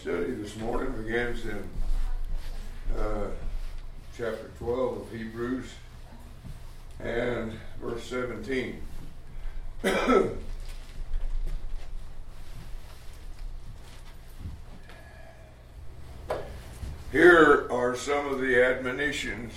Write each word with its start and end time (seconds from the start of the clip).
Study 0.00 0.32
this 0.32 0.56
morning 0.56 0.90
begins 1.02 1.44
in 1.46 1.62
uh, 2.98 3.28
chapter 4.16 4.50
12 4.58 5.00
of 5.00 5.10
Hebrews 5.12 5.66
and 7.00 7.52
verse 7.80 8.04
17. 8.04 8.82
Here 17.12 17.68
are 17.70 17.96
some 17.96 18.26
of 18.26 18.40
the 18.40 18.62
admonitions, 18.62 19.52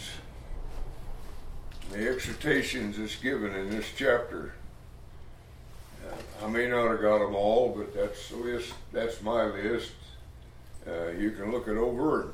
the 1.91 2.07
exhortations 2.09 2.97
that's 2.97 3.15
given 3.15 3.53
in 3.53 3.71
this 3.71 3.87
chapter. 3.97 4.53
Uh, 6.07 6.45
I 6.45 6.47
may 6.47 6.69
not 6.69 6.91
have 6.91 7.01
got 7.01 7.19
them 7.19 7.35
all, 7.35 7.73
but 7.75 7.93
that's 7.93 8.29
the 8.29 8.37
list. 8.37 8.73
That's 8.93 9.21
my 9.21 9.45
list. 9.45 9.91
Uh, 10.87 11.09
you 11.09 11.31
can 11.31 11.51
look 11.51 11.67
it 11.67 11.77
over. 11.77 12.33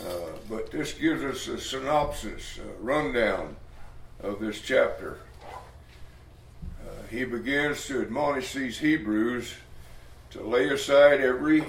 Uh, 0.00 0.06
but 0.48 0.70
this 0.70 0.92
gives 0.92 1.22
us 1.22 1.46
a 1.48 1.60
synopsis, 1.60 2.58
a 2.58 2.82
rundown 2.82 3.54
of 4.22 4.40
this 4.40 4.60
chapter. 4.60 5.18
Uh, 6.80 7.06
he 7.10 7.24
begins 7.24 7.86
to 7.86 8.02
admonish 8.02 8.52
these 8.52 8.78
Hebrews 8.78 9.54
to 10.30 10.42
lay 10.42 10.68
aside 10.68 11.20
every 11.20 11.64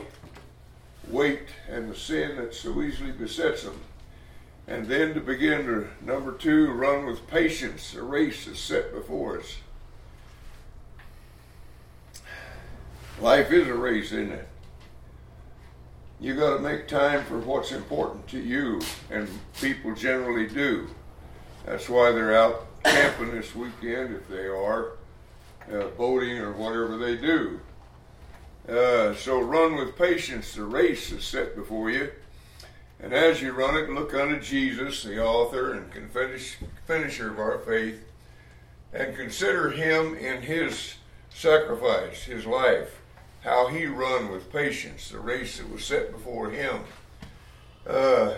weight 1.09 1.49
and 1.69 1.91
the 1.91 1.95
sin 1.95 2.37
that 2.37 2.55
so 2.55 2.81
easily 2.81 3.11
besets 3.11 3.63
them. 3.63 3.79
And 4.67 4.87
then 4.87 5.13
to 5.13 5.19
begin 5.19 5.65
to, 5.65 5.87
number 6.01 6.31
two, 6.31 6.71
run 6.71 7.05
with 7.05 7.27
patience 7.27 7.91
the 7.91 8.01
race 8.01 8.47
is 8.47 8.57
set 8.57 8.93
before 8.93 9.39
us. 9.39 9.57
Life 13.19 13.51
is 13.51 13.67
a 13.67 13.73
race, 13.73 14.13
isn't 14.13 14.31
it? 14.31 14.47
You 16.23 16.35
got 16.35 16.55
to 16.55 16.59
make 16.59 16.87
time 16.87 17.25
for 17.25 17.37
what's 17.37 17.73
important 17.73 18.29
to 18.29 18.39
you, 18.39 18.79
and 19.11 19.27
people 19.59 19.93
generally 19.93 20.47
do. 20.47 20.87
That's 21.65 21.89
why 21.89 22.13
they're 22.13 22.33
out 22.33 22.65
camping 22.85 23.31
this 23.31 23.53
weekend 23.53 24.15
if 24.15 24.29
they 24.29 24.45
are, 24.45 24.93
uh, 25.69 25.87
boating 25.97 26.37
or 26.37 26.53
whatever 26.53 26.95
they 26.95 27.17
do. 27.17 27.59
Uh, 28.69 29.13
so 29.15 29.41
run 29.41 29.75
with 29.75 29.97
patience 29.97 30.53
the 30.53 30.63
race 30.63 31.11
is 31.11 31.25
set 31.25 31.57
before 31.57 31.89
you. 31.89 32.09
And 33.01 33.11
as 33.11 33.41
you 33.41 33.51
run 33.51 33.75
it, 33.75 33.89
look 33.89 34.13
unto 34.13 34.39
Jesus, 34.39 35.03
the 35.03 35.21
author 35.21 35.73
and 35.73 36.09
finish, 36.09 36.55
finisher 36.87 37.31
of 37.31 37.39
our 37.39 37.59
faith, 37.59 38.01
and 38.93 39.13
consider 39.17 39.71
him 39.71 40.15
in 40.15 40.43
his 40.43 40.95
sacrifice, 41.29 42.23
his 42.23 42.45
life, 42.45 43.01
how 43.43 43.67
he 43.67 43.85
run 43.85 44.31
with 44.31 44.51
patience 44.51 45.09
the 45.09 45.19
race 45.19 45.57
that 45.57 45.69
was 45.69 45.83
set 45.83 46.11
before 46.11 46.49
him. 46.49 46.79
Uh, 47.85 48.35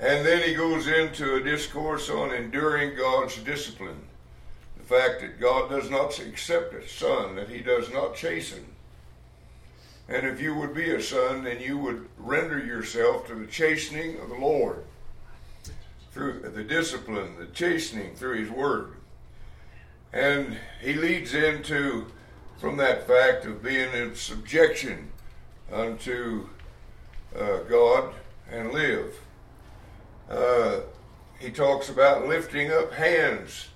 and 0.00 0.26
then 0.26 0.42
he 0.42 0.54
goes 0.54 0.88
into 0.88 1.36
a 1.36 1.42
discourse 1.42 2.10
on 2.10 2.32
enduring 2.32 2.96
God's 2.96 3.36
discipline. 3.38 4.00
The 4.76 4.84
fact 4.84 5.20
that 5.20 5.38
God 5.38 5.70
does 5.70 5.90
not 5.90 6.18
accept 6.18 6.74
a 6.74 6.88
son, 6.88 7.36
that 7.36 7.48
he 7.48 7.60
does 7.60 7.92
not 7.92 8.16
chasten. 8.16 8.64
And 10.08 10.26
if 10.26 10.40
you 10.40 10.56
would 10.56 10.74
be 10.74 10.90
a 10.90 11.00
son, 11.00 11.44
then 11.44 11.60
you 11.60 11.78
would 11.78 12.08
render 12.18 12.58
yourself 12.58 13.28
to 13.28 13.34
the 13.36 13.46
chastening 13.46 14.18
of 14.20 14.28
the 14.28 14.34
Lord 14.34 14.82
through 16.10 16.40
the 16.40 16.64
discipline, 16.64 17.36
the 17.38 17.46
chastening 17.46 18.16
through 18.16 18.40
his 18.40 18.50
word. 18.50 18.94
And 20.12 20.56
he 20.80 20.94
leads 20.94 21.34
into 21.34 22.06
from 22.60 22.76
that 22.76 23.06
fact 23.06 23.46
of 23.46 23.62
being 23.62 23.90
in 23.94 24.14
subjection 24.14 25.10
unto 25.72 26.46
uh, 27.34 27.60
God 27.60 28.12
and 28.50 28.70
live. 28.70 29.18
Uh, 30.28 30.80
he 31.38 31.50
talks 31.50 31.88
about 31.88 32.28
lifting 32.28 32.70
up 32.70 32.92
hands, 32.92 33.68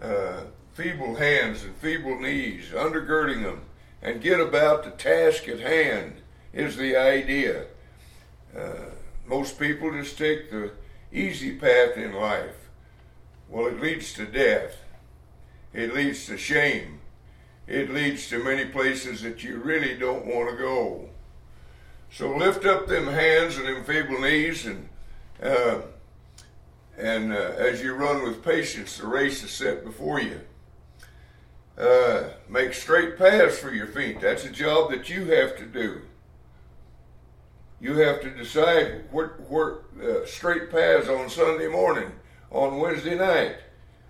uh, 0.00 0.40
feeble 0.72 1.16
hands 1.16 1.64
and 1.64 1.76
feeble 1.76 2.18
knees, 2.18 2.70
undergirding 2.70 3.42
them, 3.42 3.60
and 4.00 4.22
get 4.22 4.40
about 4.40 4.84
the 4.84 4.90
task 4.90 5.46
at 5.46 5.60
hand 5.60 6.14
is 6.54 6.76
the 6.76 6.96
idea. 6.96 7.66
Uh, 8.56 8.90
most 9.26 9.58
people 9.58 9.92
just 9.92 10.16
take 10.16 10.50
the 10.50 10.70
easy 11.12 11.56
path 11.56 11.98
in 11.98 12.14
life. 12.14 12.70
Well, 13.50 13.66
it 13.66 13.80
leads 13.80 14.14
to 14.14 14.24
death. 14.24 14.78
It 15.74 15.94
leads 15.94 16.26
to 16.26 16.38
shame 16.38 17.00
it 17.66 17.90
leads 17.90 18.28
to 18.28 18.42
many 18.42 18.64
places 18.66 19.22
that 19.22 19.42
you 19.42 19.56
really 19.58 19.96
don't 19.96 20.26
want 20.26 20.50
to 20.50 20.56
go. 20.56 21.08
So 22.10 22.36
lift 22.36 22.64
up 22.64 22.86
them 22.86 23.06
hands 23.06 23.56
and 23.56 23.66
them 23.66 23.84
feeble 23.84 24.20
knees, 24.20 24.66
and 24.66 24.88
uh, 25.42 25.80
and 26.96 27.32
uh, 27.32 27.54
as 27.58 27.82
you 27.82 27.94
run 27.94 28.22
with 28.22 28.44
patience, 28.44 28.98
the 28.98 29.06
race 29.06 29.42
is 29.42 29.50
set 29.50 29.84
before 29.84 30.20
you. 30.20 30.40
Uh, 31.76 32.28
make 32.48 32.72
straight 32.72 33.18
paths 33.18 33.58
for 33.58 33.74
your 33.74 33.88
feet. 33.88 34.20
That's 34.20 34.44
a 34.44 34.50
job 34.50 34.92
that 34.92 35.08
you 35.08 35.24
have 35.32 35.56
to 35.56 35.66
do. 35.66 36.02
You 37.80 37.98
have 37.98 38.20
to 38.20 38.30
decide 38.30 39.04
what, 39.10 39.40
what 39.50 39.82
uh, 40.00 40.24
straight 40.24 40.70
paths 40.70 41.08
on 41.08 41.28
Sunday 41.28 41.66
morning, 41.66 42.12
on 42.52 42.78
Wednesday 42.78 43.16
night, 43.16 43.56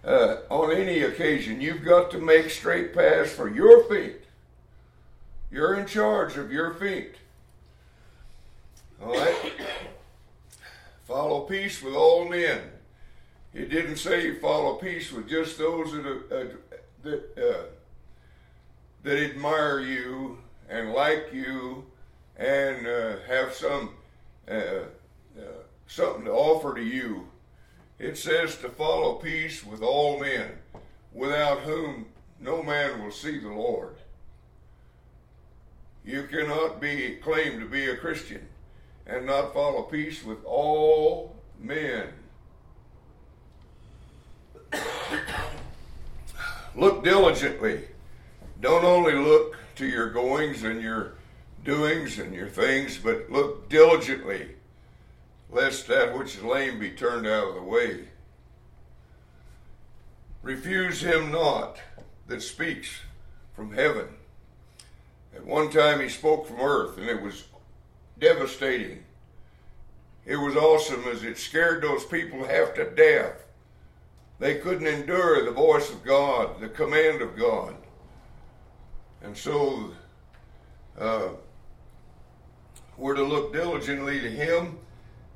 uh, 0.05 0.37
on 0.51 0.71
any 0.71 1.01
occasion, 1.01 1.61
you've 1.61 1.85
got 1.85 2.11
to 2.11 2.19
make 2.19 2.51
straight 2.51 2.95
paths 2.95 3.33
for 3.33 3.49
your 3.49 3.85
feet. 3.85 4.21
You're 5.51 5.75
in 5.75 5.87
charge 5.87 6.37
of 6.37 6.53
your 6.53 6.75
feet. 6.75 7.15
All 9.03 9.13
right? 9.13 9.53
follow 11.07 11.43
peace 11.43 11.83
with 11.83 11.95
all 11.95 12.29
men. 12.29 12.61
He 13.53 13.65
didn't 13.65 13.97
say 13.97 14.25
you 14.25 14.41
follow 14.41 14.75
peace 14.75 15.13
with 15.13 15.29
just 15.29 15.59
those 15.59 15.93
that 15.93 16.07
uh, 16.31 16.57
that 17.05 17.39
uh, 17.39 17.65
that 19.05 19.19
admire 19.31 19.81
you 19.81 20.39
and 20.69 20.93
like 20.93 21.33
you 21.33 21.85
and 22.37 22.87
uh, 22.87 23.17
have 23.29 23.53
some 23.53 23.91
uh, 24.51 24.55
uh, 25.39 25.43
something 25.87 26.25
to 26.25 26.33
offer 26.33 26.75
to 26.75 26.83
you 26.83 27.29
it 27.99 28.19
says 28.19 28.56
to 28.59 28.69
follow 28.69 29.15
peace 29.15 29.65
with 29.65 29.82
all 29.82 30.19
men, 30.19 30.50
without 31.12 31.60
whom 31.60 32.06
no 32.41 32.62
man 32.62 33.03
will 33.03 33.12
see 33.12 33.38
the 33.38 33.49
Lord. 33.49 33.97
You 36.05 36.25
cannot 36.25 36.81
be 36.81 37.16
claim 37.22 37.60
to 37.60 37.66
be 37.66 37.87
a 37.87 37.97
Christian 37.97 38.47
and 39.06 39.27
not 39.27 39.55
follow 39.55 39.82
peace 39.82 40.25
with 40.25 40.44
all 40.44 41.37
men. 41.59 42.09
look 46.75 47.05
diligently. 47.05 47.84
Don't 48.61 48.84
only 48.84 49.15
look 49.15 49.56
to 49.76 49.87
your 49.87 50.11
goings 50.11 50.62
and 50.62 50.82
your 50.82 51.15
doings 51.65 52.19
and 52.19 52.34
your 52.34 52.49
things, 52.49 52.99
but 52.99 53.31
look 53.31 53.69
diligently 53.69 54.54
lest 55.55 55.87
that 55.87 56.19
which 56.19 56.35
is 56.35 56.43
lame 56.43 56.81
be 56.81 56.91
turned 56.91 57.29
out 57.29 57.51
of 57.51 57.55
the 57.55 57.63
way. 57.63 58.09
Refuse 60.43 61.01
him 61.01 61.31
not 61.31 61.79
that 62.27 62.43
speaks 62.43 62.99
from 63.55 63.73
heaven. 63.73 64.09
At 65.33 65.47
one 65.47 65.71
time 65.71 66.01
he 66.01 66.09
spoke 66.09 66.49
from 66.49 66.61
earth, 66.61 66.99
and 66.99 67.09
it 67.09 67.23
was 67.23 67.45
devastating. 68.19 69.05
It 70.27 70.37
was 70.37 70.56
awesome 70.56 71.05
as 71.05 71.23
it 71.23 71.39
scared 71.39 71.83
those 71.83 72.05
people 72.05 72.45
half 72.45 72.75
to 72.75 72.91
death. 72.91 73.45
They 74.41 74.57
couldn't 74.57 74.89
endure 74.89 75.45
the 75.45 75.53
voice 75.53 75.89
of 75.89 76.03
God, 76.03 76.61
the 76.61 76.69
command 76.69 77.23
of 77.23 77.37
God. 77.37 77.77
And 79.23 79.37
so 79.37 79.93
uh, 80.99 81.29
we're 82.97 83.15
to 83.15 83.23
look 83.23 83.53
diligently 83.53 84.19
to 84.19 84.31
him 84.31 84.79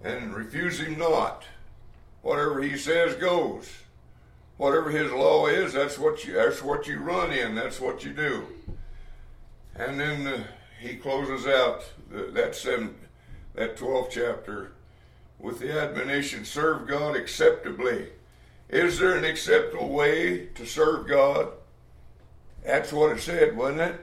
and 0.03 0.35
refuse 0.35 0.81
him 0.81 0.99
not. 0.99 1.45
Whatever 2.23 2.63
he 2.63 2.77
says 2.77 3.15
goes. 3.15 3.71
Whatever 4.57 4.91
his 4.91 5.13
law 5.13 5.47
is, 5.47 5.73
that's 5.73 5.99
what 5.99 6.25
you 6.25 6.35
that's 6.35 6.63
what 6.63 6.87
you 6.87 6.99
run 6.99 7.31
in. 7.31 7.55
That's 7.55 7.81
what 7.81 8.05
you 8.05 8.13
do. 8.13 8.47
And 9.77 10.01
then 10.01 10.27
uh, 10.27 10.45
he 10.81 10.97
closes 10.97 11.47
out 11.47 11.85
the, 12.11 12.25
that 12.33 12.57
seven, 12.57 12.97
that 13.55 13.77
twelfth 13.77 14.11
chapter 14.13 14.73
with 15.39 15.61
the 15.61 15.81
admonition: 15.81 16.45
serve 16.45 16.89
God 16.89 17.15
acceptably. 17.15 18.09
Is 18.69 18.99
there 18.99 19.17
an 19.17 19.25
acceptable 19.25 19.91
way 19.91 20.47
to 20.55 20.67
serve 20.67 21.07
God? 21.07 21.49
That's 22.65 22.93
what 22.93 23.17
it 23.17 23.21
said, 23.21 23.57
wasn't 23.57 23.81
it? 23.81 24.01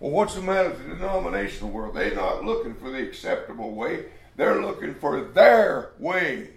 Well, 0.00 0.12
what's 0.12 0.36
the 0.36 0.42
matter 0.42 0.70
with 0.70 0.88
the 0.88 0.94
denominational 0.94 1.70
world? 1.70 1.96
They're 1.96 2.14
not 2.14 2.44
looking 2.44 2.74
for 2.74 2.90
the 2.90 3.02
acceptable 3.02 3.72
way. 3.72 4.04
They're 4.38 4.62
looking 4.62 4.94
for 4.94 5.20
their 5.20 5.90
way. 5.98 6.50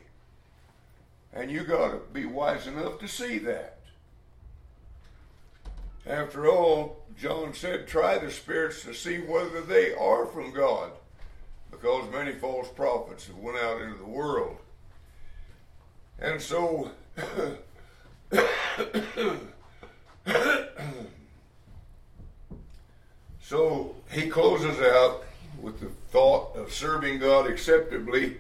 And 1.34 1.50
you 1.50 1.64
got 1.64 1.90
to 1.90 2.00
be 2.14 2.28
wise 2.28 2.68
enough 2.68 3.00
to 3.00 3.08
see 3.08 3.40
that. 3.40 3.80
After 6.06 6.48
all, 6.48 7.04
John 7.20 7.56
said, 7.56 7.88
try 7.88 8.20
the 8.20 8.30
spirits 8.30 8.84
to 8.84 8.94
see 8.94 9.18
whether 9.18 9.62
they 9.62 9.96
are 9.96 10.28
from 10.28 10.54
God, 10.54 10.92
because 11.72 12.08
many 12.12 12.34
false 12.34 12.70
prophets 12.70 13.26
have 13.26 13.38
went 13.38 13.58
out 13.58 13.82
into 13.82 13.98
the 13.98 14.06
world. 14.06 14.58
And 16.20 16.40
so 16.40 16.92
so 23.42 23.96
he 24.12 24.30
closes 24.30 24.80
out 24.82 25.24
with 25.62 25.80
the 25.80 25.90
thought 26.12 26.56
of 26.56 26.74
serving 26.74 27.20
God 27.20 27.50
acceptably. 27.50 28.38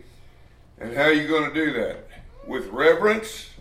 And 0.80 0.96
how 0.96 1.04
are 1.04 1.14
you 1.14 1.28
going 1.28 1.52
to 1.52 1.54
do 1.54 1.74
that? 1.74 2.08
With 2.48 2.68
reverence, 2.68 3.52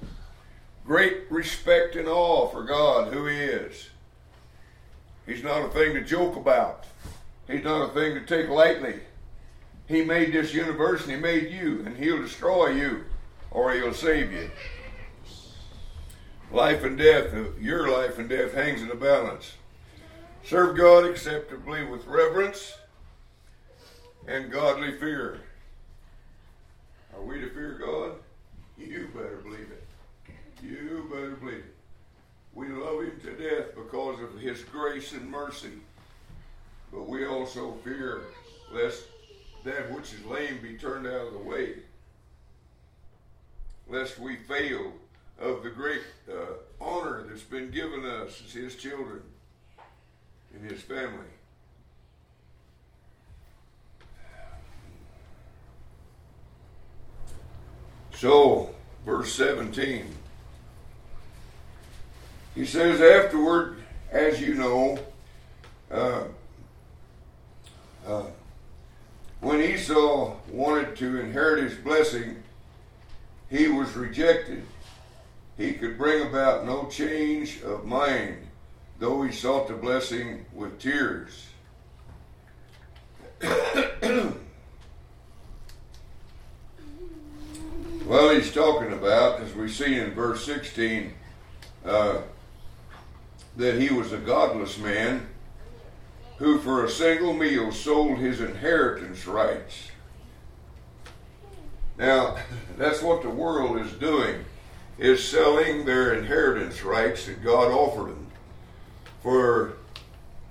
great 0.87 1.31
respect 1.31 1.97
and 1.97 2.09
awe 2.09 2.49
for 2.49 2.65
God, 2.65 3.13
who 3.13 3.27
He 3.27 3.37
is. 3.37 3.91
He's 5.27 5.45
not 5.45 5.65
a 5.65 5.69
thing 5.69 5.95
to 5.95 6.01
joke 6.01 6.37
about. 6.37 6.85
He's 7.47 7.65
not 7.65 7.91
a 7.91 7.93
thing 7.93 8.15
to 8.15 8.21
take 8.23 8.49
lightly. 8.49 9.01
He 9.87 10.03
made 10.05 10.33
this 10.33 10.55
universe 10.55 11.03
and 11.03 11.13
He 11.13 11.19
made 11.19 11.53
you, 11.53 11.83
and 11.85 11.97
He'll 11.97 12.23
destroy 12.23 12.71
you 12.71 13.05
or 13.51 13.73
He'll 13.73 13.93
save 13.93 14.33
you. 14.33 14.51
Life 16.51 16.83
and 16.83 16.99
death, 16.99 17.33
your 17.61 17.89
life 17.89 18.19
and 18.19 18.29
death 18.29 18.55
hangs 18.55 18.83
in 18.83 18.91
a 18.91 18.97
balance. 18.97 19.55
Serve 20.45 20.77
God 20.77 21.05
acceptably 21.05 21.85
with 21.85 22.07
reverence 22.07 22.75
and 24.27 24.51
godly 24.51 24.93
fear. 24.99 25.41
Are 27.15 27.23
we 27.23 27.41
to 27.41 27.51
fear 27.51 27.81
God? 27.85 28.13
You 28.79 29.09
better 29.15 29.41
believe 29.43 29.71
it. 29.71 29.85
You 30.63 31.09
better 31.13 31.37
believe 31.37 31.59
it. 31.59 31.75
We 32.55 32.69
love 32.69 33.03
Him 33.03 33.21
to 33.23 33.33
death 33.33 33.75
because 33.75 34.21
of 34.21 34.39
His 34.41 34.63
grace 34.65 35.13
and 35.13 35.31
mercy. 35.31 35.73
But 36.93 37.09
we 37.09 37.27
also 37.27 37.75
fear 37.85 38.23
lest 38.73 39.05
that 39.65 39.93
which 39.93 40.13
is 40.13 40.25
lame 40.25 40.59
be 40.63 40.75
turned 40.75 41.07
out 41.07 41.27
of 41.27 41.33
the 41.33 41.39
way. 41.39 41.75
Lest 43.89 44.19
we 44.19 44.37
fail 44.37 44.93
of 45.41 45.63
the 45.63 45.71
great 45.71 46.03
uh, 46.31 46.55
honor 46.81 47.25
that's 47.29 47.43
been 47.43 47.71
given 47.71 48.05
us 48.05 48.43
as 48.47 48.53
His 48.53 48.77
children 48.77 49.23
and 50.55 50.71
His 50.71 50.83
family. 50.83 51.27
So, 58.21 58.69
verse 59.07 59.33
17. 59.33 60.05
He 62.55 62.67
says, 62.67 63.01
Afterward, 63.01 63.83
as 64.13 64.39
you 64.43 64.57
know, 64.57 64.99
uh, 65.91 66.25
uh, 68.07 68.27
when 69.41 69.63
Esau 69.63 70.37
wanted 70.51 70.97
to 70.97 71.19
inherit 71.19 71.65
his 71.65 71.79
blessing, 71.79 72.43
he 73.49 73.69
was 73.69 73.97
rejected. 73.97 74.67
He 75.57 75.73
could 75.73 75.97
bring 75.97 76.29
about 76.29 76.67
no 76.67 76.89
change 76.89 77.63
of 77.63 77.87
mind, 77.87 78.37
though 78.99 79.23
he 79.23 79.33
sought 79.33 79.67
the 79.67 79.73
blessing 79.73 80.45
with 80.53 80.79
tears. 80.79 81.47
well, 88.11 88.35
he's 88.35 88.53
talking 88.53 88.93
about, 88.93 89.39
as 89.39 89.55
we 89.55 89.69
see 89.69 89.97
in 89.97 90.11
verse 90.11 90.45
16, 90.45 91.15
uh, 91.85 92.23
that 93.57 93.81
he 93.81 93.95
was 93.95 94.13
a 94.13 94.17
godless 94.17 94.79
man 94.79 95.29
who 96.39 96.59
for 96.59 96.85
a 96.85 96.91
single 96.91 97.33
meal 97.33 97.71
sold 97.71 98.19
his 98.19 98.41
inheritance 98.41 99.29
rights. 99.29 99.93
Now, 101.99 102.39
that's 102.77 103.01
what 103.01 103.23
the 103.23 103.31
world 103.31 103.79
is 103.79 103.93
doing, 103.93 104.45
is 104.99 105.23
selling 105.23 105.85
their 105.85 106.15
inheritance 106.15 106.83
rights 106.83 107.27
that 107.27 107.45
God 107.45 107.71
offered 107.71 108.09
them 108.09 108.27
for 109.23 109.75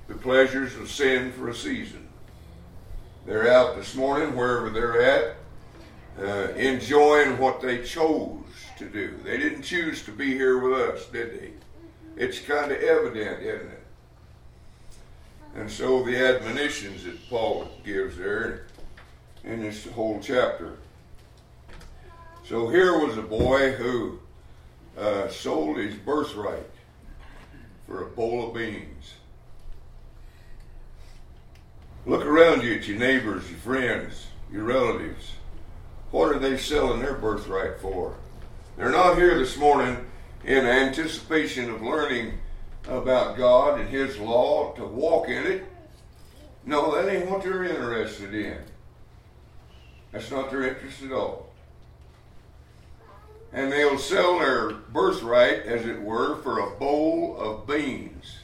the 0.08 0.16
pleasures 0.16 0.78
of 0.78 0.90
sin 0.90 1.34
for 1.34 1.50
a 1.50 1.54
season. 1.54 2.08
They're 3.26 3.52
out 3.52 3.76
this 3.76 3.96
morning, 3.96 4.34
wherever 4.34 4.70
they're 4.70 5.02
at, 5.02 5.39
uh, 6.20 6.54
enjoying 6.56 7.38
what 7.38 7.62
they 7.62 7.84
chose 7.84 8.44
to 8.78 8.86
do. 8.90 9.18
They 9.24 9.38
didn't 9.38 9.64
choose 9.64 10.04
to 10.04 10.12
be 10.12 10.34
here 10.34 10.60
with 10.60 10.80
us, 10.80 11.06
did 11.08 11.40
they? 11.40 11.52
It's 12.18 12.40
kind 12.40 12.72
of 12.72 12.78
evident, 12.82 13.42
isn't 13.42 13.68
it? 13.68 13.84
And 15.56 15.72
so 15.72 16.04
the 16.04 16.18
admonitions 16.18 17.04
that 17.06 17.30
Paul 17.30 17.70
gives 17.84 18.18
there 18.18 18.68
in 19.44 19.62
this 19.62 19.88
whole 19.88 20.20
chapter. 20.22 20.78
So 22.46 22.70
here 22.70 22.98
was 23.00 23.18
a 23.18 23.22
boy 23.22 23.72
who 23.74 24.20
uh, 24.98 25.30
sold 25.30 25.78
his 25.78 25.96
birthright 25.96 26.70
for 27.88 28.04
a 28.04 28.08
bowl 28.08 28.48
of 28.48 28.54
beans. 28.54 29.14
Look 32.06 32.26
around 32.26 32.64
you 32.64 32.76
at 32.76 32.88
your 32.88 32.98
neighbors, 32.98 33.50
your 33.50 33.60
friends, 33.60 34.28
your 34.52 34.64
relatives. 34.64 35.32
What 36.12 36.36
are 36.36 36.40
they 36.40 36.58
selling 36.58 37.02
their 37.02 37.14
birthright 37.14 37.80
for? 37.80 38.16
They're 38.78 38.92
not 38.92 39.18
here 39.18 39.38
this 39.38 39.58
morning 39.58 40.06
in 40.44 40.66
anticipation 40.66 41.70
of 41.70 41.82
learning 41.82 42.40
about 42.88 43.38
God 43.38 43.80
and 43.80 43.90
His 43.90 44.18
law 44.18 44.74
to 44.74 44.86
walk 44.86 45.28
in 45.30 45.46
it. 45.46 45.66
No, 46.66 46.96
that 46.96 47.14
ain't 47.14 47.30
what 47.30 47.44
they're 47.44 47.64
interested 47.64 48.34
in. 48.34 48.58
That's 50.12 50.32
not 50.32 50.50
their 50.50 50.64
interest 50.64 51.04
at 51.04 51.12
all. 51.12 51.50
And 53.54 53.72
they'll 53.72 53.98
sell 53.98 54.40
their 54.40 54.72
birthright, 54.72 55.64
as 55.64 55.86
it 55.86 56.02
were, 56.02 56.38
for 56.38 56.60
a 56.60 56.72
bowl 56.72 57.38
of 57.38 57.68
beans. 57.68 58.38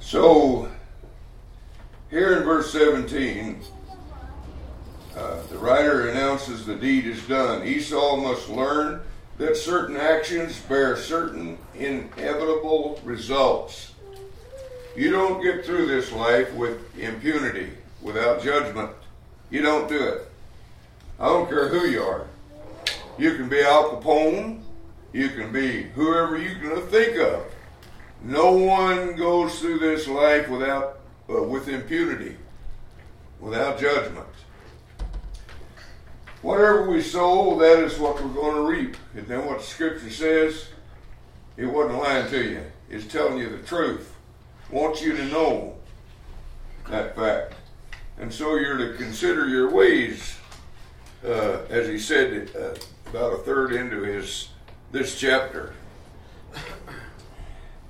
So, 0.00 0.70
here 2.12 2.36
in 2.36 2.44
verse 2.44 2.70
17, 2.72 3.58
uh, 5.16 5.42
the 5.50 5.56
writer 5.56 6.10
announces 6.10 6.66
the 6.66 6.74
deed 6.74 7.06
is 7.06 7.26
done. 7.26 7.66
Esau 7.66 8.16
must 8.16 8.50
learn 8.50 9.00
that 9.38 9.56
certain 9.56 9.96
actions 9.96 10.60
bear 10.60 10.94
certain 10.96 11.56
inevitable 11.74 13.00
results. 13.02 13.94
You 14.94 15.10
don't 15.10 15.42
get 15.42 15.64
through 15.64 15.86
this 15.86 16.12
life 16.12 16.52
with 16.52 16.78
impunity, 16.98 17.70
without 18.02 18.42
judgment. 18.42 18.90
You 19.50 19.62
don't 19.62 19.88
do 19.88 20.06
it. 20.06 20.30
I 21.18 21.28
don't 21.28 21.48
care 21.48 21.68
who 21.68 21.86
you 21.86 22.02
are. 22.02 22.26
You 23.18 23.36
can 23.36 23.48
be 23.48 23.62
Al 23.62 23.90
Capone. 23.90 24.60
You 25.14 25.30
can 25.30 25.50
be 25.50 25.84
whoever 25.94 26.36
you 26.36 26.56
can 26.56 26.78
think 26.88 27.16
of. 27.16 27.42
No 28.22 28.52
one 28.52 29.16
goes 29.16 29.58
through 29.60 29.78
this 29.78 30.06
life 30.06 30.50
without 30.50 31.01
uh, 31.32 31.42
with 31.42 31.68
impunity, 31.68 32.36
without 33.40 33.78
judgment. 33.78 34.26
Whatever 36.42 36.90
we 36.90 37.00
sow, 37.00 37.58
that 37.60 37.78
is 37.78 37.98
what 37.98 38.22
we're 38.22 38.32
going 38.32 38.56
to 38.56 38.62
reap. 38.62 38.96
And 39.14 39.26
then 39.26 39.46
what 39.46 39.62
scripture 39.62 40.10
says, 40.10 40.68
it 41.56 41.66
wasn't 41.66 41.98
lying 41.98 42.28
to 42.30 42.42
you. 42.42 42.62
It's 42.90 43.06
telling 43.06 43.38
you 43.38 43.48
the 43.48 43.62
truth. 43.62 44.14
Wants 44.70 45.02
you 45.02 45.16
to 45.16 45.24
know 45.26 45.76
that 46.88 47.14
fact. 47.14 47.54
And 48.18 48.32
so 48.32 48.56
you're 48.56 48.78
to 48.78 48.94
consider 48.94 49.48
your 49.48 49.70
ways, 49.70 50.36
uh, 51.24 51.62
as 51.70 51.86
he 51.86 51.98
said 51.98 52.50
uh, 52.56 52.74
about 53.10 53.34
a 53.34 53.38
third 53.38 53.72
into 53.72 54.02
his 54.02 54.48
this 54.90 55.18
chapter. 55.18 55.72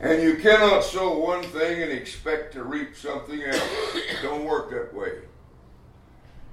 And 0.02 0.20
you 0.20 0.34
cannot 0.34 0.82
sow 0.82 1.16
one 1.16 1.44
thing 1.44 1.80
and 1.80 1.92
expect 1.92 2.54
to 2.54 2.64
reap 2.64 2.96
something 2.96 3.40
else. 3.40 3.94
It 3.94 4.18
don't 4.20 4.44
work 4.44 4.70
that 4.70 4.92
way. 4.92 5.12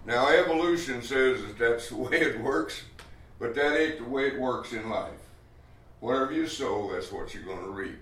Now, 0.05 0.29
evolution 0.29 1.01
says 1.01 1.41
that 1.41 1.57
that's 1.57 1.89
the 1.89 1.95
way 1.95 2.21
it 2.21 2.39
works, 2.39 2.83
but 3.39 3.55
that 3.55 3.75
ain't 3.75 3.97
the 3.97 4.09
way 4.09 4.27
it 4.27 4.39
works 4.39 4.71
in 4.71 4.87
life. 4.87 5.11
Whatever 5.99 6.31
you 6.31 6.47
sow, 6.47 6.91
that's 6.93 7.11
what 7.11 7.33
you're 7.33 7.43
going 7.43 7.63
to 7.63 7.71
reap. 7.71 7.99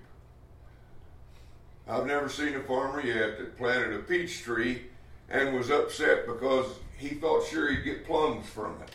I've 1.88 2.06
never 2.06 2.28
seen 2.28 2.54
a 2.54 2.60
farmer 2.60 3.00
yet 3.00 3.38
that 3.38 3.56
planted 3.56 3.94
a 3.94 4.00
peach 4.00 4.42
tree 4.42 4.82
and 5.30 5.56
was 5.56 5.70
upset 5.70 6.26
because 6.26 6.66
he 6.98 7.14
thought 7.14 7.46
sure 7.46 7.72
he'd 7.72 7.84
get 7.84 8.06
plums 8.06 8.46
from 8.46 8.76
it. 8.82 8.90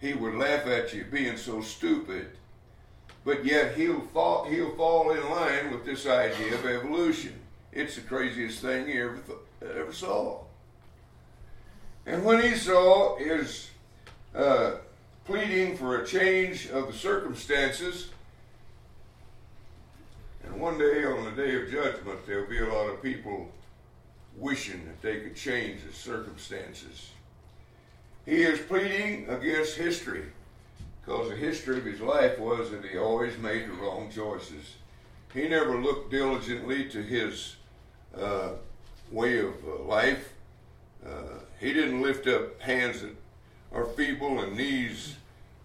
He 0.00 0.14
would 0.14 0.34
laugh 0.34 0.66
at 0.66 0.92
you 0.92 1.04
being 1.04 1.36
so 1.36 1.60
stupid 1.60 2.30
but 3.26 3.44
yet 3.44 3.74
he'll 3.74 4.00
fall, 4.14 4.44
he'll 4.44 4.74
fall 4.76 5.10
in 5.10 5.28
line 5.28 5.72
with 5.72 5.84
this 5.84 6.06
idea 6.06 6.54
of 6.54 6.64
evolution. 6.64 7.34
It's 7.72 7.96
the 7.96 8.02
craziest 8.02 8.60
thing 8.60 8.86
he 8.86 9.00
ever, 9.00 9.20
ever 9.60 9.92
saw. 9.92 10.44
And 12.06 12.24
when 12.24 12.40
he 12.40 12.54
saw 12.54 13.18
his 13.18 13.68
uh, 14.32 14.76
pleading 15.24 15.76
for 15.76 16.00
a 16.00 16.06
change 16.06 16.68
of 16.70 16.86
the 16.86 16.92
circumstances. 16.92 18.10
And 20.44 20.60
one 20.60 20.78
day, 20.78 21.04
on 21.04 21.24
the 21.24 21.32
day 21.32 21.60
of 21.60 21.68
judgment, 21.68 22.24
there'll 22.26 22.48
be 22.48 22.60
a 22.60 22.72
lot 22.72 22.88
of 22.90 23.02
people 23.02 23.50
wishing 24.36 24.86
that 24.86 25.02
they 25.02 25.20
could 25.20 25.34
change 25.34 25.82
the 25.82 25.92
circumstances. 25.92 27.10
He 28.24 28.42
is 28.42 28.60
pleading 28.60 29.28
against 29.28 29.76
history 29.76 30.26
because 31.06 31.28
the 31.28 31.36
history 31.36 31.78
of 31.78 31.84
his 31.84 32.00
life 32.00 32.36
was 32.38 32.70
that 32.72 32.84
he 32.84 32.98
always 32.98 33.38
made 33.38 33.68
the 33.68 33.72
wrong 33.74 34.10
choices. 34.10 34.74
He 35.32 35.48
never 35.48 35.80
looked 35.80 36.10
diligently 36.10 36.88
to 36.88 37.00
his 37.00 37.56
uh, 38.18 38.50
way 39.12 39.38
of 39.38 39.54
uh, 39.64 39.84
life. 39.84 40.32
Uh, 41.06 41.38
he 41.60 41.72
didn't 41.72 42.02
lift 42.02 42.26
up 42.26 42.60
hands 42.60 43.02
that 43.02 43.14
are 43.72 43.84
feeble 43.84 44.40
and 44.40 44.56
knees 44.56 45.16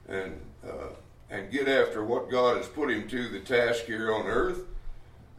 and 0.08 0.40
uh, 0.64 0.90
and 1.32 1.50
get 1.50 1.68
after 1.68 2.04
what 2.04 2.30
God 2.30 2.58
has 2.58 2.68
put 2.68 2.92
him 2.92 3.08
to 3.08 3.30
the 3.30 3.40
task 3.40 3.86
here 3.86 4.14
on 4.14 4.28
earth. 4.28 4.60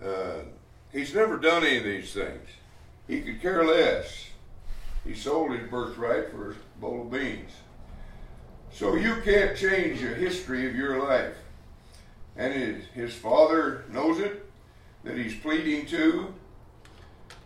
Uh, 0.02 0.40
he's 0.90 1.14
never 1.14 1.36
done 1.36 1.64
any 1.64 1.76
of 1.76 1.84
these 1.84 2.12
things. 2.12 2.48
He 3.06 3.20
could 3.20 3.40
care 3.42 3.62
less. 3.62 4.26
He 5.04 5.14
sold 5.14 5.52
his 5.52 5.68
birthright 5.68 6.30
for 6.30 6.52
a 6.52 6.54
bowl 6.80 7.02
of 7.02 7.10
beans. 7.10 7.52
So 8.72 8.94
you 8.94 9.16
can't 9.22 9.56
change 9.56 10.00
the 10.00 10.08
history 10.08 10.66
of 10.66 10.74
your 10.74 11.06
life. 11.06 11.36
And 12.36 12.82
his, 12.94 13.14
father 13.14 13.84
knows 13.90 14.18
it, 14.18 14.50
that 15.04 15.16
he's 15.16 15.34
pleading 15.34 15.86
to. 15.86 16.32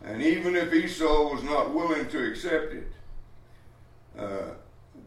And 0.04 0.22
even 0.22 0.54
if 0.54 0.72
Esau 0.72 1.32
was 1.32 1.42
not 1.42 1.74
willing 1.74 2.08
to 2.10 2.30
accept 2.30 2.72
it, 2.74 2.92
uh, 4.16 4.50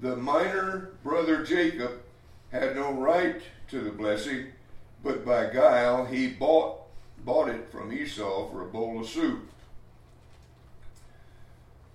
the 0.01 0.17
minor 0.17 0.91
brother 1.03 1.43
Jacob 1.43 2.01
had 2.51 2.75
no 2.75 2.91
right 2.91 3.41
to 3.69 3.79
the 3.79 3.91
blessing, 3.91 4.47
but 5.03 5.25
by 5.25 5.49
guile 5.49 6.05
he 6.05 6.27
bought, 6.27 6.81
bought 7.23 7.47
it 7.47 7.71
from 7.71 7.93
Esau 7.93 8.51
for 8.51 8.63
a 8.63 8.67
bowl 8.67 8.99
of 8.99 9.07
soup. 9.07 9.49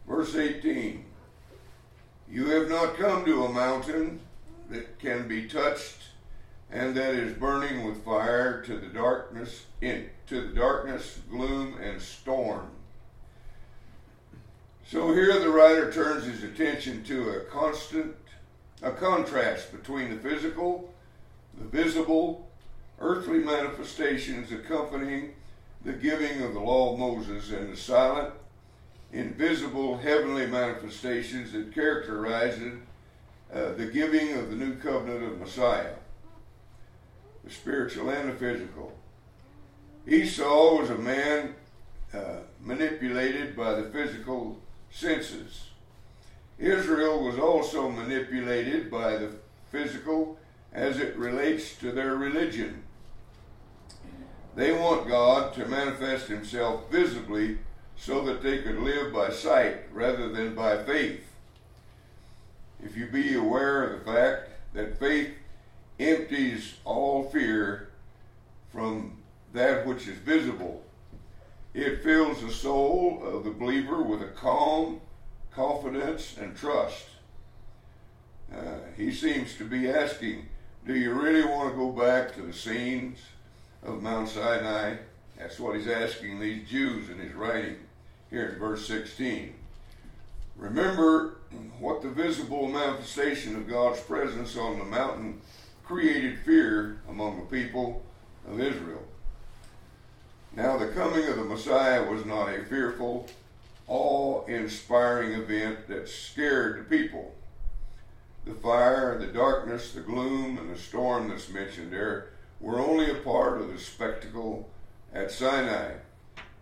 Verse 0.06 0.34
18 0.34 1.03
You 2.34 2.46
have 2.46 2.68
not 2.68 2.96
come 2.96 3.24
to 3.26 3.44
a 3.44 3.52
mountain 3.52 4.18
that 4.68 4.98
can 4.98 5.28
be 5.28 5.46
touched 5.46 5.98
and 6.68 6.92
that 6.96 7.14
is 7.14 7.32
burning 7.38 7.86
with 7.86 8.04
fire 8.04 8.60
to 8.62 8.76
the 8.76 8.88
darkness 8.88 9.66
in 9.80 10.10
to 10.26 10.40
the 10.40 10.52
darkness, 10.52 11.20
gloom, 11.30 11.78
and 11.80 12.02
storm. 12.02 12.70
So 14.84 15.14
here 15.14 15.38
the 15.38 15.48
writer 15.48 15.92
turns 15.92 16.24
his 16.24 16.42
attention 16.42 17.04
to 17.04 17.30
a 17.30 17.40
constant 17.42 18.16
a 18.82 18.90
contrast 18.90 19.70
between 19.70 20.10
the 20.10 20.28
physical, 20.28 20.92
the 21.56 21.68
visible, 21.68 22.50
earthly 22.98 23.38
manifestations 23.38 24.50
accompanying 24.50 25.34
the 25.84 25.92
giving 25.92 26.42
of 26.42 26.52
the 26.52 26.60
law 26.60 26.94
of 26.94 26.98
Moses 26.98 27.52
and 27.52 27.72
the 27.72 27.76
silent 27.76 28.34
invisible 29.14 29.96
heavenly 29.96 30.46
manifestations 30.46 31.52
that 31.52 31.72
characterize 31.72 32.58
uh, 33.52 33.72
the 33.74 33.86
giving 33.86 34.36
of 34.36 34.50
the 34.50 34.56
new 34.56 34.74
covenant 34.74 35.22
of 35.22 35.38
Messiah, 35.38 35.94
the 37.44 37.50
spiritual 37.50 38.10
and 38.10 38.30
the 38.30 38.34
physical. 38.34 38.92
Esau 40.06 40.80
was 40.80 40.90
a 40.90 40.98
man 40.98 41.54
uh, 42.12 42.38
manipulated 42.60 43.56
by 43.56 43.74
the 43.74 43.88
physical 43.90 44.58
senses. 44.90 45.68
Israel 46.58 47.22
was 47.22 47.38
also 47.38 47.88
manipulated 47.88 48.90
by 48.90 49.16
the 49.16 49.30
physical 49.70 50.38
as 50.72 50.98
it 50.98 51.16
relates 51.16 51.76
to 51.76 51.92
their 51.92 52.16
religion. 52.16 52.82
They 54.56 54.72
want 54.72 55.08
God 55.08 55.54
to 55.54 55.66
manifest 55.66 56.26
himself 56.26 56.90
visibly 56.90 57.58
so 57.96 58.24
that 58.24 58.42
they 58.42 58.58
could 58.58 58.78
live 58.78 59.12
by 59.12 59.30
sight 59.30 59.78
rather 59.92 60.28
than 60.28 60.54
by 60.54 60.82
faith. 60.82 61.24
If 62.82 62.96
you 62.96 63.06
be 63.06 63.34
aware 63.34 63.84
of 63.84 63.98
the 63.98 64.12
fact 64.12 64.50
that 64.74 64.98
faith 64.98 65.30
empties 65.98 66.74
all 66.84 67.24
fear 67.30 67.88
from 68.72 69.18
that 69.52 69.86
which 69.86 70.08
is 70.08 70.18
visible, 70.18 70.82
it 71.72 72.02
fills 72.02 72.42
the 72.42 72.52
soul 72.52 73.22
of 73.24 73.44
the 73.44 73.50
believer 73.50 74.02
with 74.02 74.22
a 74.22 74.28
calm 74.28 75.00
confidence 75.50 76.36
and 76.38 76.56
trust. 76.56 77.06
Uh, 78.52 78.78
he 78.96 79.12
seems 79.12 79.56
to 79.56 79.64
be 79.64 79.88
asking, 79.88 80.48
Do 80.86 80.94
you 80.94 81.12
really 81.12 81.44
want 81.44 81.72
to 81.72 81.76
go 81.76 81.90
back 81.90 82.34
to 82.34 82.42
the 82.42 82.52
scenes 82.52 83.18
of 83.82 84.02
Mount 84.02 84.28
Sinai? 84.28 84.96
That's 85.38 85.58
what 85.58 85.76
he's 85.76 85.88
asking 85.88 86.38
these 86.38 86.68
Jews 86.68 87.10
in 87.10 87.18
his 87.18 87.32
writing 87.34 87.76
here 88.30 88.50
in 88.50 88.58
verse 88.58 88.86
16. 88.86 89.54
Remember 90.56 91.36
what 91.78 92.02
the 92.02 92.08
visible 92.08 92.68
manifestation 92.68 93.56
of 93.56 93.68
God's 93.68 94.00
presence 94.00 94.56
on 94.56 94.78
the 94.78 94.84
mountain 94.84 95.40
created 95.84 96.38
fear 96.40 97.00
among 97.08 97.38
the 97.38 97.46
people 97.46 98.02
of 98.48 98.60
Israel. 98.60 99.02
Now, 100.56 100.78
the 100.78 100.88
coming 100.88 101.26
of 101.26 101.36
the 101.36 101.44
Messiah 101.44 102.08
was 102.08 102.24
not 102.24 102.48
a 102.48 102.64
fearful, 102.64 103.26
awe 103.88 104.46
inspiring 104.46 105.32
event 105.32 105.88
that 105.88 106.08
scared 106.08 106.78
the 106.78 106.96
people. 106.96 107.34
The 108.44 108.54
fire, 108.54 109.18
the 109.18 109.26
darkness, 109.26 109.92
the 109.92 110.00
gloom, 110.00 110.58
and 110.58 110.70
the 110.70 110.78
storm 110.78 111.28
that's 111.28 111.48
mentioned 111.48 111.92
there 111.92 112.28
were 112.60 112.78
only 112.78 113.10
a 113.10 113.16
part 113.16 113.60
of 113.60 113.72
the 113.72 113.78
spectacle 113.78 114.68
at 115.14 115.30
Sinai. 115.30 115.92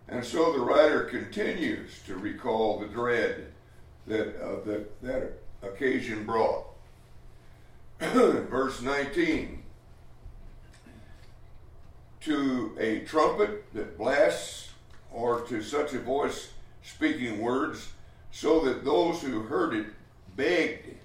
And 0.07 0.23
so 0.23 0.53
the 0.53 0.59
writer 0.59 1.05
continues 1.05 1.99
to 2.05 2.15
recall 2.15 2.79
the 2.79 2.87
dread 2.87 3.47
that 4.07 4.41
uh, 4.41 4.63
that, 4.65 5.01
that 5.01 5.33
occasion 5.61 6.25
brought. 6.25 6.65
Verse 7.99 8.81
19 8.81 9.63
To 12.21 12.77
a 12.79 12.99
trumpet 12.99 13.73
that 13.73 13.97
blasts, 13.97 14.69
or 15.11 15.41
to 15.41 15.61
such 15.61 15.93
a 15.93 15.99
voice 15.99 16.51
speaking 16.83 17.39
words, 17.39 17.89
so 18.31 18.59
that 18.65 18.83
those 18.83 19.21
who 19.21 19.43
heard 19.43 19.73
it 19.73 19.87
begged 20.35 20.95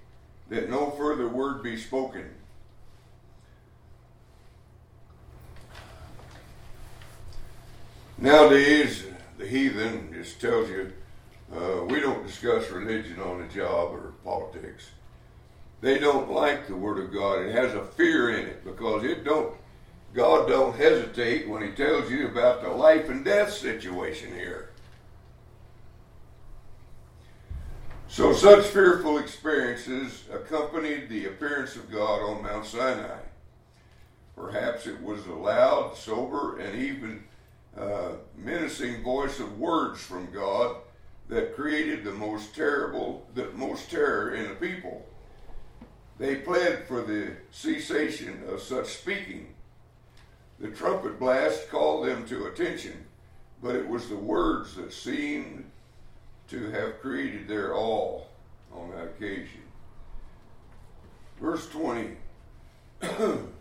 that 0.49 0.69
no 0.69 0.91
further 0.91 1.29
word 1.29 1.63
be 1.63 1.77
spoken. 1.77 2.29
Nowadays, 8.21 9.05
the 9.39 9.47
heathen 9.47 10.13
just 10.13 10.41
tells 10.41 10.69
you 10.69 10.93
uh, 11.55 11.85
we 11.85 12.01
don't 12.01 12.27
discuss 12.27 12.69
religion 12.71 13.21
on 13.21 13.41
the 13.41 13.47
job 13.55 13.95
or 13.95 14.13
politics. 14.25 14.91
They 15.81 15.99
don't 15.99 16.31
like 16.31 16.67
the 16.67 16.75
Word 16.75 16.99
of 16.99 17.13
God. 17.13 17.43
It 17.43 17.55
has 17.55 17.73
a 17.75 17.85
fear 17.85 18.31
in 18.37 18.47
it 18.47 18.65
because 18.65 19.05
it 19.05 19.25
don't. 19.25 19.55
God 20.15 20.49
don't 20.49 20.75
hesitate 20.75 21.49
when 21.49 21.63
He 21.63 21.71
tells 21.71 22.11
you 22.11 22.27
about 22.27 22.63
the 22.63 22.71
life 22.71 23.09
and 23.09 23.25
death 23.25 23.53
situation 23.53 24.35
here. 24.35 24.71
So, 28.09 28.33
such 28.33 28.65
fearful 28.67 29.19
experiences 29.19 30.25
accompanied 30.33 31.09
the 31.09 31.27
appearance 31.27 31.77
of 31.77 31.91
God 31.91 32.21
on 32.23 32.43
Mount 32.43 32.67
Sinai. 32.67 33.21
Perhaps 34.35 34.87
it 34.87 35.01
was 35.01 35.25
a 35.27 35.35
loud, 35.35 35.97
sober, 35.97 36.59
and 36.59 36.75
even 36.75 37.23
uh, 37.77 38.13
menacing 38.37 39.03
voice 39.03 39.41
of 39.41 39.59
words 39.59 40.01
from 40.01 40.31
God 40.33 40.77
that 41.29 41.55
created 41.55 42.05
the 42.05 42.13
most 42.13 42.55
terrible, 42.55 43.27
the 43.35 43.51
most 43.55 43.91
terror 43.91 44.35
in 44.35 44.49
the 44.49 44.55
people. 44.55 45.07
They 46.19 46.37
pled 46.37 46.87
for 46.89 47.03
the 47.03 47.33
cessation 47.51 48.43
of 48.49 48.61
such 48.61 48.87
speaking. 48.87 49.55
The 50.59 50.71
trumpet 50.71 51.21
blast 51.21 51.69
called 51.71 52.07
them 52.07 52.27
to 52.29 52.47
attention, 52.47 53.05
but 53.63 53.77
it 53.77 53.87
was 53.87 54.09
the 54.09 54.17
words 54.17 54.75
that 54.75 54.93
seemed 54.93 55.71
to 56.49 56.71
have 56.71 57.01
created 57.01 57.47
their 57.47 57.75
awe 57.75 58.23
on 58.73 58.91
that 58.91 59.05
occasion. 59.05 59.63
Verse 61.41 61.69
20. 61.69 62.17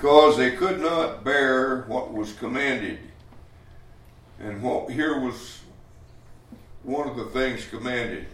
because 0.00 0.38
they 0.38 0.52
could 0.52 0.80
not 0.80 1.22
bear 1.22 1.82
what 1.82 2.10
was 2.10 2.32
commanded. 2.32 2.98
And 4.38 4.62
what 4.62 4.90
here 4.90 5.20
was 5.20 5.60
one 6.84 7.06
of 7.06 7.16
the 7.16 7.26
things 7.26 7.66
commanded. 7.66 8.26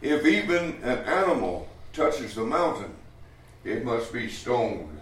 If 0.00 0.24
even 0.24 0.78
an 0.84 0.98
animal 1.00 1.68
touches 1.92 2.36
the 2.36 2.44
mountain, 2.44 2.94
it 3.64 3.84
must 3.84 4.12
be 4.12 4.28
stoned. 4.28 5.00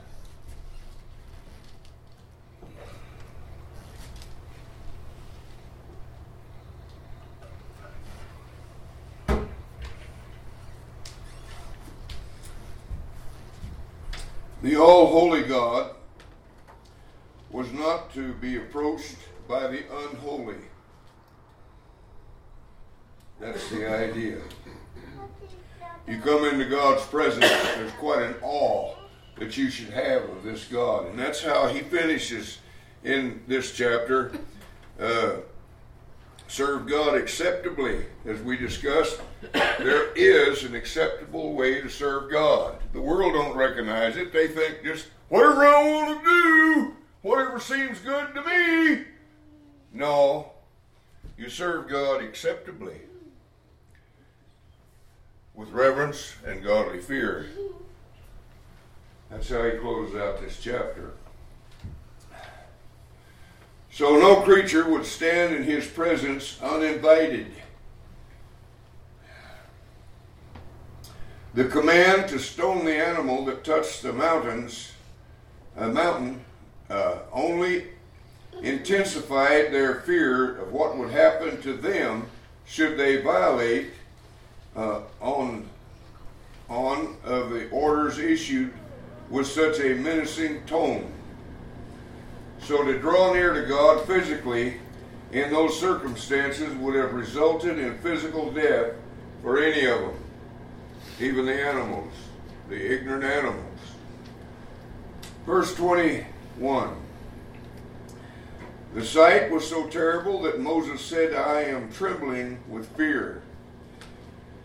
The 14.63 14.77
all 14.77 15.09
holy 15.09 15.43
God 15.43 15.91
was 17.51 17.73
not 17.73 18.15
to 18.15 18.33
be 18.35 18.59
approached 18.59 19.17
by 19.63 19.69
the 19.69 19.85
unholy. 20.09 20.57
That's 23.41 23.71
the 23.71 23.89
idea. 23.89 24.39
You 26.09 26.19
come 26.19 26.45
into 26.45 26.65
God's 26.65 27.05
presence, 27.07 27.49
there's 27.77 27.93
quite 27.93 28.23
an 28.23 28.35
awe 28.43 28.95
that 29.39 29.57
you 29.57 29.71
should 29.71 29.91
have 29.91 30.25
of 30.25 30.43
this 30.43 30.65
God. 30.65 31.07
And 31.07 31.19
that's 31.19 31.43
how 31.43 31.69
he 31.69 31.81
finishes 31.81 32.59
in 33.05 33.41
this 33.47 33.73
chapter. 33.77 34.33
Uh, 34.99 35.37
serve 36.49 36.89
God 36.89 37.15
acceptably. 37.17 38.05
As 38.27 38.41
we 38.41 38.57
discussed, 38.57 39.21
there 39.53 40.13
is 40.15 40.65
an 40.65 40.75
acceptable 40.75 41.55
way 41.55 41.81
to 41.81 41.89
serve 41.89 42.33
God. 42.33 42.79
The 42.93 43.01
world 43.01 43.35
don't 43.35 43.57
recognize 43.57 44.17
it. 44.17 44.33
They 44.33 44.49
think 44.49 44.83
just 44.83 45.07
whatever 45.29 45.65
I 45.65 45.89
want 45.89 46.25
to 46.25 46.29
do, 46.29 46.97
whatever 47.23 47.61
seems 47.61 48.01
good 48.01 48.35
to 48.35 48.43
me. 48.43 49.05
No, 49.93 50.53
you 51.37 51.49
serve 51.49 51.89
God 51.89 52.23
acceptably 52.23 52.97
with 55.55 55.71
reverence 55.71 56.35
and 56.47 56.63
godly 56.63 57.01
fear. 57.01 57.47
That's 59.31 59.49
how 59.49 59.65
he 59.65 59.73
closes 59.79 60.17
out 60.17 60.41
this 60.41 60.59
chapter. 60.61 61.13
So 63.91 64.19
no 64.19 64.41
creature 64.41 64.89
would 64.89 65.05
stand 65.05 65.55
in 65.55 65.65
his 65.65 65.87
presence 65.87 66.59
uninvited. 66.63 67.49
The 71.53 71.67
command 71.67 72.31
to 72.31 72.39
stone 72.39 72.87
the 72.87 72.97
animal 72.97 73.45
that 73.45 73.63
touched 73.63 74.03
the 74.03 74.15
mountains, 74.15 74.93
a 75.77 75.89
mountain, 75.89 76.43
uh, 76.89 77.19
only 77.31 77.89
intensified 78.61 79.73
their 79.73 80.01
fear 80.01 80.59
of 80.59 80.73
what 80.73 80.97
would 80.97 81.11
happen 81.11 81.61
to 81.63 81.73
them 81.75 82.27
should 82.67 82.97
they 82.97 83.21
violate 83.21 83.91
uh, 84.77 85.01
on 85.21 85.69
on 86.69 87.17
of 87.25 87.51
the 87.51 87.69
orders 87.71 88.19
issued 88.19 88.73
with 89.29 89.47
such 89.47 89.79
a 89.81 89.95
menacing 89.95 90.65
tone. 90.65 91.11
So 92.63 92.83
to 92.85 92.99
draw 92.99 93.33
near 93.35 93.53
to 93.53 93.67
God 93.67 94.07
physically 94.07 94.79
in 95.33 95.51
those 95.51 95.79
circumstances 95.79 96.75
would 96.77 96.95
have 96.95 97.13
resulted 97.13 97.79
in 97.79 97.99
physical 97.99 98.51
death 98.51 98.93
for 99.43 99.61
any 99.63 99.85
of 99.87 100.01
them, 100.01 100.15
even 101.21 101.45
the 101.45 101.55
animals, 101.55 102.13
the 102.69 102.95
ignorant 102.95 103.25
animals. 103.25 103.81
Verse 105.45 105.75
21 105.75 107.02
The 108.95 109.05
sight 109.05 109.51
was 109.51 109.67
so 109.67 109.87
terrible 109.87 110.43
that 110.43 110.61
Moses 110.61 111.01
said, 111.01 111.33
I 111.33 111.63
am 111.63 111.91
trembling 111.93 112.59
with 112.69 112.95
fear. 112.95 113.41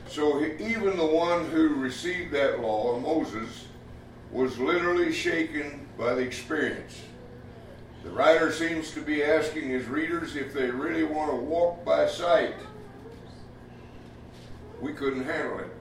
So 0.10 0.44
even 0.60 0.98
the 0.98 1.06
one 1.06 1.46
who 1.46 1.76
received 1.76 2.34
that 2.34 2.60
law, 2.60 3.00
Moses, 3.00 3.68
was 4.32 4.60
literally 4.60 5.14
shaken 5.14 5.88
by 5.98 6.14
the 6.14 6.22
experience. 6.22 7.02
The 8.04 8.10
writer 8.10 8.52
seems 8.52 8.92
to 8.92 9.02
be 9.02 9.24
asking 9.24 9.70
his 9.70 9.86
readers 9.86 10.36
if 10.36 10.54
they 10.54 10.70
really 10.72 11.06
want 11.06 11.32
to 11.32 11.38
walk 11.38 11.86
by 11.86 12.08
sight. 12.08 12.56
We 14.82 14.92
couldn't 14.92 15.24
handle 15.24 15.60
it. 15.60 15.72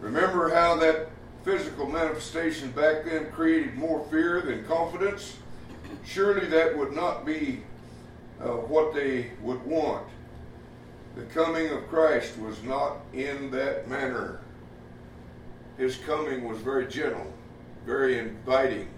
Remember 0.00 0.54
how 0.54 0.76
that 0.76 1.08
physical 1.44 1.86
manifestation 1.86 2.70
back 2.70 3.04
then 3.04 3.30
created 3.32 3.74
more 3.74 4.06
fear 4.08 4.40
than 4.40 4.64
confidence? 4.66 5.36
Surely 6.04 6.46
that 6.46 6.76
would 6.76 6.92
not 6.92 7.24
be 7.24 7.62
uh, 8.40 8.48
what 8.48 8.94
they 8.94 9.30
would 9.42 9.64
want. 9.64 10.06
The 11.16 11.22
coming 11.22 11.68
of 11.68 11.88
Christ 11.88 12.38
was 12.38 12.62
not 12.62 12.98
in 13.12 13.50
that 13.50 13.88
manner. 13.88 14.40
His 15.78 15.96
coming 15.96 16.48
was 16.48 16.58
very 16.58 16.86
gentle, 16.86 17.32
very 17.84 18.18
inviting, 18.18 18.88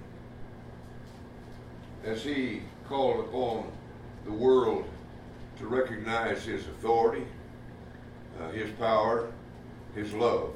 as 2.04 2.22
he 2.22 2.62
called 2.88 3.20
upon 3.20 3.70
the 4.24 4.32
world 4.32 4.84
to 5.58 5.66
recognize 5.66 6.44
his 6.44 6.66
authority, 6.66 7.26
uh, 8.40 8.50
his 8.50 8.70
power, 8.72 9.32
his 9.94 10.12
love. 10.14 10.50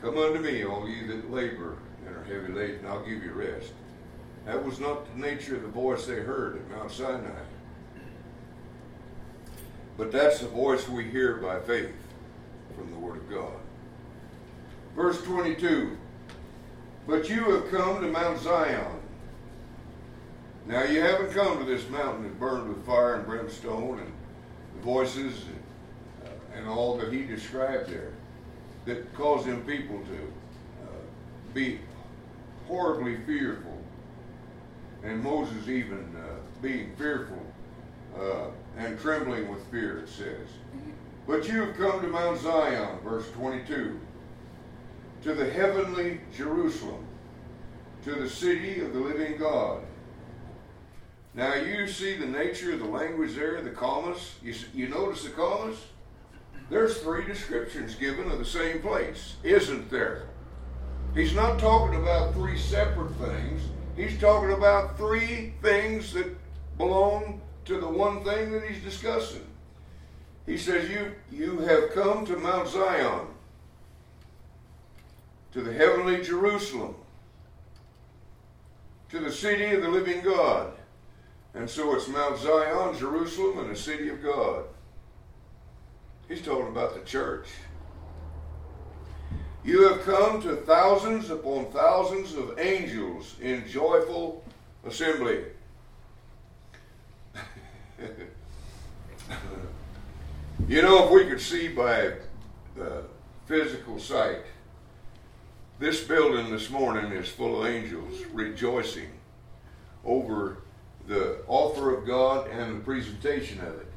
Come 0.00 0.16
unto 0.16 0.38
me, 0.38 0.64
all 0.64 0.88
ye 0.88 1.06
that 1.06 1.30
labor 1.32 1.76
and 2.06 2.16
are 2.16 2.24
heavy 2.24 2.52
laden, 2.52 2.86
I'll 2.86 3.04
give 3.04 3.22
you 3.22 3.32
rest. 3.32 3.72
That 4.48 4.64
was 4.64 4.80
not 4.80 5.04
the 5.12 5.20
nature 5.20 5.56
of 5.56 5.62
the 5.62 5.68
voice 5.68 6.06
they 6.06 6.20
heard 6.20 6.56
at 6.56 6.70
Mount 6.70 6.90
Sinai. 6.90 7.42
But 9.98 10.10
that's 10.10 10.40
the 10.40 10.48
voice 10.48 10.88
we 10.88 11.04
hear 11.04 11.36
by 11.36 11.60
faith 11.60 11.92
from 12.74 12.90
the 12.90 12.96
Word 12.96 13.18
of 13.18 13.28
God. 13.28 13.52
Verse 14.96 15.22
22 15.22 15.98
But 17.06 17.28
you 17.28 17.44
have 17.50 17.70
come 17.70 18.00
to 18.00 18.08
Mount 18.08 18.40
Zion. 18.40 18.86
Now, 20.66 20.84
you 20.84 21.02
haven't 21.02 21.34
come 21.34 21.58
to 21.58 21.64
this 21.66 21.86
mountain 21.90 22.22
that 22.22 22.40
burned 22.40 22.70
with 22.70 22.86
fire 22.86 23.16
and 23.16 23.26
brimstone 23.26 23.98
and 23.98 24.12
the 24.76 24.82
voices 24.82 25.44
and, 25.44 25.62
uh, 26.24 26.58
and 26.58 26.66
all 26.66 26.96
that 26.96 27.12
he 27.12 27.22
described 27.22 27.90
there 27.90 28.12
that 28.86 29.12
caused 29.12 29.46
them 29.46 29.60
people 29.66 29.98
to 29.98 30.86
uh, 30.86 30.96
be 31.52 31.80
horribly 32.66 33.18
fearful. 33.26 33.77
And 35.02 35.22
Moses 35.22 35.68
even 35.68 36.14
uh, 36.16 36.36
being 36.60 36.94
fearful 36.96 37.42
uh, 38.18 38.48
and 38.76 38.98
trembling 38.98 39.48
with 39.48 39.64
fear, 39.70 39.98
it 39.98 40.08
says. 40.08 40.48
But 41.26 41.46
you 41.46 41.60
have 41.62 41.76
come 41.76 42.00
to 42.00 42.08
Mount 42.08 42.40
Zion, 42.40 42.98
verse 43.04 43.30
22 43.32 44.00
to 45.22 45.34
the 45.34 45.50
heavenly 45.50 46.20
Jerusalem, 46.36 47.04
to 48.04 48.14
the 48.14 48.28
city 48.28 48.80
of 48.80 48.92
the 48.92 49.00
living 49.00 49.36
God. 49.36 49.82
Now 51.34 51.54
you 51.54 51.86
see 51.86 52.16
the 52.16 52.26
nature 52.26 52.72
of 52.72 52.78
the 52.78 52.86
language 52.86 53.34
there, 53.34 53.60
the 53.60 53.70
commas. 53.70 54.34
You, 54.42 54.54
you 54.74 54.88
notice 54.88 55.24
the 55.24 55.30
commas? 55.30 55.76
There's 56.70 56.98
three 56.98 57.24
descriptions 57.24 57.94
given 57.94 58.30
of 58.30 58.38
the 58.38 58.44
same 58.44 58.80
place, 58.80 59.36
isn't 59.42 59.90
there? 59.90 60.24
He's 61.14 61.34
not 61.34 61.58
talking 61.58 62.00
about 62.00 62.34
three 62.34 62.58
separate 62.58 63.14
things. 63.16 63.62
He's 63.98 64.16
talking 64.20 64.52
about 64.52 64.96
three 64.96 65.54
things 65.60 66.12
that 66.12 66.32
belong 66.76 67.40
to 67.64 67.80
the 67.80 67.88
one 67.88 68.22
thing 68.22 68.52
that 68.52 68.62
he's 68.62 68.80
discussing. 68.80 69.44
He 70.46 70.56
says, 70.56 70.88
You, 70.88 71.16
you 71.32 71.58
have 71.58 71.92
come 71.92 72.24
to 72.26 72.36
Mount 72.36 72.68
Zion 72.68 73.26
to 75.50 75.62
the 75.62 75.72
heavenly 75.72 76.22
Jerusalem, 76.22 76.94
to 79.10 79.18
the 79.18 79.32
city 79.32 79.74
of 79.74 79.82
the 79.82 79.88
living 79.88 80.22
God. 80.22 80.74
And 81.54 81.68
so 81.68 81.96
it's 81.96 82.06
Mount 82.06 82.38
Zion, 82.38 82.96
Jerusalem, 82.96 83.58
and 83.58 83.70
the 83.70 83.76
city 83.76 84.10
of 84.10 84.22
God. 84.22 84.62
He's 86.28 86.42
talking 86.42 86.68
about 86.68 86.94
the 86.94 87.00
church. 87.00 87.48
You 89.68 89.86
have 89.88 90.02
come 90.02 90.40
to 90.44 90.56
thousands 90.56 91.28
upon 91.28 91.66
thousands 91.66 92.32
of 92.32 92.58
angels 92.58 93.34
in 93.38 93.68
joyful 93.68 94.42
assembly. 94.86 95.44
you 100.66 100.80
know, 100.80 101.04
if 101.04 101.10
we 101.10 101.26
could 101.26 101.42
see 101.42 101.68
by 101.68 102.12
the 102.76 103.02
physical 103.44 103.98
sight, 103.98 104.40
this 105.78 106.02
building 106.02 106.50
this 106.50 106.70
morning 106.70 107.12
is 107.12 107.28
full 107.28 107.62
of 107.62 107.68
angels 107.68 108.24
rejoicing 108.32 109.10
over 110.02 110.62
the 111.06 111.42
offer 111.46 111.94
of 111.94 112.06
God 112.06 112.48
and 112.48 112.80
the 112.80 112.80
presentation 112.82 113.60
of 113.60 113.74
it. 113.80 113.87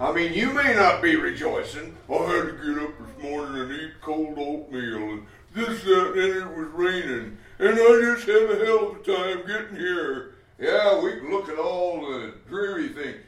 I 0.00 0.12
mean, 0.12 0.32
you 0.32 0.50
may 0.54 0.74
not 0.74 1.02
be 1.02 1.16
rejoicing. 1.16 1.94
I 2.08 2.14
had 2.14 2.46
to 2.46 2.52
get 2.52 2.82
up 2.82 2.92
this 2.98 3.22
morning 3.22 3.60
and 3.60 3.72
eat 3.72 4.00
cold 4.00 4.38
oatmeal 4.38 5.10
and 5.10 5.26
this, 5.54 5.84
that, 5.84 6.12
and 6.14 6.36
it 6.36 6.56
was 6.56 6.68
raining. 6.68 7.36
And 7.58 7.74
I 7.74 8.14
just 8.14 8.26
had 8.26 8.50
a 8.50 8.64
hell 8.64 8.92
of 8.92 8.96
a 8.96 9.02
time 9.02 9.46
getting 9.46 9.76
here. 9.76 10.36
Yeah, 10.58 11.02
we 11.02 11.12
can 11.18 11.30
look 11.30 11.50
at 11.50 11.58
all 11.58 12.00
the 12.00 12.32
dreary 12.48 12.88
things. 12.88 13.18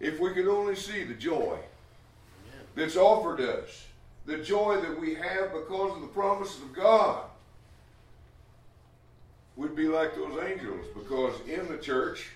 If 0.00 0.20
we 0.20 0.34
could 0.34 0.48
only 0.48 0.76
see 0.76 1.02
the 1.02 1.14
joy 1.14 1.58
that's 2.74 2.96
offered 2.96 3.40
us 3.40 3.86
the 4.26 4.36
joy 4.36 4.78
that 4.82 5.00
we 5.00 5.14
have 5.14 5.54
because 5.54 5.96
of 5.96 6.02
the 6.02 6.08
promises 6.08 6.60
of 6.60 6.74
God. 6.74 7.24
We'd 9.56 9.74
be 9.74 9.88
like 9.88 10.14
those 10.14 10.38
angels 10.44 10.84
because 10.94 11.34
in 11.48 11.66
the 11.68 11.78
church, 11.78 12.28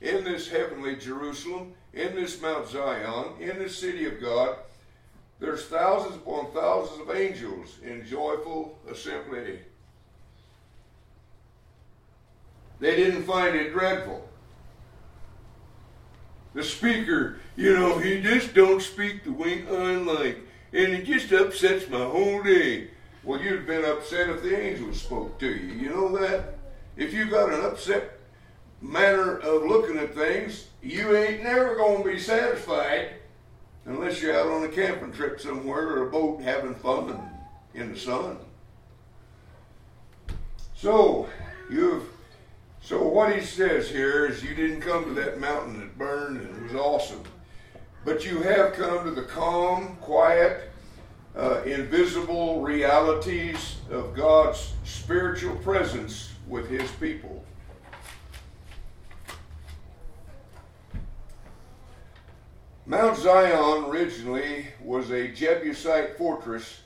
in 0.00 0.22
this 0.22 0.48
heavenly 0.48 0.94
Jerusalem, 0.94 1.74
in 1.94 2.14
this 2.14 2.40
Mount 2.40 2.68
Zion, 2.68 3.40
in 3.40 3.58
the 3.58 3.68
city 3.68 4.06
of 4.06 4.20
God, 4.20 4.56
there's 5.40 5.66
thousands 5.66 6.16
upon 6.16 6.52
thousands 6.52 7.00
of 7.00 7.14
angels 7.14 7.78
in 7.82 8.06
joyful 8.06 8.78
assembly. 8.90 9.60
They 12.80 12.96
didn't 12.96 13.24
find 13.24 13.54
it 13.54 13.72
dreadful. 13.72 14.28
The 16.54 16.62
speaker, 16.62 17.38
you 17.56 17.74
know, 17.74 17.98
he 17.98 18.20
just 18.20 18.54
don't 18.54 18.80
speak 18.80 19.24
the 19.24 19.32
way 19.32 19.64
I 19.68 19.96
like, 19.96 20.38
and 20.72 20.92
it 20.92 21.04
just 21.04 21.32
upsets 21.32 21.88
my 21.88 22.04
whole 22.04 22.42
day. 22.42 22.90
Well, 23.22 23.40
you'd 23.40 23.56
have 23.56 23.66
been 23.66 23.84
upset 23.84 24.28
if 24.28 24.42
the 24.42 24.56
angels 24.56 25.00
spoke 25.00 25.38
to 25.40 25.46
you. 25.46 25.74
You 25.74 25.88
know 25.88 26.16
that? 26.18 26.58
If 26.96 27.12
you 27.12 27.28
got 27.28 27.52
an 27.52 27.64
upset 27.64 28.18
manner 28.80 29.38
of 29.38 29.64
looking 29.64 29.98
at 29.98 30.14
things, 30.14 30.68
you 30.84 31.16
ain't 31.16 31.42
never 31.42 31.74
going 31.74 32.02
to 32.02 32.10
be 32.10 32.18
satisfied 32.18 33.14
unless 33.86 34.20
you're 34.20 34.38
out 34.38 34.48
on 34.48 34.64
a 34.64 34.68
camping 34.68 35.12
trip 35.12 35.40
somewhere 35.40 35.88
or 35.88 36.08
a 36.08 36.10
boat 36.10 36.42
having 36.42 36.74
fun 36.74 37.20
in 37.74 37.92
the 37.92 37.98
sun. 37.98 38.38
So, 40.74 41.28
you've 41.70 42.08
so 42.82 43.02
what 43.02 43.34
he 43.34 43.40
says 43.40 43.88
here 43.88 44.26
is 44.26 44.44
you 44.44 44.54
didn't 44.54 44.82
come 44.82 45.04
to 45.04 45.14
that 45.14 45.40
mountain 45.40 45.80
that 45.80 45.96
burned 45.96 46.36
and 46.36 46.62
was 46.64 46.74
awesome. 46.74 47.22
But 48.04 48.26
you 48.26 48.42
have 48.42 48.74
come 48.74 49.04
to 49.06 49.10
the 49.10 49.22
calm, 49.22 49.96
quiet, 50.02 50.70
uh, 51.34 51.62
invisible 51.62 52.60
realities 52.60 53.76
of 53.90 54.14
God's 54.14 54.74
spiritual 54.84 55.56
presence 55.56 56.32
with 56.46 56.68
his 56.68 56.90
people. 56.92 57.43
Mount 62.86 63.16
Zion 63.16 63.84
originally 63.86 64.66
was 64.82 65.10
a 65.10 65.28
Jebusite 65.28 66.18
fortress 66.18 66.80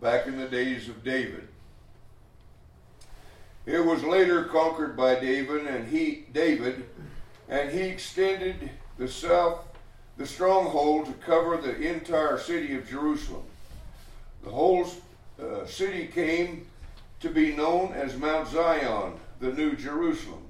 back 0.00 0.26
in 0.26 0.38
the 0.38 0.48
days 0.48 0.88
of 0.88 1.04
David. 1.04 1.46
It 3.64 3.84
was 3.84 4.02
later 4.02 4.44
conquered 4.44 4.96
by 4.96 5.20
David 5.20 5.66
and 5.66 5.86
he 5.86 6.26
David 6.32 6.84
and 7.48 7.70
he 7.70 7.82
extended 7.82 8.70
the 8.98 9.06
south 9.06 9.64
the 10.16 10.26
stronghold 10.26 11.06
to 11.06 11.12
cover 11.12 11.56
the 11.58 11.80
entire 11.80 12.38
city 12.38 12.74
of 12.74 12.88
Jerusalem. 12.88 13.44
The 14.42 14.50
whole 14.50 14.88
uh, 15.40 15.64
city 15.66 16.08
came 16.08 16.66
to 17.20 17.30
be 17.30 17.54
known 17.54 17.92
as 17.92 18.16
Mount 18.16 18.48
Zion, 18.48 19.14
the 19.38 19.52
New 19.52 19.76
Jerusalem. 19.76 20.42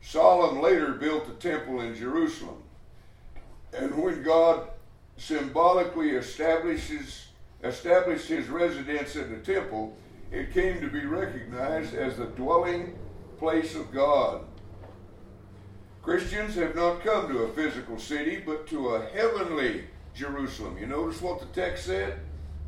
Solomon 0.00 0.62
later 0.62 0.92
built 0.92 1.26
the 1.26 1.48
temple 1.48 1.80
in 1.80 1.94
Jerusalem. 1.96 2.62
And 3.72 3.94
when 4.02 4.22
God 4.22 4.68
symbolically 5.16 6.10
establishes 6.10 7.26
established 7.62 8.26
his 8.26 8.48
residence 8.48 9.14
in 9.14 9.30
the 9.30 9.38
temple, 9.38 9.96
it 10.32 10.52
came 10.52 10.80
to 10.80 10.88
be 10.88 11.04
recognized 11.06 11.94
as 11.94 12.16
the 12.16 12.26
dwelling 12.26 12.98
place 13.38 13.76
of 13.76 13.92
God. 13.92 14.44
Christians 16.02 16.56
have 16.56 16.74
not 16.74 17.04
come 17.04 17.28
to 17.28 17.44
a 17.44 17.52
physical 17.52 17.98
city, 17.98 18.42
but 18.44 18.66
to 18.68 18.88
a 18.88 19.06
heavenly 19.06 19.84
Jerusalem. 20.14 20.76
You 20.78 20.86
notice 20.86 21.22
what 21.22 21.38
the 21.38 21.46
text 21.46 21.86
said? 21.86 22.18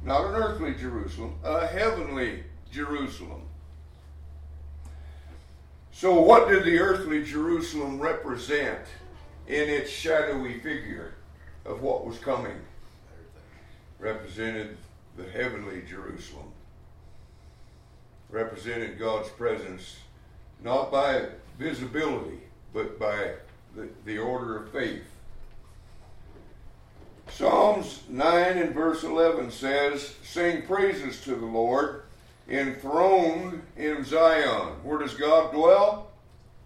Not 0.04 0.26
an 0.26 0.34
earthly 0.34 0.74
Jerusalem, 0.74 1.34
a 1.42 1.66
heavenly 1.66 2.44
Jerusalem. 2.70 3.42
So, 5.90 6.20
what 6.20 6.48
did 6.48 6.64
the 6.64 6.78
earthly 6.78 7.24
Jerusalem 7.24 8.00
represent 8.00 8.80
in 9.46 9.68
its 9.68 9.90
shadowy 9.90 10.59
figure 10.61 11.14
of 11.64 11.83
what 11.83 12.07
was 12.07 12.18
coming? 12.18 12.61
Represented 13.98 14.76
the 15.16 15.30
heavenly 15.30 15.83
Jerusalem 15.88 16.52
represented 18.35 18.98
God's 18.98 19.28
presence 19.30 19.98
not 20.62 20.90
by 20.90 21.26
visibility, 21.59 22.40
but 22.72 22.98
by 22.98 23.35
the, 23.76 23.88
the 24.04 24.18
order 24.18 24.57
of 24.57 24.72
faith. 24.72 25.04
Psalms 27.30 28.02
9 28.09 28.59
and 28.59 28.74
verse 28.74 29.04
11 29.04 29.50
says, 29.50 30.16
Sing 30.22 30.62
praises 30.62 31.20
to 31.22 31.35
the 31.35 31.46
Lord, 31.46 32.02
enthroned 32.48 33.62
in 33.76 34.04
Zion. 34.04 34.74
Where 34.83 34.98
does 34.98 35.14
God 35.14 35.52
dwell? 35.52 36.11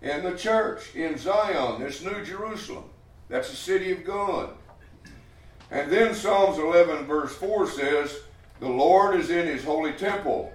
In 0.01 0.23
the 0.23 0.37
church, 0.37 0.95
in 0.95 1.19
Zion, 1.19 1.81
this 1.81 2.03
new 2.03 2.25
Jerusalem. 2.25 2.85
That's 3.29 3.51
the 3.51 3.57
city 3.57 3.93
of 3.93 4.05
God. 4.05 4.51
And 5.71 5.91
then 5.91 6.15
Psalms 6.15 6.59
11 6.59 7.07
verse 7.07 7.35
4 7.35 7.67
says, 7.69 8.21
The 8.61 8.69
Lord 8.69 9.19
is 9.19 9.31
in 9.31 9.47
his 9.47 9.65
holy 9.65 9.93
temple. 9.93 10.53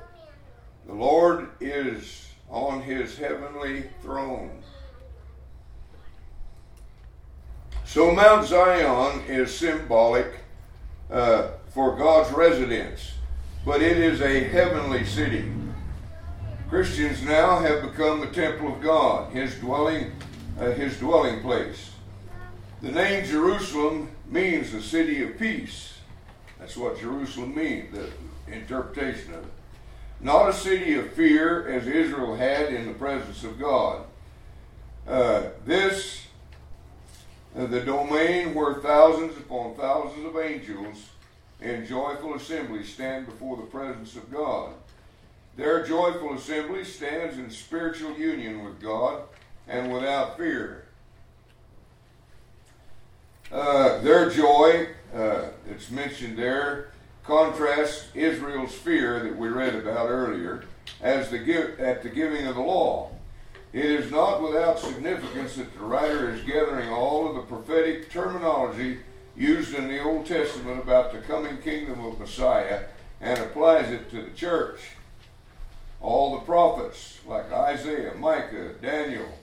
The 0.88 0.94
Lord 0.94 1.50
is 1.60 2.28
on 2.50 2.82
his 2.82 3.18
heavenly 3.18 3.90
throne. 4.02 4.64
So 7.86 8.12
Mount 8.12 8.48
Zion 8.48 9.22
is 9.28 9.56
symbolic 9.56 10.34
uh, 11.12 11.50
for 11.70 11.96
God's 11.96 12.32
residence, 12.34 13.14
but 13.66 13.82
it 13.82 13.98
is 13.98 14.22
a 14.22 14.46
heavenly 14.46 15.06
city. 15.06 15.52
Christians 16.74 17.22
now 17.22 17.60
have 17.60 17.84
become 17.84 18.20
the 18.20 18.32
temple 18.32 18.74
of 18.74 18.82
God, 18.82 19.32
His 19.32 19.54
dwelling, 19.60 20.12
uh, 20.60 20.72
His 20.72 20.98
dwelling 20.98 21.40
place. 21.42 21.92
The 22.82 22.90
name 22.90 23.26
Jerusalem 23.26 24.10
means 24.28 24.72
the 24.72 24.82
city 24.82 25.22
of 25.22 25.38
peace. 25.38 25.94
That's 26.58 26.76
what 26.76 27.00
Jerusalem 27.00 27.54
means, 27.54 27.94
the 27.94 28.10
interpretation 28.52 29.36
of 29.36 29.44
it 29.44 29.52
not 30.20 30.50
a 30.50 30.54
city 30.54 30.96
of 30.96 31.12
fear 31.14 31.68
as 31.68 31.86
Israel 31.86 32.36
had 32.36 32.74
in 32.74 32.88
the 32.88 32.94
presence 32.94 33.44
of 33.44 33.60
God. 33.60 34.06
Uh, 35.08 35.44
this, 35.68 36.26
uh, 37.56 37.68
the 37.68 37.82
domain 37.82 38.56
where 38.56 38.76
thousands 38.76 39.38
upon 39.38 39.76
thousands 39.76 40.26
of 40.26 40.38
angels 40.38 41.10
in 41.62 41.86
joyful 41.86 42.34
assembly 42.34 42.84
stand 42.84 43.28
before 43.28 43.58
the 43.58 43.64
presence 43.64 44.16
of 44.16 44.32
God. 44.32 44.74
Their 45.56 45.86
joyful 45.86 46.34
assembly 46.34 46.84
stands 46.84 47.38
in 47.38 47.50
spiritual 47.52 48.18
union 48.18 48.64
with 48.64 48.82
God 48.82 49.24
and 49.68 49.94
without 49.94 50.38
fear. 50.38 50.86
Uh, 53.52 54.00
their 54.00 54.32
joy, 54.32 54.88
uh, 55.16 55.46
it's 55.70 55.92
mentioned 55.92 56.38
there, 56.38 56.92
contrasts 57.24 58.08
Israel's 58.16 58.74
fear 58.74 59.20
that 59.20 59.38
we 59.38 59.48
read 59.48 59.76
about 59.76 60.10
earlier 60.10 60.66
as 61.02 61.30
the 61.30 61.38
give, 61.38 61.80
at 61.80 62.02
the 62.02 62.10
giving 62.10 62.48
of 62.48 62.56
the 62.56 62.62
law. 62.62 63.12
It 63.72 63.86
is 63.86 64.12
not 64.12 64.42
without 64.42 64.80
significance 64.80 65.56
that 65.56 65.74
the 65.74 65.84
writer 65.84 66.32
is 66.32 66.44
gathering 66.44 66.90
all 66.90 67.28
of 67.28 67.36
the 67.36 67.42
prophetic 67.42 68.12
terminology 68.12 69.00
used 69.36 69.74
in 69.74 69.88
the 69.88 70.02
Old 70.02 70.26
Testament 70.26 70.82
about 70.82 71.12
the 71.12 71.20
coming 71.20 71.58
kingdom 71.58 72.04
of 72.06 72.20
Messiah 72.20 72.82
and 73.22 73.40
applies 73.40 73.90
it 73.90 74.10
to 74.12 74.22
the 74.22 74.32
church. 74.32 74.80
All 76.04 76.34
the 76.34 76.46
prophets, 76.46 77.20
like 77.26 77.50
Isaiah, 77.50 78.14
Micah, 78.16 78.74
Daniel, 78.82 79.40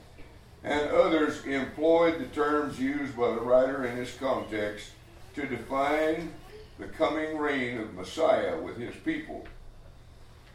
and 0.63 0.91
others, 0.91 1.43
employed 1.43 2.19
the 2.19 2.27
terms 2.27 2.79
used 2.79 3.17
by 3.17 3.31
the 3.31 3.41
writer 3.41 3.83
in 3.83 3.95
this 3.95 4.15
context 4.15 4.91
to 5.33 5.47
define 5.47 6.31
the 6.77 6.85
coming 6.85 7.39
reign 7.39 7.79
of 7.79 7.95
Messiah 7.95 8.59
with 8.59 8.77
his 8.77 8.95
people. 8.97 9.47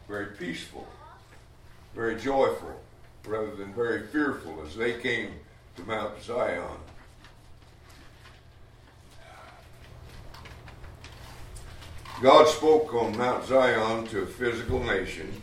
Very 0.07 0.27
peaceful, 0.37 0.87
very 1.93 2.15
joyful, 2.15 2.81
rather 3.25 3.53
than 3.53 3.73
very 3.73 4.07
fearful 4.07 4.63
as 4.65 4.77
they 4.77 4.93
came 5.01 5.31
to 5.75 5.83
Mount 5.83 6.23
Zion. 6.23 6.77
God 12.21 12.47
spoke 12.47 12.93
on 12.93 13.17
Mount 13.17 13.45
Zion 13.45 14.07
to 14.07 14.21
a 14.21 14.25
physical 14.25 14.81
nation 14.81 15.41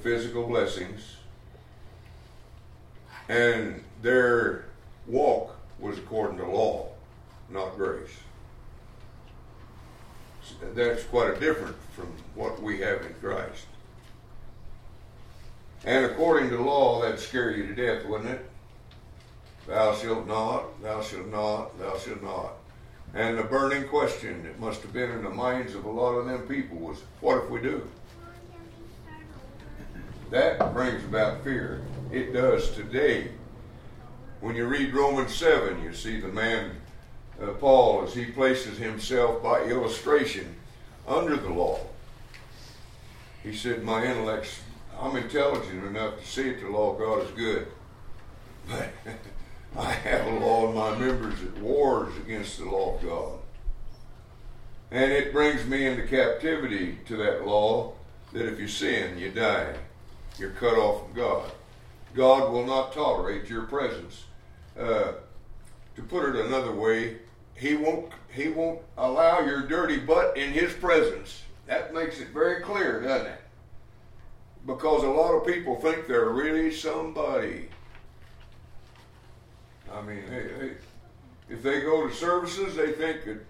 physical 0.00 0.46
blessings, 0.46 1.16
and 3.28 3.82
their 4.02 4.64
walk 5.06 5.56
was 5.78 5.98
according 5.98 6.38
to 6.38 6.46
law, 6.46 6.88
not 7.50 7.76
grace 7.76 8.10
that's 10.74 11.04
quite 11.04 11.36
a 11.36 11.40
different 11.40 11.76
from 11.92 12.12
what 12.34 12.60
we 12.62 12.80
have 12.80 13.02
in 13.02 13.14
Christ. 13.14 13.66
And 15.84 16.04
according 16.04 16.50
to 16.50 16.60
law, 16.60 17.02
that'd 17.02 17.18
scare 17.18 17.50
you 17.50 17.66
to 17.66 17.74
death, 17.74 18.04
wouldn't 18.06 18.30
it? 18.30 18.50
Thou 19.66 19.94
shalt 19.94 20.26
not, 20.26 20.82
thou 20.82 21.00
shalt 21.00 21.28
not, 21.28 21.78
thou 21.78 21.96
shalt 21.98 22.22
not. 22.22 22.52
And 23.14 23.38
the 23.38 23.44
burning 23.44 23.88
question 23.88 24.42
that 24.44 24.60
must 24.60 24.82
have 24.82 24.92
been 24.92 25.10
in 25.10 25.24
the 25.24 25.30
minds 25.30 25.74
of 25.74 25.84
a 25.84 25.90
lot 25.90 26.12
of 26.12 26.26
them 26.26 26.46
people 26.46 26.78
was, 26.78 27.02
what 27.20 27.44
if 27.44 27.50
we 27.50 27.60
do? 27.60 27.86
That 30.30 30.72
brings 30.72 31.04
about 31.04 31.42
fear. 31.42 31.82
It 32.12 32.32
does 32.32 32.70
today. 32.70 33.32
When 34.40 34.54
you 34.54 34.66
read 34.66 34.94
Romans 34.94 35.34
7, 35.34 35.82
you 35.82 35.92
see 35.92 36.20
the 36.20 36.28
man 36.28 36.70
uh, 37.42 37.48
Paul 37.54 38.04
as 38.04 38.14
he 38.14 38.26
places 38.26 38.78
himself 38.78 39.42
by 39.42 39.64
illustration 39.64 40.54
under 41.08 41.36
the 41.36 41.48
law. 41.48 41.80
He 43.42 43.56
said, 43.56 43.82
My 43.82 44.04
intellect's, 44.04 44.60
I'm 45.00 45.16
intelligent 45.16 45.84
enough 45.84 46.20
to 46.20 46.26
see 46.26 46.50
that 46.50 46.60
the 46.60 46.68
law 46.68 46.92
of 46.92 46.98
God 46.98 47.24
is 47.24 47.30
good. 47.32 47.66
But 49.72 49.84
I 49.84 49.92
have 49.92 50.26
a 50.26 50.38
law 50.38 50.68
in 50.68 50.74
my 50.74 50.98
members 50.98 51.40
that 51.40 51.58
wars 51.58 52.16
against 52.16 52.58
the 52.58 52.64
law 52.64 52.96
of 52.96 53.02
God. 53.02 53.38
And 54.90 55.12
it 55.12 55.32
brings 55.32 55.64
me 55.64 55.86
into 55.86 56.06
captivity 56.06 56.98
to 57.06 57.16
that 57.18 57.46
law 57.46 57.94
that 58.32 58.46
if 58.46 58.58
you 58.58 58.66
sin, 58.66 59.16
you 59.16 59.30
die. 59.30 59.74
You're 60.38 60.50
cut 60.50 60.74
off 60.74 61.04
from 61.04 61.14
God. 61.14 61.52
God 62.14 62.52
will 62.52 62.66
not 62.66 62.92
tolerate 62.92 63.48
your 63.48 63.62
presence. 63.62 64.24
Uh, 64.78 65.12
to 65.96 66.02
put 66.02 66.34
it 66.34 66.46
another 66.46 66.72
way, 66.72 67.18
he 67.54 67.76
won't 67.76 68.12
he 68.32 68.48
won't 68.48 68.80
allow 68.96 69.40
your 69.40 69.66
dirty 69.66 69.98
butt 69.98 70.36
in 70.36 70.52
his 70.52 70.72
presence. 70.72 71.42
That 71.66 71.92
makes 71.92 72.20
it 72.20 72.28
very 72.28 72.62
clear, 72.62 73.00
doesn't 73.02 73.26
it? 73.26 73.40
Because 74.66 75.02
a 75.02 75.08
lot 75.08 75.34
of 75.34 75.46
people 75.46 75.76
think 75.76 76.06
they're 76.06 76.30
really 76.30 76.72
somebody. 76.72 77.68
I 79.92 80.02
mean, 80.02 80.22
hey, 80.28 80.48
hey, 80.58 80.70
if 81.48 81.62
they 81.62 81.80
go 81.80 82.06
to 82.06 82.14
services, 82.14 82.76
they 82.76 82.92
think 82.92 83.24
that 83.24 83.44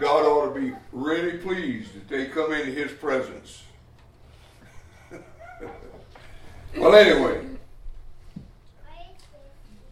God 0.00 0.24
ought 0.24 0.54
to 0.54 0.60
be 0.60 0.72
really 0.92 1.38
pleased 1.38 1.94
that 1.94 2.08
they 2.08 2.26
come 2.26 2.52
into 2.52 2.70
His 2.70 2.92
presence. 2.92 3.64
Well, 6.76 6.94
anyway, 6.94 7.46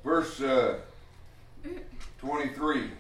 verse 0.05 0.41
uh, 0.41 0.79
23. 2.19 2.91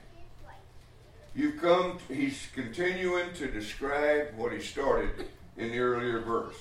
You've 1.34 1.60
come, 1.60 1.98
to, 2.08 2.14
he's 2.14 2.48
continuing 2.52 3.32
to 3.34 3.48
describe 3.48 4.34
what 4.36 4.52
he 4.52 4.60
started 4.60 5.28
in 5.56 5.70
the 5.70 5.78
earlier 5.78 6.20
verse. 6.20 6.56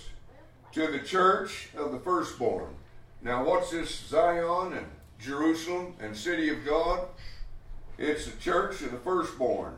To 0.73 0.87
the 0.87 0.99
church 0.99 1.69
of 1.75 1.91
the 1.91 1.99
firstborn. 1.99 2.75
Now, 3.21 3.43
what's 3.43 3.71
this 3.71 3.95
Zion 3.95 4.73
and 4.73 4.85
Jerusalem 5.19 5.93
and 5.99 6.15
city 6.15 6.49
of 6.49 6.63
God? 6.63 7.07
It's 7.97 8.25
the 8.25 8.37
church 8.39 8.81
of 8.81 8.91
the 8.91 8.99
firstborn, 8.99 9.73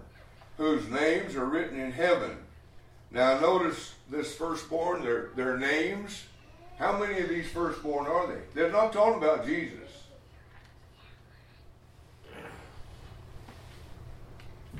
whose 0.58 0.90
names 0.90 1.36
are 1.36 1.46
written 1.46 1.80
in 1.80 1.94
heaven. 1.94 2.38
Now, 3.12 3.40
notice 3.40 3.96
this 4.10 4.36
firstborn, 4.36 5.02
their, 5.04 5.30
their 5.36 5.58
names. 5.58 6.26
How 6.80 6.98
many 6.98 7.20
of 7.20 7.30
these 7.30 7.48
firstborn 7.50 8.08
are 8.08 8.26
they? 8.28 8.40
They're 8.56 8.72
not 8.72 8.92
talking 8.92 9.22
about 9.22 9.46
Jesus. 9.46 9.90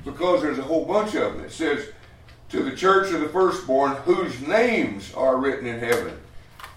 because 0.04 0.42
there's 0.42 0.58
a 0.58 0.62
whole 0.62 0.84
bunch 0.84 1.14
of 1.14 1.34
them. 1.34 1.44
It 1.44 1.52
says, 1.52 1.88
To 2.50 2.62
the 2.62 2.76
church 2.76 3.12
of 3.12 3.20
the 3.20 3.28
firstborn, 3.28 3.92
whose 4.04 4.40
names 4.46 5.12
are 5.14 5.36
written 5.36 5.66
in 5.66 5.80
heaven. 5.80 6.18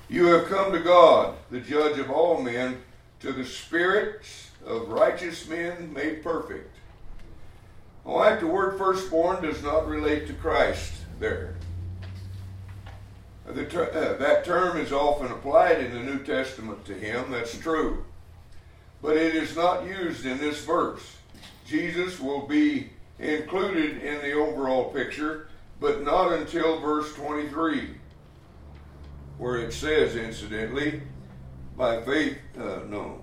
You 0.10 0.26
have 0.28 0.48
come 0.48 0.72
to 0.72 0.80
God, 0.80 1.36
the 1.50 1.60
judge 1.60 1.98
of 1.98 2.12
all 2.12 2.42
men, 2.42 2.82
to 3.22 3.32
the 3.32 3.46
spirits 3.46 4.52
of 4.66 4.90
righteous 4.90 5.48
men 5.48 5.94
made 5.94 6.24
perfect. 6.24 6.70
Well, 8.04 8.18
like 8.18 8.42
the 8.42 8.48
word 8.48 8.78
firstborn 8.78 9.42
does 9.42 9.64
not 9.64 9.88
relate 9.88 10.28
to 10.28 10.34
Christ 10.34 10.94
there. 11.20 11.56
Ter- 13.46 13.92
uh, 13.92 14.18
that 14.20 14.46
term 14.46 14.78
is 14.78 14.94
often 14.94 15.32
applied 15.32 15.82
in 15.82 15.92
the 15.92 16.00
New 16.00 16.20
Testament 16.24 16.86
to 16.86 16.94
him, 16.94 17.32
that's 17.32 17.58
true. 17.58 18.06
But 19.02 19.18
it 19.18 19.36
is 19.36 19.56
not 19.56 19.86
used 19.86 20.26
in 20.26 20.38
this 20.38 20.64
verse. 20.64 21.18
Jesus 21.66 22.20
will 22.20 22.48
be 22.48 22.90
included 23.20 24.02
in 24.02 24.22
the 24.22 24.32
overall 24.32 24.92
picture, 24.92 25.48
but 25.82 26.04
not 26.04 26.32
until 26.32 26.80
verse 26.80 27.14
23, 27.16 27.90
where 29.38 29.58
it 29.58 29.74
says, 29.74 30.16
incidentally, 30.16 31.02
by 31.78 32.02
faith, 32.02 32.38
uh, 32.58 32.80
no. 32.88 33.20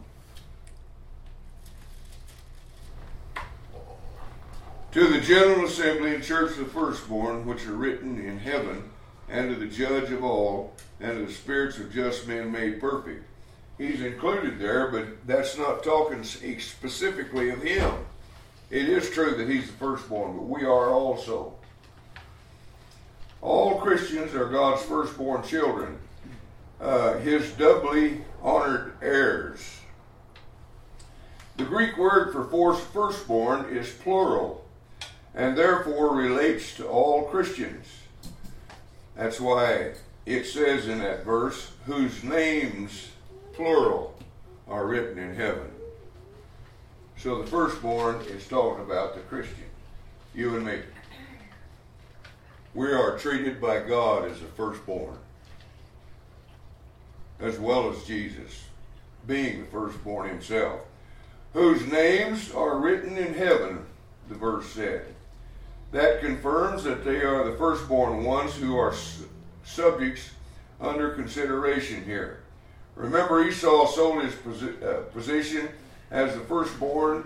To 4.93 5.07
the 5.07 5.21
general 5.21 5.65
assembly 5.65 6.15
and 6.15 6.23
church 6.23 6.53
of 6.53 6.59
the 6.59 6.65
firstborn, 6.65 7.47
which 7.47 7.65
are 7.67 7.73
written 7.73 8.19
in 8.19 8.39
heaven, 8.39 8.90
and 9.31 9.49
to 9.51 9.55
the 9.55 9.67
judge 9.67 10.11
of 10.11 10.25
all, 10.25 10.75
and 11.01 11.19
to 11.19 11.27
the 11.27 11.33
spirits 11.33 11.79
of 11.79 11.93
just 11.93 12.27
men 12.27 12.51
made 12.51 12.81
perfect. 12.81 13.25
He's 13.79 14.03
included 14.03 14.59
there, 14.59 14.89
but 14.89 15.27
that's 15.27 15.57
not 15.57 15.83
talking 15.83 16.23
specifically 16.23 17.51
of 17.51 17.63
him. 17.63 17.95
It 18.71 18.89
is 18.89 19.11
true 19.11 19.35
that 19.37 19.49
he's 19.49 19.67
the 19.67 19.73
firstborn, 19.73 20.37
but 20.37 20.43
we 20.43 20.65
are 20.65 20.91
also. 20.91 21.55
All 23.41 23.81
Christians 23.81 24.35
are 24.35 24.49
God's 24.49 24.83
firstborn 24.83 25.43
children, 25.43 25.99
uh, 26.81 27.15
his 27.19 27.53
doubly 27.53 28.23
honored 28.43 28.93
heirs. 29.01 29.81
The 31.57 31.65
Greek 31.65 31.97
word 31.97 32.33
for 32.33 32.45
firstborn 32.79 33.77
is 33.77 33.91
plural 33.91 34.65
and 35.35 35.57
therefore 35.57 36.15
relates 36.15 36.75
to 36.77 36.87
all 36.87 37.25
Christians. 37.25 37.87
That's 39.17 39.41
why 39.41 39.93
it 40.27 40.45
says 40.45 40.89
in 40.89 40.99
that 41.01 41.25
verse, 41.25 41.73
whose 41.87 42.23
names, 42.23 43.11
plural, 43.53 44.15
are 44.69 44.87
written 44.87 45.19
in 45.19 45.35
heaven. 45.35 45.71
So 47.17 47.43
the 47.43 47.47
firstborn 47.47 48.21
is 48.29 48.47
talking 48.49 48.85
about 48.85 49.15
the 49.15 49.21
Christian, 49.21 49.65
you 50.35 50.57
and 50.57 50.65
me. 50.65 50.81
We 52.73 52.93
are 52.93 53.19
treated 53.19 53.61
by 53.61 53.81
God 53.81 54.31
as 54.31 54.41
the 54.41 54.47
firstborn, 54.47 55.19
as 57.41 57.59
well 57.59 57.91
as 57.91 58.05
Jesus, 58.05 58.65
being 59.27 59.61
the 59.61 59.67
firstborn 59.67 60.29
himself, 60.29 60.81
whose 61.53 61.85
names 61.87 62.53
are 62.53 62.79
written 62.79 63.19
in 63.19 63.35
heaven, 63.35 63.85
the 64.29 64.37
verse 64.37 64.67
said. 64.67 65.15
That 65.93 66.21
confirms 66.21 66.85
that 66.85 67.05
they 67.05 67.23
are 67.23 67.51
the 67.51 67.57
firstborn 67.57 68.25
ones 68.25 68.55
who 68.55 68.77
are 68.77 68.95
subjects 69.65 70.31
under 70.81 71.11
consideration 71.11 72.05
here. 72.05 72.41
Remember, 72.95 73.45
Esau 73.45 73.87
sold 73.87 74.23
his 74.23 74.35
uh, 74.83 75.05
position 75.13 75.69
as 76.11 76.35
the 76.35 76.41
firstborn 76.41 77.25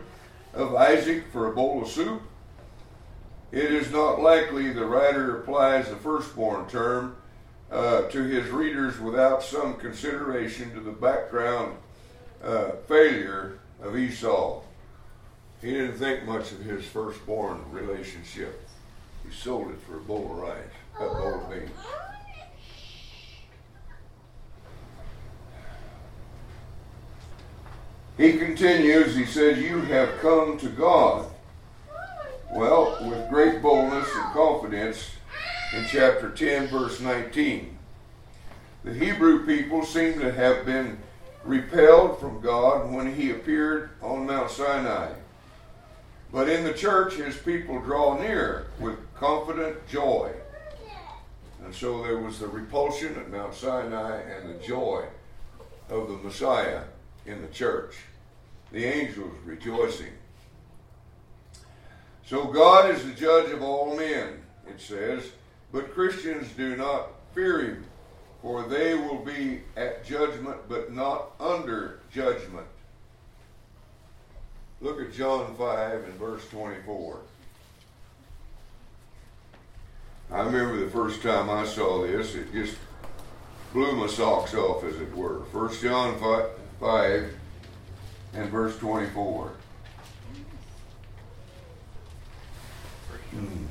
of 0.55 0.75
Isaac 0.75 1.25
for 1.33 1.51
a 1.51 1.55
bowl 1.55 1.83
of 1.83 1.89
soup? 1.89 2.23
It 3.53 3.73
is 3.73 3.93
not 3.93 4.21
likely 4.21 4.73
the 4.73 4.85
writer 4.85 5.39
applies 5.39 5.89
the 5.89 5.97
firstborn 5.97 6.69
term 6.69 7.17
uh, 7.71 8.03
to 8.09 8.23
his 8.23 8.49
readers 8.51 8.99
without 8.99 9.43
some 9.43 9.75
consideration 9.77 10.73
to 10.75 10.81
the 10.81 10.91
background 10.91 11.77
uh, 12.43 12.73
failure 12.89 13.59
of 13.83 13.97
Esau. 13.97 14.64
He 15.65 15.71
didn't 15.71 15.97
think 15.97 16.27
much 16.27 16.53
of 16.53 16.61
his 16.61 16.85
firstborn 16.85 17.65
relationship. 17.71 18.69
He 19.27 19.35
sold 19.35 19.71
it 19.71 19.81
for 19.81 19.97
a 19.97 20.01
bowl 20.01 20.33
of 20.33 20.39
rice, 20.39 20.59
a 20.97 21.07
bowl 21.07 21.41
of 21.41 21.51
beans. 21.51 21.71
He 28.19 28.37
continues, 28.37 29.17
he 29.17 29.25
says, 29.25 29.59
You 29.59 29.81
have 29.81 30.19
come 30.21 30.59
to 30.59 30.69
God. 30.69 31.31
Well, 32.53 32.99
with 33.01 33.31
great 33.31 33.63
boldness 33.63 34.09
and 34.15 34.33
confidence 34.35 35.13
in 35.73 35.87
chapter 35.87 36.29
10, 36.29 36.67
verse 36.67 37.01
19. 37.01 37.79
The 38.85 38.93
Hebrew 38.93 39.47
people 39.47 39.83
seem 39.87 40.21
to 40.21 40.31
have 40.31 40.67
been 40.67 40.99
repelled 41.43 42.21
from 42.21 42.43
God 42.43 42.93
when 42.93 43.15
he 43.15 43.31
appeared 43.31 43.89
on 44.03 44.27
Mount 44.27 44.51
Sinai. 44.51 45.24
But 46.35 46.49
in 46.49 46.65
the 46.65 46.73
church, 46.73 47.15
his 47.15 47.37
people 47.37 47.79
draw 47.79 48.19
near 48.19 48.67
with 48.81 48.99
confident 49.15 49.87
joy. 49.87 50.33
And 51.65 51.73
so 51.73 52.03
there 52.03 52.19
was 52.19 52.41
the 52.41 52.49
repulsion 52.49 53.15
at 53.17 53.31
Mount 53.31 53.55
Sinai 53.55 54.21
and 54.23 54.51
the 54.51 54.67
joy 54.67 55.05
of 55.89 56.09
the 56.09 56.17
Messiah 56.17 56.83
in 57.25 57.41
the 57.41 57.47
church. 57.47 57.95
The 58.73 58.85
angels 58.85 59.33
rejoicing. 59.45 60.11
So 62.27 62.47
God 62.47 62.91
is 62.91 63.05
the 63.05 63.13
judge 63.13 63.53
of 63.53 63.63
all 63.63 63.97
men, 63.97 64.43
it 64.67 64.81
says, 64.81 65.31
but 65.71 65.95
Christians 65.95 66.49
do 66.57 66.75
not 66.75 67.11
fear 67.33 67.61
him, 67.61 67.85
for 68.43 68.65
they 68.65 68.97
will 68.97 69.25
be 69.25 69.61
at 69.77 70.05
judgment, 70.05 70.57
but 70.69 70.93
not 70.93 71.31
under 71.39 72.01
judgment. 72.13 72.67
Look 74.81 75.01
at 75.01 75.13
John 75.15 75.55
5 75.55 76.05
and 76.05 76.15
verse 76.15 76.47
24. 76.49 77.19
I 80.31 80.41
remember 80.41 80.85
the 80.85 80.91
first 80.91 81.23
time 81.23 81.49
I 81.49 81.65
saw 81.65 82.03
this, 82.03 82.35
it 82.35 82.53
just 82.53 82.77
blew 83.73 83.93
my 83.93 84.07
socks 84.07 84.55
off, 84.55 84.85
as 84.85 84.97
it 84.97 85.15
were. 85.15 85.41
1 85.53 85.77
John 85.81 86.19
5, 86.19 86.47
5 86.81 87.37
and 88.35 88.51
verse 88.51 88.77
24. 88.79 89.53
Hmm. 93.31 93.65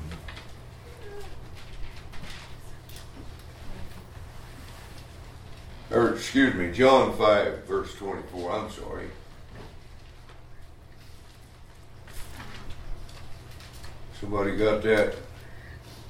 Or, 5.90 6.14
excuse 6.14 6.54
me, 6.54 6.72
John 6.72 7.16
5, 7.16 7.64
verse 7.64 7.94
24. 7.94 8.52
I'm 8.52 8.70
sorry. 8.70 9.08
Somebody 14.24 14.56
got 14.56 14.82
that? 14.84 15.16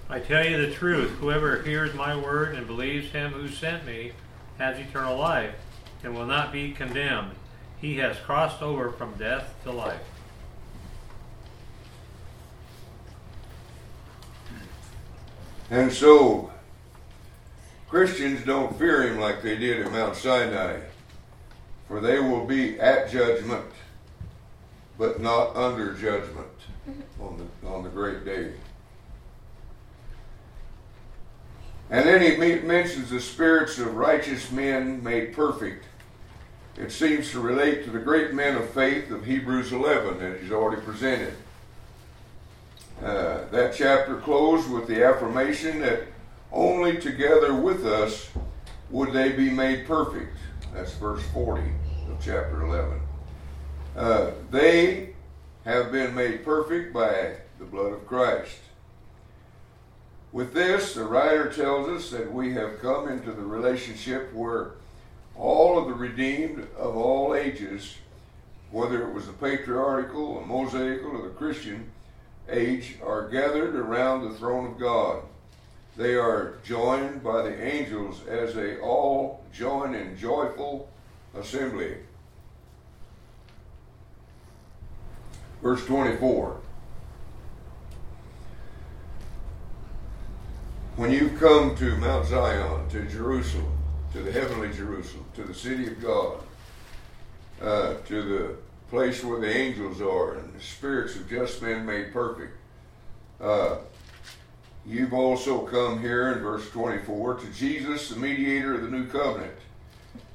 I 0.08 0.20
tell 0.20 0.46
you 0.46 0.64
the 0.64 0.72
truth, 0.72 1.10
whoever 1.18 1.60
hears 1.62 1.92
my 1.94 2.14
word 2.14 2.54
and 2.54 2.64
believes 2.64 3.10
him 3.10 3.32
who 3.32 3.48
sent 3.48 3.84
me 3.84 4.12
has 4.56 4.78
eternal 4.78 5.18
life 5.18 5.56
and 6.04 6.14
will 6.14 6.24
not 6.24 6.52
be 6.52 6.70
condemned. 6.70 7.32
He 7.80 7.96
has 7.96 8.16
crossed 8.18 8.62
over 8.62 8.92
from 8.92 9.14
death 9.14 9.52
to 9.64 9.72
life. 9.72 10.00
And 15.68 15.92
so, 15.92 16.52
Christians 17.88 18.44
don't 18.46 18.78
fear 18.78 19.08
him 19.12 19.18
like 19.18 19.42
they 19.42 19.56
did 19.56 19.84
at 19.84 19.90
Mount 19.90 20.14
Sinai, 20.14 20.78
for 21.88 22.00
they 22.00 22.20
will 22.20 22.44
be 22.44 22.78
at 22.78 23.10
judgment, 23.10 23.66
but 24.96 25.20
not 25.20 25.56
under 25.56 25.94
judgment 25.94 26.46
on 27.20 27.48
the, 27.62 27.68
on 27.68 27.82
the 27.82 27.90
great 27.90 28.24
day. 28.24 28.52
And 31.90 32.06
then 32.06 32.22
he 32.22 32.36
mentions 32.66 33.10
the 33.10 33.20
spirits 33.20 33.78
of 33.78 33.94
righteous 33.94 34.50
men 34.50 35.02
made 35.02 35.34
perfect. 35.34 35.84
It 36.76 36.90
seems 36.90 37.30
to 37.30 37.40
relate 37.40 37.84
to 37.84 37.90
the 37.90 37.98
great 37.98 38.34
men 38.34 38.56
of 38.56 38.68
faith 38.70 39.10
of 39.10 39.24
Hebrews 39.24 39.72
11 39.72 40.18
that 40.18 40.40
he's 40.40 40.50
already 40.50 40.82
presented. 40.82 41.34
Uh, 43.02 43.44
that 43.50 43.74
chapter 43.76 44.16
closed 44.16 44.70
with 44.70 44.86
the 44.86 45.04
affirmation 45.04 45.80
that 45.80 46.04
only 46.52 46.96
together 46.96 47.54
with 47.54 47.86
us 47.86 48.30
would 48.90 49.12
they 49.12 49.32
be 49.32 49.50
made 49.50 49.86
perfect. 49.86 50.36
That's 50.72 50.94
verse 50.94 51.22
40 51.32 51.62
of 52.10 52.18
chapter 52.20 52.62
11. 52.62 53.00
Uh, 53.96 54.30
they 54.50 55.13
have 55.64 55.90
been 55.90 56.14
made 56.14 56.44
perfect 56.44 56.92
by 56.92 57.36
the 57.58 57.64
blood 57.64 57.92
of 57.92 58.06
Christ. 58.06 58.58
With 60.32 60.52
this, 60.52 60.94
the 60.94 61.04
writer 61.04 61.50
tells 61.50 61.88
us 61.88 62.10
that 62.10 62.32
we 62.32 62.52
have 62.54 62.82
come 62.82 63.08
into 63.08 63.32
the 63.32 63.44
relationship 63.44 64.32
where 64.34 64.72
all 65.36 65.78
of 65.78 65.86
the 65.86 65.94
redeemed 65.94 66.66
of 66.76 66.96
all 66.96 67.34
ages, 67.34 67.96
whether 68.70 69.08
it 69.08 69.14
was 69.14 69.26
the 69.26 69.32
patriarchal, 69.32 70.40
the 70.40 70.46
mosaical, 70.46 71.12
or 71.12 71.22
the 71.22 71.34
Christian 71.34 71.90
age, 72.48 72.96
are 73.04 73.28
gathered 73.28 73.74
around 73.74 74.24
the 74.28 74.36
throne 74.36 74.72
of 74.72 74.78
God. 74.78 75.22
They 75.96 76.16
are 76.16 76.54
joined 76.64 77.22
by 77.22 77.42
the 77.42 77.64
angels 77.64 78.26
as 78.26 78.54
they 78.54 78.78
all 78.78 79.44
join 79.52 79.94
in 79.94 80.18
joyful 80.18 80.88
assembly. 81.34 81.96
Verse 85.64 85.86
24. 85.86 86.60
When 90.96 91.10
you've 91.10 91.40
come 91.40 91.74
to 91.76 91.96
Mount 91.96 92.26
Zion, 92.26 92.86
to 92.90 93.06
Jerusalem, 93.06 93.72
to 94.12 94.20
the 94.20 94.30
heavenly 94.30 94.70
Jerusalem, 94.74 95.24
to 95.36 95.42
the 95.42 95.54
city 95.54 95.86
of 95.86 96.02
God, 96.02 96.40
uh, 97.62 97.94
to 98.06 98.22
the 98.22 98.56
place 98.90 99.24
where 99.24 99.40
the 99.40 99.48
angels 99.48 100.02
are 100.02 100.34
and 100.34 100.52
the 100.52 100.60
spirits 100.60 101.16
of 101.16 101.30
just 101.30 101.62
men 101.62 101.86
made 101.86 102.12
perfect. 102.12 102.58
Uh, 103.40 103.76
you've 104.84 105.14
also 105.14 105.60
come 105.62 105.98
here 105.98 106.32
in 106.32 106.40
verse 106.40 106.68
24 106.72 107.36
to 107.36 107.46
Jesus, 107.52 108.10
the 108.10 108.16
mediator 108.16 108.74
of 108.74 108.82
the 108.82 108.90
new 108.90 109.06
covenant, 109.06 109.56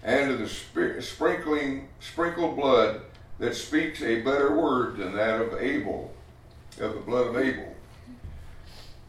and 0.04 0.32
to 0.32 0.38
the 0.38 0.50
sp- 0.50 0.98
sprinkling, 1.02 1.88
sprinkled 2.00 2.56
blood 2.56 3.02
that 3.40 3.56
speaks 3.56 4.02
a 4.02 4.22
better 4.22 4.56
word 4.56 4.98
than 4.98 5.16
that 5.16 5.42
of 5.42 5.62
Abel, 5.62 6.14
of 6.80 6.94
the 6.94 7.00
blood 7.00 7.28
of 7.28 7.38
Abel. 7.38 7.74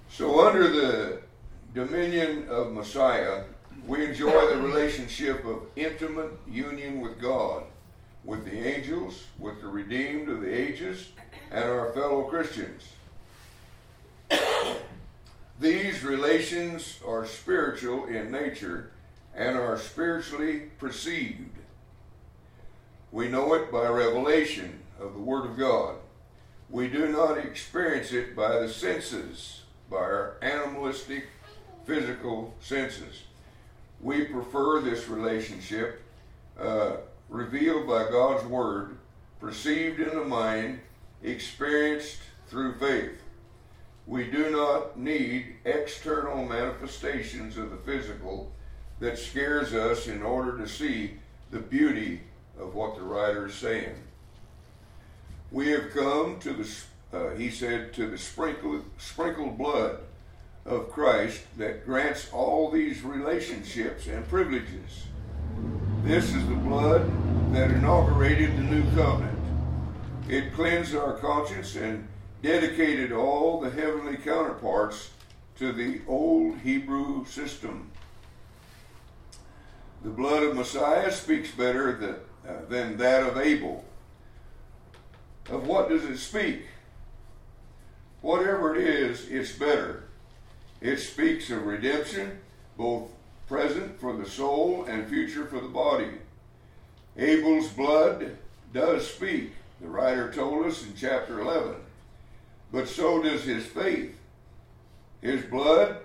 So, 0.09 0.47
under 0.47 0.69
the 0.69 1.21
dominion 1.75 2.49
of 2.49 2.73
Messiah, 2.73 3.45
we 3.87 4.05
enjoy 4.05 4.49
the 4.49 4.61
relationship 4.61 5.45
of 5.45 5.62
intimate 5.77 6.33
union 6.49 7.01
with 7.01 7.21
God, 7.21 7.64
with 8.25 8.45
the 8.45 8.57
angels, 8.57 9.25
with 9.38 9.61
the 9.61 9.69
redeemed 9.69 10.29
of 10.29 10.43
the 10.43 10.53
ages, 10.53 11.11
and 11.51 11.64
our 11.64 11.93
fellow 11.93 12.23
Christians. 12.25 12.83
These 15.59 16.05
relations 16.05 16.99
are 17.07 17.27
spiritual 17.27 18.07
in 18.07 18.31
nature 18.31 18.90
and 19.35 19.57
are 19.57 19.79
spiritually 19.79 20.71
perceived. 20.79 21.60
We 23.12 23.29
know 23.29 23.55
it 23.55 23.73
by 23.73 23.88
revelation 23.88 24.81
of 25.01 25.14
the 25.14 25.20
Word 25.20 25.51
of 25.51 25.59
God. 25.59 25.96
We 26.68 26.88
do 26.88 27.09
not 27.09 27.38
experience 27.38 28.12
it 28.12 28.37
by 28.37 28.61
the 28.61 28.68
senses, 28.68 29.62
by 29.90 29.96
our 29.96 30.37
animalistic, 30.42 31.27
physical 31.85 32.55
senses. 32.61 33.25
We 34.01 34.27
prefer 34.27 34.81
this 34.81 35.09
relationship 35.09 36.03
uh, 36.59 36.99
revealed 37.29 37.88
by 37.88 38.09
God's 38.11 38.46
Word, 38.46 38.96
perceived 39.40 39.99
in 39.99 40.16
the 40.16 40.25
mind, 40.25 40.79
experienced 41.23 42.18
through 42.46 42.79
faith. 42.79 43.20
We 44.07 44.31
do 44.31 44.51
not 44.51 44.99
need 44.99 45.57
external 45.64 46.44
manifestations 46.44 47.57
of 47.57 47.70
the 47.70 47.77
physical 47.77 48.53
that 49.01 49.18
scares 49.18 49.75
us 49.75 50.07
in 50.07 50.23
order 50.23 50.57
to 50.59 50.68
see 50.68 51.14
the 51.51 51.59
beauty 51.59 52.20
of 52.61 52.75
what 52.75 52.96
the 52.96 53.03
writer 53.03 53.46
is 53.46 53.55
saying. 53.55 53.94
We 55.51 55.68
have 55.68 55.90
come 55.92 56.38
to 56.40 56.53
the, 56.53 56.68
uh, 57.12 57.31
he 57.31 57.51
said, 57.51 57.92
to 57.94 58.09
the 58.09 58.18
sprinkled, 58.18 58.85
sprinkled 58.99 59.59
blood 59.59 60.01
of 60.64 60.90
Christ 60.90 61.42
that 61.57 61.87
grants 61.87 62.29
all 62.33 62.70
these 62.70 63.03
relationships 63.03 64.07
and 64.07 64.29
privileges. 64.29 65.07
This 66.05 66.35
is 66.35 66.46
the 66.49 66.55
blood 66.55 67.11
that 67.53 67.70
inaugurated 67.70 68.57
the 68.57 68.62
new 68.62 68.83
covenant. 68.94 69.38
It 70.29 70.55
cleansed 70.55 70.94
our 70.94 71.14
conscience 71.14 71.75
and 71.77 72.07
dedicated 72.42 73.12
all 73.12 73.61
the 73.61 73.70
heavenly 73.70 74.16
counterparts 74.16 75.11
to 75.59 75.73
the 75.73 76.01
old 76.07 76.59
Hebrew 76.59 77.25
system. 77.27 77.90
The 80.03 80.11
blood 80.11 80.42
of 80.44 80.57
Messiah 80.57 81.12
speaks 81.12 81.51
better 81.51 81.92
than, 81.96 82.16
uh, 82.48 82.53
than 82.68 82.96
that 82.98 83.22
of 83.22 83.38
Abel. 83.38 83.85
Of 85.48 85.66
what 85.66 85.88
does 85.88 86.05
it 86.05 86.18
speak? 86.18 86.66
Whatever 88.20 88.76
it 88.76 88.87
is, 88.87 89.29
it's 89.29 89.53
better. 89.53 90.05
It 90.81 90.98
speaks 90.98 91.50
of 91.50 91.66
redemption, 91.66 92.38
both 92.76 93.11
present 93.48 94.01
for 94.01 94.16
the 94.16 94.28
soul 94.28 94.84
and 94.84 95.09
future 95.09 95.47
for 95.47 95.61
the 95.61 95.68
body. 95.68 96.11
Abel's 97.16 97.68
blood 97.68 98.36
does 98.72 99.11
speak, 99.11 99.53
the 99.80 99.88
writer 99.88 100.32
told 100.32 100.66
us 100.66 100.84
in 100.84 100.95
chapter 100.97 101.41
11, 101.41 101.74
but 102.72 102.88
so 102.88 103.22
does 103.22 103.45
his 103.45 103.66
faith. 103.66 104.16
His 105.20 105.43
blood 105.43 105.99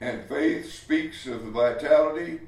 and 0.00 0.28
faith 0.28 0.72
speaks 0.72 1.26
of 1.26 1.44
the 1.44 1.50
vitality 1.50 2.40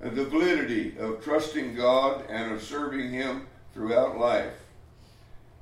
the 0.00 0.24
validity 0.24 0.94
of 0.98 1.22
trusting 1.22 1.74
God 1.74 2.24
and 2.28 2.52
of 2.52 2.62
serving 2.62 3.10
Him 3.10 3.46
throughout 3.74 4.18
life. 4.18 4.52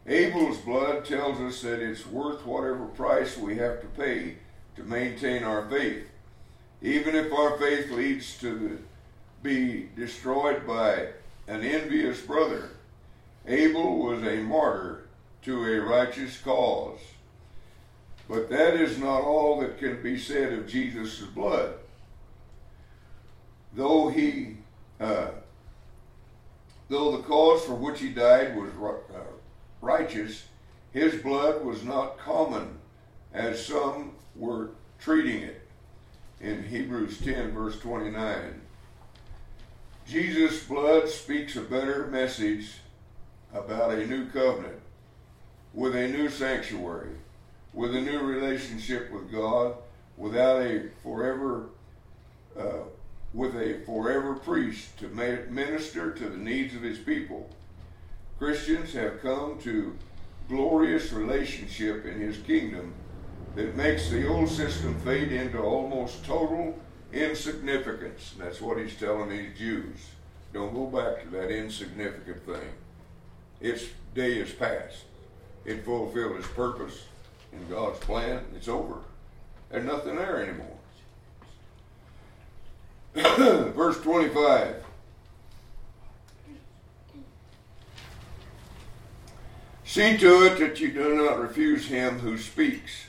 Abel's 0.07 0.59
blood 0.59 1.05
tells 1.05 1.41
us 1.41 1.63
that 1.63 1.81
it's 1.81 2.07
worth 2.07 2.47
whatever 2.47 2.87
price 2.87 3.37
we 3.37 3.57
have 3.57 3.81
to 3.81 3.87
pay 3.89 4.37
to 4.77 4.85
maintain 4.85 5.43
our 5.43 5.69
faith. 5.69 6.07
Even 6.83 7.15
if 7.15 7.33
our 7.33 7.59
faith 7.59 7.91
leads 7.91 8.39
to 8.39 8.79
be 9.43 9.89
destroyed 9.97 10.67
by 10.67 11.09
an 11.49 11.63
envious 11.63 12.21
brother, 12.21 12.71
Abel 13.47 13.99
was 13.99 14.23
a 14.23 14.37
martyr 14.37 15.07
to 15.43 15.65
a 15.65 15.81
righteous 15.81 16.39
cause. 16.39 17.01
But 18.29 18.51
that 18.51 18.75
is 18.75 18.99
not 18.99 19.23
all 19.23 19.61
that 19.61 19.79
can 19.79 20.03
be 20.03 20.19
said 20.19 20.53
of 20.53 20.69
Jesus' 20.69 21.21
blood. 21.21 21.75
Though 23.77 24.09
he, 24.09 24.57
uh, 24.99 25.29
though 26.89 27.15
the 27.15 27.23
cause 27.25 27.63
for 27.65 27.75
which 27.75 28.01
he 28.01 28.09
died 28.09 28.57
was 28.57 28.71
uh, 29.15 29.19
righteous, 29.83 30.47
his 30.93 31.21
blood 31.21 31.63
was 31.63 31.85
not 31.85 32.19
common, 32.19 32.79
as 33.35 33.65
some 33.65 34.13
were 34.35 34.71
treating 34.99 35.43
it 35.43 35.69
in 36.41 36.65
Hebrews 36.65 37.19
10, 37.19 37.51
verse 37.51 37.79
29. 37.81 38.63
Jesus' 40.07 40.65
blood 40.65 41.11
speaks 41.11 41.55
a 41.57 41.61
better 41.61 42.07
message 42.07 42.79
about 43.53 43.93
a 43.93 44.07
new 44.07 44.27
covenant, 44.31 44.81
with 45.75 45.95
a 45.95 46.09
new 46.09 46.31
sanctuary, 46.31 47.17
with 47.75 47.95
a 47.95 48.01
new 48.01 48.21
relationship 48.21 49.11
with 49.13 49.31
God, 49.31 49.75
without 50.17 50.63
a 50.63 50.89
forever 51.03 51.67
uh, 52.59 52.85
with 53.33 53.55
a 53.57 53.81
forever 53.85 54.35
priest 54.35 54.99
to 54.99 55.09
minister 55.09 56.13
to 56.13 56.29
the 56.29 56.37
needs 56.37 56.75
of 56.75 56.83
his 56.83 56.99
people. 56.99 57.51
Christians 58.39 58.93
have 58.93 59.21
come 59.21 59.59
to 59.63 59.97
glorious 60.49 61.13
relationship 61.13 62.05
in 62.05 62.21
his 62.21 62.39
kingdom 62.39 62.95
that 63.55 63.77
makes 63.77 64.11
the 64.11 64.27
old 64.29 64.49
system 64.49 64.99
fade 65.01 65.33
into 65.33 65.59
almost 65.59 66.25
total 66.25 66.79
insignificance. 67.13 68.35
That's 68.39 68.61
what 68.61 68.79
he's 68.79 68.97
telling 68.97 69.31
these 69.31 69.57
Jews. 69.59 69.99
Don't 70.53 70.75
go 70.75 70.87
back 70.87 71.23
to 71.23 71.31
that 71.31 71.51
insignificant 71.51 72.45
thing. 72.45 72.73
Its 73.61 73.87
day 74.15 74.35
is 74.35 74.53
past. 74.53 75.05
It 75.65 75.85
fulfilled 75.85 76.37
its 76.37 76.49
purpose 76.49 77.05
in 77.53 77.69
God's 77.69 77.99
plan. 78.01 78.45
It's 78.55 78.69
over. 78.69 78.99
There's 79.71 79.85
nothing 79.85 80.17
there 80.17 80.43
anymore. 80.43 80.76
Verse 83.37 83.99
25. 84.03 84.85
See 89.87 90.19
to 90.19 90.45
it 90.45 90.59
that 90.59 90.79
you 90.81 90.93
do 90.93 91.15
not 91.15 91.41
refuse 91.41 91.87
him 91.87 92.19
who 92.19 92.37
speaks. 92.37 93.07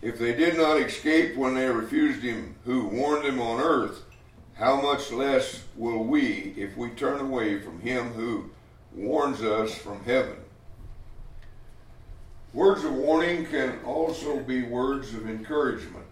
If 0.00 0.18
they 0.18 0.32
did 0.32 0.56
not 0.56 0.80
escape 0.80 1.36
when 1.36 1.54
they 1.54 1.66
refused 1.66 2.22
him 2.22 2.56
who 2.64 2.86
warned 2.86 3.26
them 3.26 3.38
on 3.38 3.60
earth, 3.60 4.02
how 4.54 4.80
much 4.80 5.12
less 5.12 5.64
will 5.76 6.02
we 6.02 6.54
if 6.56 6.74
we 6.78 6.88
turn 6.88 7.20
away 7.20 7.60
from 7.60 7.82
him 7.82 8.14
who 8.14 8.48
warns 8.94 9.42
us 9.42 9.74
from 9.74 10.02
heaven? 10.04 10.38
Words 12.54 12.82
of 12.84 12.94
warning 12.94 13.44
can 13.44 13.78
also 13.84 14.40
be 14.40 14.62
words 14.62 15.12
of 15.12 15.28
encouragement, 15.28 16.06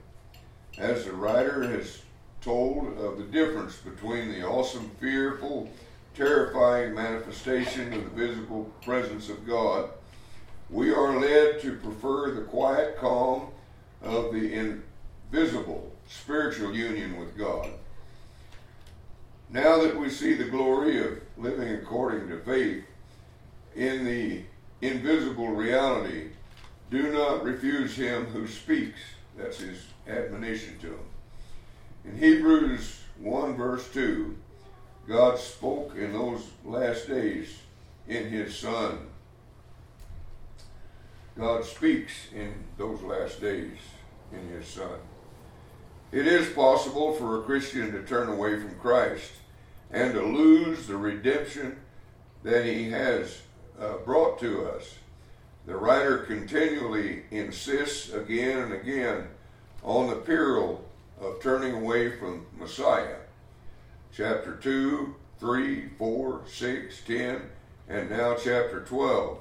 as 0.77 1.07
the 1.07 1.13
writer 1.13 1.63
has 1.63 2.03
told 2.49 2.99
of 2.99 3.19
the 3.19 3.25
difference 3.25 3.77
between 3.77 4.33
the 4.33 4.43
awesome, 4.43 4.91
fearful, 4.99 5.71
terrifying 6.15 6.95
manifestation 6.95 7.93
of 7.93 8.05
the 8.05 8.27
visible 8.27 8.73
presence 8.83 9.29
of 9.29 9.47
God, 9.47 9.91
we 10.71 10.91
are 10.91 11.21
led 11.21 11.61
to 11.61 11.77
prefer 11.77 12.31
the 12.31 12.41
quiet 12.41 12.97
calm 12.97 13.49
of 14.03 14.33
the 14.33 14.79
invisible 15.31 15.93
spiritual 16.09 16.75
union 16.75 17.19
with 17.19 17.37
God. 17.37 17.69
Now 19.51 19.83
that 19.83 19.99
we 19.99 20.09
see 20.09 20.33
the 20.33 20.45
glory 20.45 21.05
of 21.05 21.21
living 21.37 21.75
according 21.75 22.31
to 22.31 22.41
faith 22.41 22.83
in 23.77 24.07
the 24.07 24.43
invisible 24.81 25.49
reality, 25.49 26.31
do 26.91 27.13
not 27.13 27.45
refuse 27.45 27.95
him 27.95 28.25
who 28.25 28.49
speaks. 28.49 29.01
That's 29.37 29.59
his 29.59 29.85
admonition 30.09 30.79
to 30.79 30.87
him. 30.87 31.18
In 32.09 32.19
Hebrews 32.19 33.01
1, 33.19 33.57
verse 33.57 33.87
2, 33.93 34.35
God 35.07 35.39
spoke 35.39 35.95
in 35.95 36.13
those 36.13 36.41
last 36.65 37.07
days 37.07 37.59
in 38.07 38.31
his 38.31 38.57
Son. 38.57 38.99
God 41.37 41.65
speaks 41.65 42.33
in 42.35 42.55
those 42.79 43.03
last 43.03 43.41
days 43.41 43.77
in 44.33 44.49
his 44.49 44.67
Son. 44.67 44.99
It 46.11 46.27
is 46.27 46.49
possible 46.55 47.13
for 47.13 47.39
a 47.39 47.43
Christian 47.43 47.93
to 47.93 48.03
turn 48.03 48.29
away 48.29 48.59
from 48.59 48.79
Christ 48.79 49.33
and 49.91 50.15
to 50.15 50.23
lose 50.23 50.87
the 50.87 50.97
redemption 50.97 51.77
that 52.43 52.65
he 52.65 52.91
has 52.91 53.43
uh, 53.79 53.99
brought 53.99 54.39
to 54.41 54.67
us. 54.71 54.95
The 55.67 55.77
writer 55.77 56.19
continually 56.19 57.25
insists 57.31 58.11
again 58.13 58.59
and 58.61 58.73
again 58.73 59.29
on 59.83 60.09
the 60.09 60.17
peril 60.17 60.88
of 61.21 61.41
turning 61.41 61.75
away 61.75 62.17
from 62.17 62.47
Messiah 62.59 63.17
chapter 64.15 64.57
2, 64.57 65.15
3, 65.39 65.89
4, 65.99 66.43
6, 66.47 67.01
10, 67.07 67.43
and 67.89 68.11
now 68.11 68.35
chapter 68.35 68.85
12. 68.87 69.39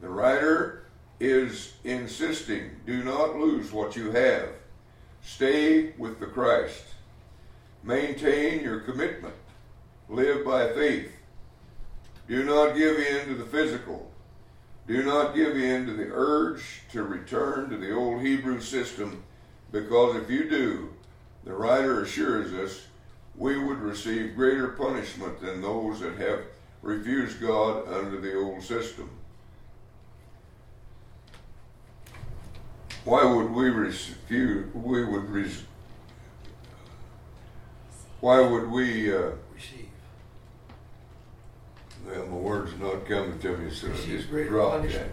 The 0.00 0.08
writer 0.08 0.84
is 1.18 1.72
insisting 1.84 2.70
do 2.86 3.04
not 3.04 3.36
lose 3.36 3.72
what 3.72 3.96
you 3.96 4.10
have. 4.12 4.48
Stay 5.22 5.92
with 5.98 6.18
the 6.20 6.26
Christ. 6.26 6.84
Maintain 7.82 8.62
your 8.62 8.80
commitment. 8.80 9.34
Live 10.08 10.44
by 10.44 10.72
faith. 10.72 11.12
Do 12.28 12.44
not 12.44 12.76
give 12.76 12.98
in 12.98 13.26
to 13.28 13.34
the 13.34 13.44
physical. 13.44 14.10
Do 14.86 15.02
not 15.02 15.34
give 15.34 15.56
in 15.56 15.86
to 15.86 15.92
the 15.92 16.10
urge 16.10 16.82
to 16.92 17.02
return 17.02 17.70
to 17.70 17.76
the 17.76 17.94
old 17.94 18.22
Hebrew 18.22 18.60
system, 18.60 19.22
because 19.72 20.16
if 20.16 20.30
you 20.30 20.48
do, 20.48 20.94
the 21.44 21.52
writer 21.52 22.02
assures 22.02 22.52
us 22.52 22.86
we 23.36 23.58
would 23.58 23.78
receive 23.78 24.34
greater 24.34 24.68
punishment 24.68 25.40
than 25.40 25.62
those 25.62 26.00
that 26.00 26.16
have 26.18 26.40
refused 26.82 27.40
God 27.40 27.88
under 27.88 28.20
the 28.20 28.36
old 28.36 28.62
system. 28.62 29.08
Why 33.04 33.24
would 33.24 33.50
we 33.50 33.70
refuse? 33.70 34.74
We 34.74 35.04
would 35.04 35.30
res, 35.30 35.62
Why 38.20 38.40
would 38.40 38.70
we 38.70 39.10
uh, 39.14 39.30
receive? 39.54 39.88
Well, 42.06 42.26
my 42.26 42.36
words 42.36 42.72
not 42.78 43.06
coming 43.06 43.38
to 43.38 43.56
me, 43.56 43.70
so 43.70 43.88
receive 43.88 44.18
just 44.18 44.30
greater 44.30 44.50
drop 44.50 44.72
punishment. 44.72 45.12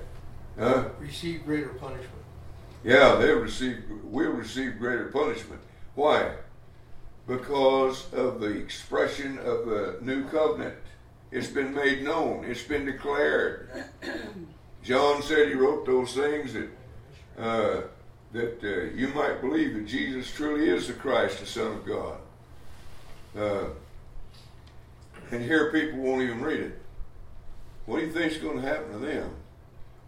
that. 0.58 0.64
Huh? 0.64 0.89
Receive 0.99 1.45
greater 1.45 1.70
punishment. 1.70 2.16
Yeah, 2.88 3.16
they 3.16 3.32
receive. 3.32 3.84
We'll 4.04 4.32
receive 4.32 4.80
greater 4.80 5.10
punishment. 5.10 5.62
Why? 5.94 6.32
because 7.28 8.12
of 8.14 8.40
the 8.40 8.58
expression 8.58 9.38
of 9.40 9.66
the 9.66 9.98
new 10.02 10.24
covenant. 10.30 10.76
It's 11.30 11.48
been 11.48 11.76
made 11.76 12.04
known, 12.04 12.46
it's 12.46 12.64
been 12.64 12.86
declared. 12.86 13.70
John 14.84 15.22
said 15.22 15.50
he 15.50 15.54
wrote 15.54 15.86
those 15.86 16.14
things 16.14 16.54
that 16.54 16.70
uh, 17.38 17.82
that 18.32 18.64
uh, 18.64 18.96
you 18.96 19.10
might 19.10 19.42
believe 19.42 19.74
that 19.74 19.86
Jesus 19.86 20.32
truly 20.32 20.70
is 20.70 20.88
the 20.88 20.94
Christ, 20.94 21.40
the 21.40 21.46
Son 21.46 21.68
of 21.68 21.86
God. 21.86 22.18
Uh, 23.38 23.66
and 25.32 25.44
here 25.44 25.72
people 25.72 26.00
won't 26.00 26.22
even 26.22 26.42
read 26.42 26.60
it. 26.62 26.82
What 27.86 28.00
do 28.00 28.06
you 28.06 28.12
think 28.12 28.32
is 28.32 28.38
going 28.38 28.62
to 28.62 28.68
happen 28.68 28.92
to 28.94 29.00
them? 29.00 29.32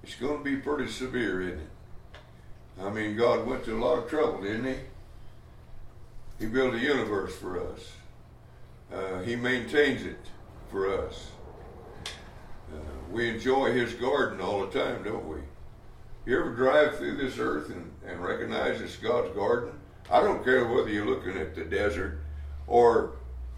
It's 0.04 0.16
going 0.16 0.38
to 0.38 0.44
be 0.44 0.58
pretty 0.58 0.90
severe, 0.90 1.42
isn't 1.42 1.60
it? 1.60 1.68
I 2.82 2.90
mean, 2.90 3.18
God 3.18 3.46
went 3.46 3.66
to 3.66 3.76
a 3.76 3.82
lot 3.84 3.98
of 3.98 4.10
trouble, 4.10 4.42
didn't 4.42 4.66
he? 4.66 4.76
He 6.40 6.46
built 6.46 6.74
a 6.74 6.80
universe 6.80 7.36
for 7.36 7.62
us. 7.62 7.92
Uh, 8.94 9.20
he 9.22 9.36
maintains 9.36 10.04
it 10.04 10.20
for 10.72 11.06
us. 11.06 11.32
Uh, 12.06 12.78
we 13.12 13.30
enjoy 13.30 13.72
His 13.74 13.94
garden 13.94 14.40
all 14.40 14.66
the 14.66 14.80
time, 14.80 15.04
don't 15.04 15.28
we? 15.28 15.38
You 16.26 16.40
ever 16.40 16.52
drive 16.52 16.98
through 16.98 17.18
this 17.18 17.38
earth 17.38 17.70
and, 17.70 17.92
and 18.08 18.24
recognize 18.24 18.82
it's 18.82 18.96
God's 18.96 19.36
garden? 19.36 19.72
I 20.10 20.22
don't 20.22 20.44
care 20.44 20.68
whether 20.68 20.90
you're 20.90 21.06
looking 21.06 21.38
at 21.38 21.56
the 21.56 21.66
desert 21.66 22.20
or 22.68 23.12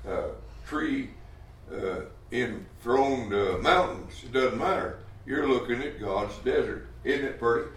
uh, 0.08 0.30
tree 0.66 1.12
uh, 1.72 2.02
enthroned 2.32 3.34
uh, 3.34 3.58
mountains. 3.60 4.22
It 4.24 4.32
doesn't 4.32 4.58
matter. 4.58 5.00
You're 5.26 5.48
looking 5.48 5.82
at 5.82 6.00
God's 6.00 6.36
desert. 6.40 6.88
Isn't 7.04 7.26
it 7.26 7.40
pretty? 7.40 7.70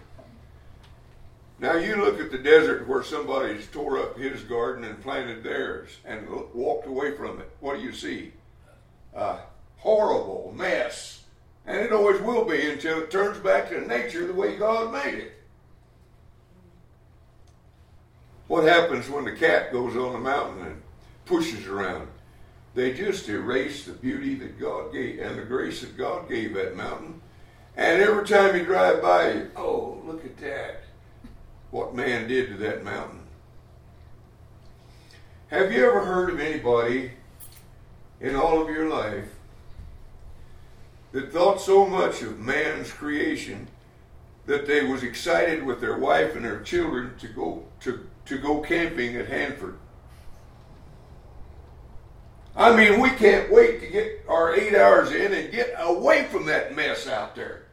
Now 1.59 1.75
you 1.75 1.95
look 1.95 2.19
at 2.19 2.31
the 2.31 2.37
desert 2.37 2.87
where 2.87 3.03
somebody's 3.03 3.67
tore 3.67 3.97
up 3.99 4.17
his 4.17 4.41
garden 4.41 4.83
and 4.83 5.01
planted 5.01 5.41
theirs 5.41 5.89
and 6.03 6.27
walked 6.53 6.87
away 6.87 7.15
from 7.15 7.39
it. 7.39 7.49
What 7.61 7.77
do 7.77 7.81
you 7.83 7.93
see? 7.93 8.33
A 9.13 9.37
horrible 9.77 10.53
mess. 10.55 11.23
And 11.65 11.77
it 11.77 11.93
always 11.93 12.21
will 12.21 12.43
be 12.43 12.69
until 12.69 12.99
it 12.99 13.09
turns 13.09 13.39
back 13.39 13.69
to 13.69 13.87
nature 13.87 14.27
the 14.27 14.33
way 14.33 14.57
God 14.57 14.91
made 14.91 15.15
it. 15.15 15.31
What 18.47 18.65
happens 18.65 19.09
when 19.09 19.25
the 19.25 19.31
cat 19.31 19.71
goes 19.71 19.95
on 19.95 20.13
the 20.13 20.19
mountain 20.19 20.67
and 20.67 20.81
pushes 21.25 21.65
around? 21.65 22.07
They 22.75 22.93
just 22.93 23.29
erase 23.29 23.85
the 23.85 23.93
beauty 23.93 24.35
that 24.35 24.59
God 24.59 24.91
gave 24.91 25.19
and 25.19 25.39
the 25.39 25.43
grace 25.43 25.81
that 25.81 25.97
God 25.97 26.29
gave 26.29 26.53
that 26.53 26.75
mountain. 26.75 27.21
And 27.77 28.01
every 28.01 28.25
time 28.25 28.55
you 28.55 28.65
drive 28.65 29.01
by, 29.01 29.45
oh, 29.55 30.01
look 30.05 30.23
at 30.25 30.37
that 30.37 30.81
what 31.75 31.93
man 31.93 32.25
did 32.25 32.47
to 32.47 32.55
that 32.55 32.85
mountain. 32.85 33.19
Have 35.49 35.73
you 35.73 35.85
ever 35.85 36.05
heard 36.05 36.29
of 36.29 36.39
anybody 36.39 37.11
in 38.21 38.33
all 38.33 38.61
of 38.61 38.69
your 38.69 38.87
life 38.87 39.27
that 41.11 41.33
thought 41.33 41.59
so 41.59 41.85
much 41.85 42.21
of 42.21 42.39
man's 42.39 42.93
creation 42.93 43.67
that 44.45 44.65
they 44.65 44.85
was 44.85 45.03
excited 45.03 45.65
with 45.65 45.81
their 45.81 45.97
wife 45.97 46.37
and 46.37 46.45
their 46.45 46.61
children 46.61 47.11
to 47.19 47.27
go 47.27 47.65
to, 47.81 48.07
to 48.25 48.37
go 48.37 48.61
camping 48.61 49.17
at 49.17 49.27
Hanford? 49.27 49.77
I 52.55 52.73
mean, 52.73 53.01
we 53.01 53.09
can't 53.09 53.51
wait 53.51 53.81
to 53.81 53.87
get 53.87 54.23
our 54.29 54.55
eight 54.55 54.75
hours 54.75 55.11
in 55.11 55.33
and 55.33 55.51
get 55.51 55.75
away 55.77 56.23
from 56.23 56.45
that 56.45 56.73
mess 56.73 57.05
out 57.05 57.35
there. 57.35 57.63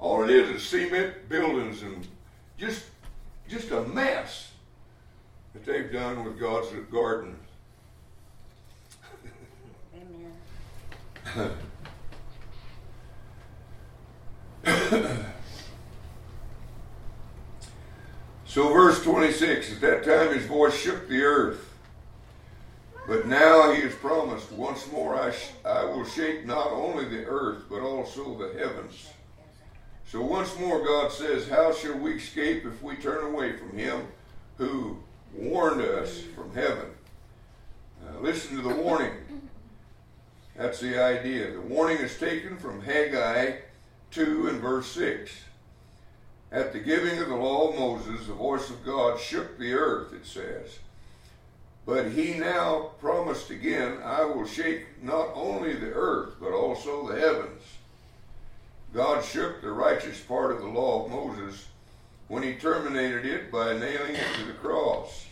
All 0.00 0.24
it 0.24 0.30
is 0.30 0.50
is 0.50 0.68
cement 0.68 1.28
buildings 1.28 1.82
and 1.82 2.08
just 2.58 2.82
just 3.48 3.70
a 3.70 3.82
mess. 3.82 4.52
that 5.54 5.64
they've 5.64 5.92
done 5.92 6.24
with 6.24 6.38
God's 6.38 6.68
garden. 6.90 7.36
Amen. 11.34 11.56
So, 18.56 18.72
verse 18.72 19.02
26 19.02 19.72
At 19.72 19.80
that 19.82 20.04
time 20.04 20.34
his 20.34 20.46
voice 20.46 20.74
shook 20.74 21.10
the 21.10 21.22
earth. 21.22 21.74
But 23.06 23.26
now 23.26 23.70
he 23.72 23.82
has 23.82 23.94
promised, 23.94 24.50
once 24.50 24.90
more 24.90 25.14
I, 25.14 25.30
sh- 25.30 25.50
I 25.62 25.84
will 25.84 26.06
shake 26.06 26.46
not 26.46 26.68
only 26.68 27.04
the 27.04 27.26
earth, 27.26 27.64
but 27.68 27.80
also 27.82 28.34
the 28.38 28.58
heavens. 28.58 29.08
So, 30.08 30.22
once 30.22 30.56
more, 30.58 30.84
God 30.84 31.10
says, 31.10 31.48
How 31.48 31.72
shall 31.72 31.98
we 31.98 32.14
escape 32.14 32.64
if 32.64 32.80
we 32.80 32.94
turn 32.96 33.24
away 33.24 33.56
from 33.56 33.76
him 33.76 34.06
who 34.56 34.98
warned 35.34 35.80
us 35.80 36.20
from 36.34 36.54
heaven? 36.54 36.86
Uh, 38.06 38.20
listen 38.20 38.56
to 38.56 38.62
the 38.62 38.74
warning. 38.74 39.14
That's 40.56 40.80
the 40.80 41.02
idea. 41.02 41.50
The 41.50 41.60
warning 41.60 41.98
is 41.98 42.18
taken 42.18 42.56
from 42.56 42.82
Haggai 42.82 43.56
2 44.12 44.48
and 44.48 44.60
verse 44.60 44.86
6. 44.92 45.32
At 46.52 46.72
the 46.72 46.78
giving 46.78 47.18
of 47.18 47.28
the 47.28 47.34
law 47.34 47.70
of 47.70 47.78
Moses, 47.78 48.28
the 48.28 48.32
voice 48.32 48.70
of 48.70 48.84
God 48.84 49.18
shook 49.18 49.58
the 49.58 49.74
earth, 49.74 50.12
it 50.12 50.24
says. 50.24 50.78
But 51.84 52.12
he 52.12 52.34
now 52.34 52.92
promised 53.00 53.50
again, 53.50 53.98
I 54.04 54.24
will 54.24 54.46
shake 54.46 55.02
not 55.02 55.30
only 55.34 55.74
the 55.74 55.92
earth, 55.92 56.34
but 56.40 56.52
also 56.52 57.08
the 57.08 57.20
heavens. 57.20 57.62
God 58.96 59.22
shook 59.22 59.60
the 59.60 59.70
righteous 59.70 60.18
part 60.20 60.52
of 60.52 60.62
the 60.62 60.66
law 60.66 61.04
of 61.04 61.10
Moses 61.10 61.66
when 62.28 62.42
he 62.42 62.54
terminated 62.54 63.26
it 63.26 63.52
by 63.52 63.74
nailing 63.74 64.14
it 64.14 64.24
to 64.38 64.46
the 64.46 64.54
cross. 64.54 65.26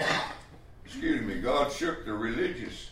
Excuse 0.86 1.20
me, 1.20 1.38
God 1.42 1.70
shook 1.70 2.06
the 2.06 2.14
religious 2.14 2.88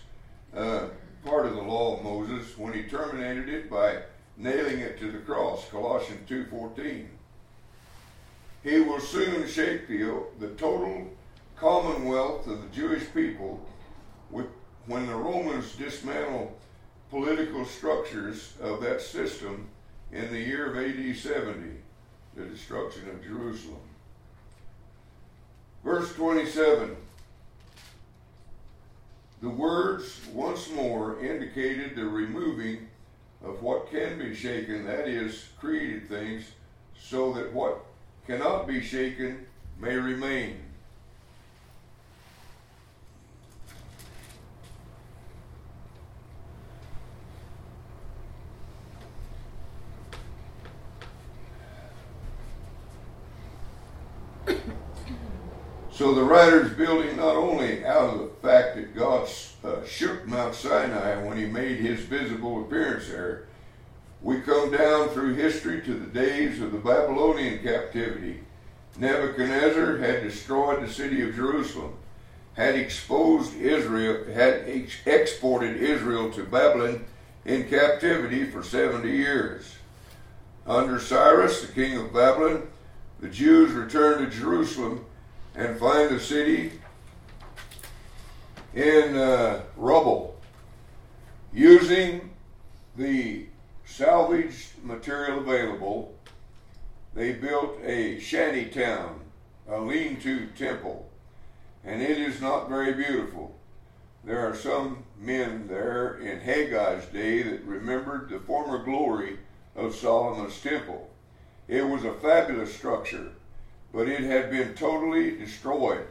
uh, 0.54 0.88
part 1.24 1.46
of 1.46 1.54
the 1.54 1.62
law 1.62 1.96
of 1.96 2.04
Moses 2.04 2.58
when 2.58 2.74
he 2.74 2.82
terminated 2.82 3.48
it 3.48 3.70
by 3.70 4.00
nailing 4.36 4.80
it 4.80 4.98
to 4.98 5.10
the 5.10 5.20
cross, 5.20 5.66
Colossians 5.70 6.28
2.14. 6.28 7.06
He 8.64 8.80
will 8.80 9.00
soon 9.00 9.48
shake 9.48 9.88
the, 9.88 10.24
the 10.40 10.48
total 10.58 11.10
commonwealth 11.56 12.46
of 12.46 12.60
the 12.60 12.68
Jewish 12.68 13.04
people 13.14 13.66
with, 14.30 14.46
when 14.84 15.06
the 15.06 15.16
Romans 15.16 15.74
dismantle 15.74 16.54
political 17.14 17.64
structures 17.64 18.54
of 18.60 18.80
that 18.80 19.00
system 19.00 19.68
in 20.10 20.28
the 20.32 20.40
year 20.40 20.72
of 20.72 20.76
AD 20.76 21.16
70, 21.16 21.70
the 22.34 22.44
destruction 22.46 23.08
of 23.08 23.22
Jerusalem. 23.22 23.78
Verse 25.84 26.12
27 26.16 26.96
The 29.42 29.48
words 29.48 30.22
once 30.32 30.68
more 30.70 31.24
indicated 31.24 31.94
the 31.94 32.04
removing 32.04 32.88
of 33.44 33.62
what 33.62 33.92
can 33.92 34.18
be 34.18 34.34
shaken, 34.34 34.84
that 34.84 35.06
is, 35.06 35.50
created 35.60 36.08
things, 36.08 36.46
so 37.00 37.32
that 37.34 37.52
what 37.52 37.84
cannot 38.26 38.66
be 38.66 38.82
shaken 38.82 39.46
may 39.78 39.94
remain. 39.94 40.63
So 55.95 56.12
the 56.12 56.24
writer's 56.24 56.72
building 56.72 57.18
not 57.18 57.36
only 57.36 57.84
out 57.84 58.14
of 58.14 58.18
the 58.18 58.49
fact 58.49 58.74
that 58.74 58.97
God 58.97 59.28
uh, 59.62 59.84
shook 59.86 60.26
Mount 60.26 60.57
Sinai 60.57 61.22
when 61.24 61.36
he 61.36 61.47
made 61.47 61.78
his 61.78 62.01
visible 62.01 62.62
appearance 62.62 63.07
there, 63.07 63.45
we 64.20 64.40
come 64.40 64.72
down 64.72 65.11
through 65.11 65.34
history 65.34 65.82
to 65.82 65.95
the 65.95 66.07
days 66.07 66.61
of 66.61 66.72
the 66.72 66.78
Babylonian 66.78 67.62
captivity. 67.62 68.40
Nebuchadnezzar 68.99 69.99
had 69.99 70.24
destroyed 70.24 70.82
the 70.82 70.92
city 70.92 71.22
of 71.22 71.36
Jerusalem, 71.36 71.95
had 72.55 72.74
exposed 72.74 73.55
Israel, 73.55 74.24
had 74.34 74.64
ex- 74.66 74.97
exported 75.07 75.76
Israel 75.76 76.28
to 76.32 76.42
Babylon 76.42 77.05
in 77.45 77.68
captivity 77.68 78.47
for 78.47 78.64
70 78.64 79.09
years. 79.09 79.76
Under 80.66 80.99
Cyrus, 80.99 81.64
the 81.64 81.72
king 81.72 81.97
of 81.99 82.12
Babylon, 82.12 82.66
the 83.20 83.28
Jews 83.28 83.70
returned 83.70 84.28
to 84.28 84.36
Jerusalem 84.36 85.07
and 85.55 85.78
find 85.78 86.11
the 86.11 86.20
city 86.20 86.72
in 88.74 89.16
uh, 89.16 89.62
rubble. 89.76 90.40
Using 91.52 92.30
the 92.96 93.46
salvaged 93.84 94.82
material 94.82 95.38
available, 95.38 96.14
they 97.14 97.32
built 97.32 97.78
a 97.84 98.18
shanty 98.18 98.66
town, 98.66 99.20
a 99.68 99.78
lean 99.78 100.20
to 100.20 100.46
temple, 100.59 101.09
and 101.84 102.02
it 102.02 102.18
is 102.18 102.40
not 102.40 102.68
very 102.68 102.92
beautiful. 102.92 103.57
There 104.24 104.40
are 104.40 104.57
some 104.57 105.05
men 105.18 105.68
there 105.68 106.16
in 106.18 106.40
Haggai's 106.40 107.07
day 107.07 107.42
that 107.42 107.64
remembered 107.64 108.30
the 108.30 108.40
former 108.40 108.82
glory 108.82 109.38
of 109.76 109.94
Solomon's 109.94 110.61
temple. 110.61 111.11
It 111.68 111.86
was 111.86 112.05
a 112.05 112.14
fabulous 112.14 112.74
structure, 112.74 113.32
but 113.95 114.09
it 114.09 114.24
had 114.24 114.51
been 114.51 114.74
totally 114.74 115.36
destroyed. 115.36 116.05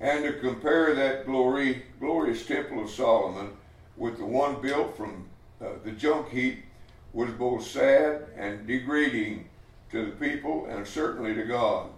And 0.00 0.24
to 0.24 0.32
compare 0.32 0.92
that 0.94 1.24
glory, 1.24 1.84
glorious 2.00 2.44
temple 2.44 2.82
of 2.82 2.90
Solomon 2.90 3.52
with 3.96 4.18
the 4.18 4.24
one 4.24 4.60
built 4.60 4.96
from 4.96 5.28
uh, 5.60 5.66
the 5.84 5.92
junk 5.92 6.30
heap 6.30 6.64
was 7.12 7.30
both 7.30 7.64
sad 7.64 8.26
and 8.36 8.66
degrading 8.66 9.48
to 9.92 10.06
the 10.06 10.12
people 10.12 10.66
and 10.66 10.86
certainly 10.86 11.34
to 11.34 11.44
God. 11.44 11.90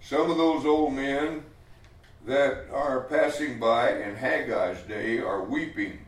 Some 0.00 0.30
of 0.30 0.36
those 0.36 0.64
old 0.64 0.92
men 0.92 1.42
that 2.24 2.66
are 2.72 3.00
passing 3.02 3.58
by 3.58 3.90
in 3.94 4.14
Haggai's 4.14 4.86
day 4.86 5.18
are 5.18 5.42
weeping 5.42 5.98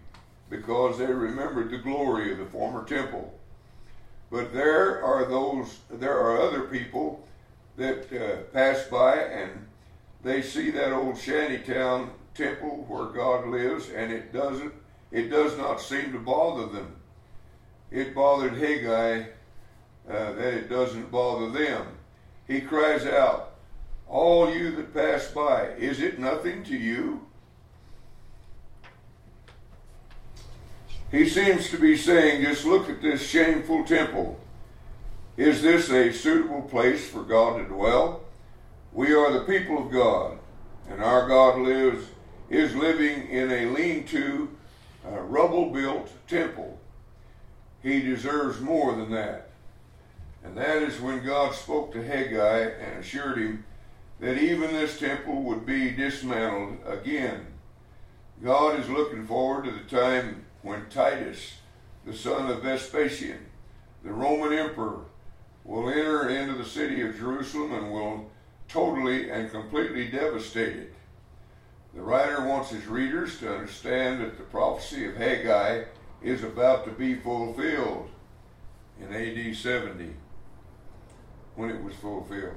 because 0.49 0.99
they 0.99 1.07
remembered 1.07 1.71
the 1.71 1.79
glory 1.79 2.31
of 2.31 2.39
the 2.39 2.47
former 2.47 2.85
temple. 2.85 3.37
But 4.31 4.53
there 4.53 5.03
are 5.03 5.25
those, 5.25 5.79
there 5.91 6.19
are 6.19 6.41
other 6.41 6.63
people 6.63 7.27
that 7.81 8.13
uh, 8.13 8.43
pass 8.53 8.85
by 8.85 9.17
and 9.17 9.67
they 10.23 10.43
see 10.43 10.71
that 10.71 10.93
old 10.93 11.19
shantytown 11.19 12.11
temple 12.35 12.85
where 12.87 13.07
God 13.07 13.49
lives, 13.49 13.89
and 13.89 14.13
it 14.13 14.33
doesn't, 14.33 14.73
it 15.11 15.31
does 15.31 15.57
not 15.57 15.81
seem 15.81 16.13
to 16.13 16.19
bother 16.19 16.67
them. 16.67 16.97
It 17.91 18.15
bothered 18.15 18.57
Haggai 18.57 19.23
uh, 20.09 20.33
that 20.33 20.55
it 20.55 20.69
doesn't 20.69 21.11
bother 21.11 21.51
them. 21.51 21.87
He 22.47 22.61
cries 22.61 23.07
out, 23.07 23.55
All 24.07 24.53
you 24.55 24.77
that 24.77 24.95
pass 24.95 25.29
by, 25.29 25.69
is 25.71 26.01
it 26.01 26.19
nothing 26.19 26.63
to 26.65 26.77
you? 26.77 27.27
He 31.11 31.29
seems 31.29 31.71
to 31.71 31.79
be 31.79 31.97
saying, 31.97 32.43
Just 32.43 32.67
look 32.67 32.91
at 32.91 33.01
this 33.01 33.27
shameful 33.27 33.85
temple. 33.85 34.39
Is 35.41 35.63
this 35.63 35.91
a 35.91 36.13
suitable 36.13 36.61
place 36.61 37.09
for 37.09 37.23
God 37.23 37.57
to 37.57 37.65
dwell? 37.65 38.25
We 38.93 39.15
are 39.15 39.33
the 39.33 39.47
people 39.47 39.79
of 39.79 39.91
God, 39.91 40.39
and 40.87 41.03
our 41.03 41.27
God 41.27 41.59
lives 41.61 42.09
is 42.51 42.77
living 42.77 43.27
in 43.27 43.51
a 43.51 43.71
lean-to, 43.71 44.51
uh, 45.03 45.19
rubble-built 45.21 46.13
temple. 46.29 46.79
He 47.83 48.03
deserves 48.03 48.61
more 48.61 48.95
than 48.95 49.11
that. 49.13 49.49
And 50.45 50.59
that 50.59 50.83
is 50.83 51.01
when 51.01 51.25
God 51.25 51.55
spoke 51.55 51.95
to 51.95 52.07
Haggai 52.07 52.73
and 52.79 52.99
assured 52.99 53.39
him 53.39 53.65
that 54.21 54.37
even 54.37 54.75
this 54.75 54.99
temple 54.99 55.43
would 55.45 55.65
be 55.65 55.91
dismantled 55.91 56.81
again. 56.85 57.47
God 58.45 58.79
is 58.79 58.91
looking 58.91 59.27
forward 59.27 59.65
to 59.65 59.71
the 59.71 60.01
time 60.01 60.45
when 60.61 60.91
Titus, 60.91 61.55
the 62.05 62.13
son 62.13 62.51
of 62.51 62.63
Vespasian, 62.63 63.47
the 64.05 64.13
Roman 64.13 64.53
emperor, 64.53 65.05
will 65.71 65.89
enter 65.89 66.29
into 66.29 66.55
the 66.55 66.65
city 66.65 67.01
of 67.01 67.17
Jerusalem 67.17 67.73
and 67.73 67.93
will 67.93 68.29
totally 68.67 69.31
and 69.31 69.53
completely 69.53 70.09
devastate 70.09 70.75
it. 70.75 70.95
The 71.95 72.03
writer 72.03 72.45
wants 72.45 72.71
his 72.71 72.89
readers 72.89 73.39
to 73.39 73.55
understand 73.55 74.21
that 74.21 74.37
the 74.37 74.43
prophecy 74.43 75.07
of 75.07 75.15
Haggai 75.15 75.85
is 76.23 76.43
about 76.43 76.85
to 76.87 76.91
be 76.91 77.15
fulfilled 77.15 78.11
in 79.01 79.15
AD 79.15 79.55
70 79.55 80.11
when 81.55 81.71
it 81.71 81.85
was 81.85 81.95
fulfilled. 81.95 82.57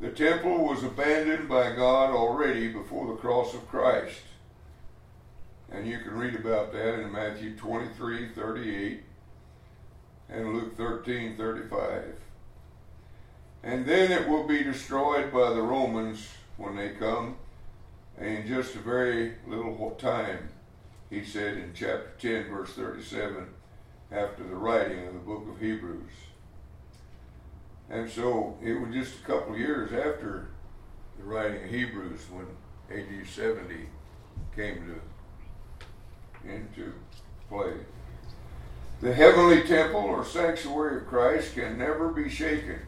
The 0.00 0.10
temple 0.10 0.64
was 0.64 0.82
abandoned 0.82 1.48
by 1.48 1.76
God 1.76 2.10
already 2.10 2.72
before 2.72 3.06
the 3.06 3.20
cross 3.20 3.54
of 3.54 3.68
Christ. 3.68 4.18
And 5.70 5.86
you 5.86 6.00
can 6.00 6.18
read 6.18 6.34
about 6.34 6.72
that 6.72 6.98
in 6.98 7.12
Matthew 7.12 7.56
23 7.56 8.30
38 8.30 9.02
and 10.28 10.54
Luke 10.54 10.76
13 10.76 11.36
35. 11.36 12.16
And 13.62 13.86
then 13.86 14.10
it 14.10 14.28
will 14.28 14.44
be 14.44 14.64
destroyed 14.64 15.32
by 15.32 15.52
the 15.52 15.62
Romans 15.62 16.28
when 16.56 16.76
they 16.76 16.90
come. 16.90 17.36
In 18.18 18.46
just 18.46 18.74
a 18.74 18.80
very 18.80 19.34
little 19.46 19.92
time, 19.92 20.50
he 21.10 21.24
said 21.24 21.56
in 21.56 21.72
chapter 21.74 22.12
10, 22.18 22.50
verse 22.50 22.74
37, 22.74 23.46
after 24.10 24.44
the 24.44 24.54
writing 24.54 25.06
of 25.06 25.14
the 25.14 25.20
book 25.20 25.46
of 25.48 25.60
Hebrews. 25.60 26.12
And 27.88 28.08
so 28.08 28.56
it 28.62 28.74
was 28.74 28.92
just 28.92 29.20
a 29.20 29.26
couple 29.26 29.54
of 29.54 29.58
years 29.58 29.92
after 29.92 30.48
the 31.18 31.24
writing 31.24 31.64
of 31.64 31.70
Hebrews 31.70 32.20
when 32.30 32.46
AD 32.90 33.26
70 33.26 33.74
came 34.54 34.86
to 34.86 36.48
into 36.48 36.92
play. 37.48 37.72
The 39.00 39.12
heavenly 39.12 39.62
temple 39.62 40.00
or 40.00 40.24
sanctuary 40.24 40.98
of 40.98 41.06
Christ 41.06 41.54
can 41.54 41.78
never 41.78 42.08
be 42.08 42.28
shaken. 42.28 42.80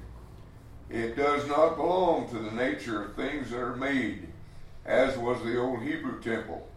It 0.91 1.17
does 1.17 1.47
not 1.49 1.77
belong 1.77 2.29
to 2.29 2.39
the 2.39 2.51
nature 2.51 3.05
of 3.05 3.15
things 3.15 3.51
that 3.51 3.61
are 3.61 3.77
made, 3.77 4.29
as 4.85 5.17
was 5.17 5.43
the 5.43 5.59
old 5.59 5.83
Hebrew 5.83 6.21
temple. 6.23 6.69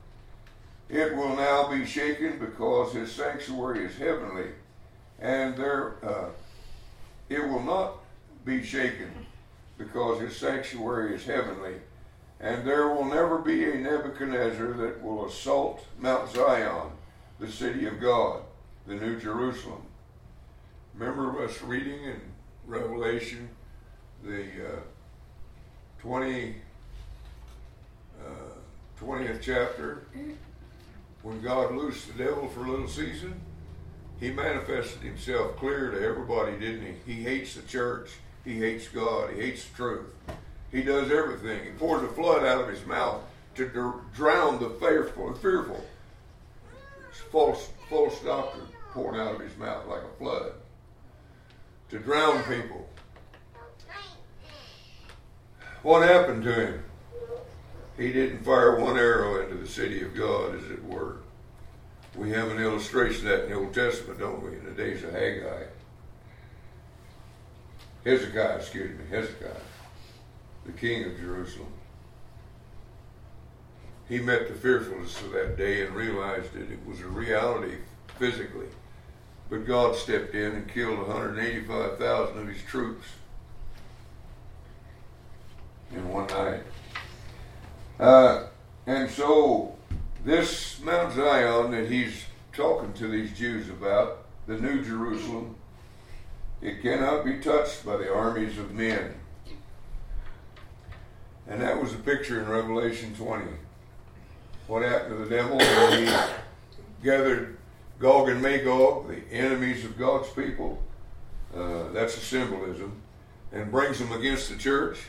It 0.89 1.15
will 1.15 1.35
now 1.35 1.69
be 1.69 1.85
shaken 1.85 2.39
because 2.39 2.93
his 2.93 3.11
sanctuary 3.11 3.85
is 3.85 3.97
heavenly, 3.97 4.51
and 5.19 5.57
there 5.57 5.95
uh, 6.03 6.29
it 7.27 7.45
will 7.45 7.63
not 7.63 7.97
be 8.45 8.63
shaken 8.63 9.11
because 9.77 10.21
his 10.21 10.37
sanctuary 10.37 11.13
is 11.13 11.25
heavenly, 11.25 11.75
and 12.39 12.65
there 12.65 12.87
will 12.87 13.05
never 13.05 13.39
be 13.39 13.65
a 13.65 13.75
Nebuchadnezzar 13.75 14.73
that 14.73 15.03
will 15.03 15.27
assault 15.27 15.85
Mount 15.99 16.31
Zion, 16.31 16.91
the 17.39 17.51
city 17.51 17.85
of 17.85 17.99
God, 17.99 18.41
the 18.87 18.95
New 18.95 19.19
Jerusalem. 19.19 19.81
Remember 20.95 21.43
us 21.43 21.61
reading 21.61 22.03
in 22.05 22.21
Revelation 22.65 23.49
the 24.23 24.43
uh, 24.43 24.79
20, 25.99 26.55
uh, 28.19 29.01
20th 29.01 29.41
chapter 29.41 30.03
when 31.27 31.41
God 31.41 31.75
loosed 31.75 32.07
the 32.07 32.23
devil 32.23 32.47
for 32.47 32.65
a 32.65 32.71
little 32.71 32.87
season, 32.87 33.39
he 34.19 34.31
manifested 34.31 35.01
himself 35.01 35.57
clear 35.57 35.91
to 35.91 36.01
everybody, 36.01 36.57
didn't 36.57 36.95
he? 37.05 37.13
He 37.13 37.23
hates 37.23 37.55
the 37.55 37.63
church. 37.63 38.11
He 38.45 38.59
hates 38.59 38.87
God. 38.87 39.33
He 39.33 39.41
hates 39.41 39.65
the 39.65 39.75
truth. 39.75 40.05
He 40.71 40.83
does 40.83 41.11
everything. 41.11 41.65
He 41.65 41.71
pours 41.71 42.03
a 42.03 42.07
flood 42.07 42.45
out 42.45 42.61
of 42.61 42.69
his 42.69 42.85
mouth 42.85 43.21
to 43.55 44.01
drown 44.15 44.59
the 44.59 44.69
fearful. 44.79 45.33
fearful. 45.33 45.83
It's 47.09 47.19
false, 47.19 47.69
false 47.89 48.17
doctrine 48.21 48.67
pouring 48.93 49.19
out 49.19 49.35
of 49.35 49.41
his 49.41 49.55
mouth 49.57 49.85
like 49.87 50.03
a 50.03 50.17
flood 50.17 50.53
to 51.89 51.99
drown 51.99 52.41
people. 52.43 52.86
What 55.87 56.05
happened 56.05 56.43
to 56.43 56.53
him? 56.53 56.83
He 57.95 58.11
didn't 58.11 58.43
fire 58.43 58.77
one 58.77 58.97
arrow 58.97 59.41
into 59.41 59.55
the 59.55 59.69
city 59.69 60.03
of 60.03 60.13
God, 60.13 60.53
as 60.53 60.69
it 60.69 60.83
were. 60.83 61.19
We 62.13 62.31
have 62.31 62.51
an 62.51 62.61
illustration 62.61 63.25
of 63.25 63.31
that 63.31 63.43
in 63.45 63.51
the 63.51 63.55
Old 63.55 63.73
Testament, 63.73 64.19
don't 64.19 64.43
we, 64.43 64.57
in 64.57 64.65
the 64.65 64.71
days 64.71 65.01
of 65.05 65.13
Haggai. 65.13 65.63
Hezekiah, 68.03 68.57
excuse 68.57 68.99
me, 68.99 69.05
Hezekiah, 69.09 69.61
the 70.65 70.73
king 70.73 71.05
of 71.05 71.17
Jerusalem. 71.17 71.71
He 74.09 74.19
met 74.19 74.49
the 74.49 74.55
fearfulness 74.55 75.21
of 75.21 75.31
that 75.31 75.55
day 75.55 75.85
and 75.85 75.95
realized 75.95 76.51
that 76.51 76.69
it 76.69 76.85
was 76.85 76.99
a 76.99 77.07
reality 77.07 77.77
physically. 78.19 78.67
But 79.49 79.65
God 79.65 79.95
stepped 79.95 80.35
in 80.35 80.51
and 80.51 80.67
killed 80.67 80.97
185,000 80.97 82.39
of 82.39 82.47
his 82.49 82.61
troops 82.63 83.05
in 85.91 86.09
one 86.09 86.27
night. 86.27 86.63
Uh, 87.99 88.47
and 88.85 89.09
so, 89.09 89.75
this 90.23 90.79
Mount 90.81 91.13
Zion 91.13 91.71
that 91.71 91.89
he's 91.89 92.23
talking 92.53 92.93
to 92.93 93.07
these 93.07 93.37
Jews 93.37 93.69
about, 93.69 94.25
the 94.47 94.57
New 94.57 94.83
Jerusalem, 94.83 95.55
it 96.61 96.81
cannot 96.81 97.23
be 97.23 97.39
touched 97.39 97.85
by 97.85 97.97
the 97.97 98.11
armies 98.11 98.57
of 98.57 98.73
men. 98.73 99.13
And 101.47 101.61
that 101.61 101.81
was 101.81 101.93
a 101.93 101.97
picture 101.97 102.41
in 102.41 102.49
Revelation 102.49 103.15
20. 103.15 103.45
What 104.67 104.83
happened 104.83 105.17
to 105.17 105.25
the 105.25 105.29
devil 105.29 105.57
when 105.57 106.05
he 106.05 106.11
gathered 107.03 107.57
Gog 107.99 108.29
and 108.29 108.41
Magog, 108.41 109.07
the 109.07 109.21
enemies 109.31 109.85
of 109.85 109.97
God's 109.97 110.29
people? 110.29 110.81
Uh, 111.55 111.89
that's 111.93 112.17
a 112.17 112.19
symbolism. 112.19 113.01
And 113.51 113.71
brings 113.71 113.99
them 113.99 114.11
against 114.11 114.49
the 114.49 114.57
church. 114.57 114.99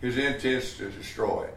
His 0.00 0.16
intent 0.16 0.44
is 0.44 0.76
to 0.78 0.90
destroy 0.90 1.44
it. 1.44 1.56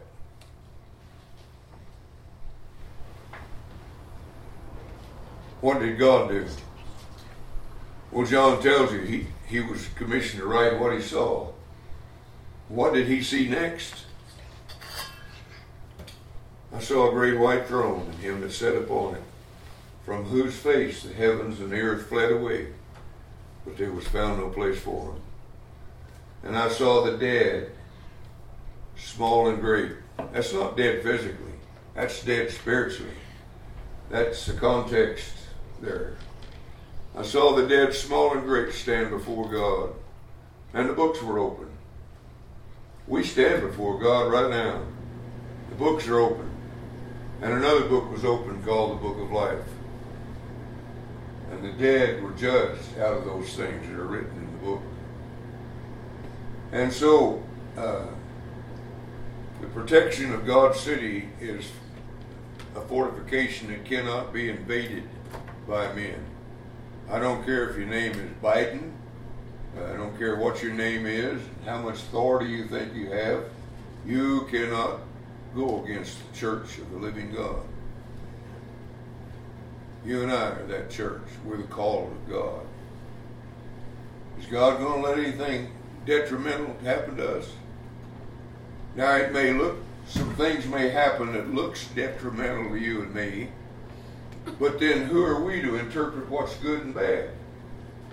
What 5.60 5.80
did 5.80 5.98
God 5.98 6.28
do? 6.28 6.46
Well, 8.12 8.26
John 8.26 8.62
tells 8.62 8.92
you 8.92 9.00
he, 9.00 9.26
he 9.46 9.60
was 9.60 9.88
commissioned 9.96 10.42
to 10.42 10.46
write 10.46 10.78
what 10.78 10.92
he 10.92 11.00
saw. 11.00 11.48
What 12.68 12.92
did 12.92 13.06
he 13.06 13.22
see 13.22 13.48
next? 13.48 14.04
I 16.72 16.80
saw 16.80 17.08
a 17.08 17.12
great 17.12 17.38
white 17.38 17.66
throne 17.66 18.06
and 18.10 18.14
him 18.16 18.40
that 18.42 18.52
sat 18.52 18.76
upon 18.76 19.14
it, 19.14 19.22
from 20.04 20.24
whose 20.24 20.54
face 20.54 21.02
the 21.02 21.14
heavens 21.14 21.60
and 21.60 21.70
the 21.70 21.80
earth 21.80 22.08
fled 22.08 22.32
away, 22.32 22.68
but 23.64 23.78
there 23.78 23.92
was 23.92 24.06
found 24.06 24.40
no 24.40 24.50
place 24.50 24.78
for 24.78 25.12
him. 25.12 25.20
And 26.42 26.58
I 26.58 26.68
saw 26.68 27.04
the 27.04 27.16
dead 27.16 27.70
small 28.96 29.48
and 29.48 29.60
great. 29.60 29.92
That's 30.32 30.52
not 30.52 30.76
dead 30.76 31.02
physically. 31.02 31.52
That's 31.94 32.22
dead 32.24 32.50
spiritually. 32.50 33.12
That's 34.10 34.46
the 34.46 34.54
context 34.54 35.32
there. 35.80 36.16
I 37.16 37.22
saw 37.22 37.54
the 37.54 37.66
dead, 37.66 37.94
small 37.94 38.32
and 38.32 38.42
great, 38.42 38.72
stand 38.72 39.10
before 39.10 39.48
God, 39.48 39.94
and 40.72 40.88
the 40.88 40.94
books 40.94 41.22
were 41.22 41.38
open. 41.38 41.68
We 43.06 43.22
stand 43.22 43.62
before 43.62 43.98
God 44.00 44.32
right 44.32 44.50
now. 44.50 44.82
The 45.70 45.76
books 45.76 46.08
are 46.08 46.18
open. 46.18 46.50
And 47.42 47.52
another 47.52 47.88
book 47.88 48.10
was 48.10 48.24
open 48.24 48.62
called 48.62 48.92
the 48.92 49.02
Book 49.02 49.18
of 49.20 49.30
Life. 49.30 49.66
And 51.50 51.62
the 51.62 51.72
dead 51.72 52.22
were 52.22 52.30
judged 52.32 52.98
out 52.98 53.18
of 53.18 53.24
those 53.24 53.54
things 53.54 53.86
that 53.86 53.98
are 53.98 54.06
written 54.06 54.36
in 54.36 54.52
the 54.52 54.64
book. 54.64 54.82
And 56.72 56.92
so, 56.92 57.42
uh, 57.76 58.06
the 59.64 59.70
protection 59.70 60.34
of 60.34 60.46
God's 60.46 60.78
city 60.78 61.26
is 61.40 61.70
a 62.76 62.82
fortification 62.82 63.68
that 63.68 63.86
cannot 63.86 64.30
be 64.30 64.50
invaded 64.50 65.04
by 65.66 65.90
men. 65.94 66.22
I 67.10 67.18
don't 67.18 67.42
care 67.46 67.70
if 67.70 67.76
your 67.76 67.86
name 67.86 68.12
is 68.12 68.30
Biden. 68.42 68.92
I 69.74 69.96
don't 69.96 70.16
care 70.18 70.36
what 70.36 70.62
your 70.62 70.74
name 70.74 71.06
is, 71.06 71.40
how 71.64 71.78
much 71.78 71.94
authority 71.94 72.50
you 72.50 72.68
think 72.68 72.94
you 72.94 73.10
have. 73.10 73.44
You 74.04 74.46
cannot 74.50 75.00
go 75.54 75.82
against 75.82 76.18
the 76.18 76.38
church 76.38 76.76
of 76.76 76.90
the 76.90 76.98
living 76.98 77.32
God. 77.32 77.62
You 80.04 80.24
and 80.24 80.30
I 80.30 80.50
are 80.50 80.66
that 80.66 80.90
church. 80.90 81.22
We're 81.42 81.56
the 81.56 81.62
call 81.64 82.12
of 82.12 82.30
God. 82.30 82.66
Is 84.38 84.44
God 84.46 84.78
going 84.78 85.02
to 85.02 85.08
let 85.08 85.18
anything 85.18 85.72
detrimental 86.04 86.76
happen 86.84 87.16
to 87.16 87.38
us? 87.38 87.50
Now 88.96 89.16
it 89.16 89.32
may 89.32 89.52
look, 89.52 89.78
some 90.06 90.34
things 90.34 90.66
may 90.66 90.88
happen 90.88 91.32
that 91.32 91.52
looks 91.52 91.88
detrimental 91.88 92.70
to 92.70 92.76
you 92.76 93.02
and 93.02 93.14
me, 93.14 93.48
but 94.58 94.78
then 94.78 95.06
who 95.06 95.24
are 95.24 95.42
we 95.42 95.60
to 95.62 95.76
interpret 95.76 96.28
what's 96.28 96.54
good 96.56 96.82
and 96.82 96.94
bad? 96.94 97.30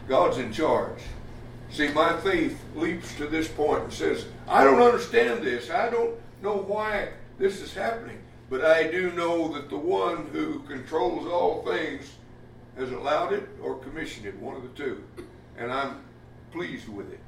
God's 0.08 0.38
in 0.38 0.52
charge. 0.52 1.00
See, 1.70 1.90
my 1.90 2.18
faith 2.18 2.60
leaps 2.76 3.16
to 3.16 3.28
this 3.28 3.48
point 3.48 3.84
and 3.84 3.94
says, 3.94 4.26
I 4.48 4.64
don't 4.64 4.82
understand 4.82 5.44
this. 5.44 5.70
I 5.70 5.90
don't 5.90 6.16
know 6.42 6.58
why 6.58 7.10
this 7.38 7.62
is 7.62 7.74
happening. 7.74 8.20
But 8.50 8.66
I 8.66 8.92
do 8.92 9.12
know 9.14 9.54
that 9.54 9.70
the 9.70 9.78
one 9.78 10.28
who 10.34 10.60
controls 10.60 11.26
all 11.26 11.64
things 11.64 12.12
has 12.78 12.92
allowed 12.92 13.32
it 13.32 13.48
or 13.62 13.76
commissioned 13.76 14.26
it, 14.26 14.38
one 14.40 14.58
of 14.58 14.64
the 14.64 14.70
two. 14.70 15.02
And 15.58 15.72
I'm 15.72 16.02
pleased 16.52 16.90
with 16.90 17.12
it. 17.14 17.20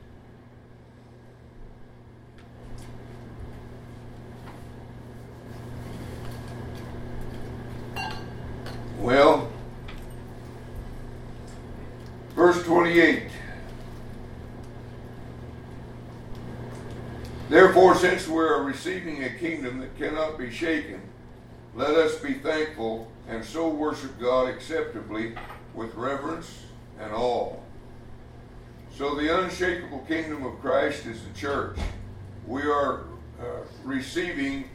Well, 9.03 9.51
verse 12.37 12.63
28. 12.63 13.23
Therefore, 17.49 17.95
since 17.95 18.29
we 18.29 18.37
are 18.37 18.63
receiving 18.63 19.25
a 19.25 19.29
kingdom 19.31 19.81
that 19.81 19.97
cannot 19.97 20.37
be 20.37 20.49
shaken, 20.49 21.01
let 21.75 21.89
us 21.89 22.15
be 22.19 22.35
thankful 22.35 23.11
and 23.27 23.43
so 23.43 23.67
worship 23.67 24.17
God 24.21 24.47
acceptably 24.47 25.35
with 25.73 25.93
reverence 25.95 26.63
and 26.97 27.11
awe. 27.11 27.57
So, 28.95 29.15
the 29.15 29.37
unshakable 29.37 30.05
kingdom 30.07 30.45
of 30.45 30.61
Christ 30.61 31.05
is 31.07 31.21
the 31.23 31.37
church. 31.37 31.77
we 32.47 32.61
are 32.61 33.01
uh, 33.37 33.65
receiving 33.83 34.69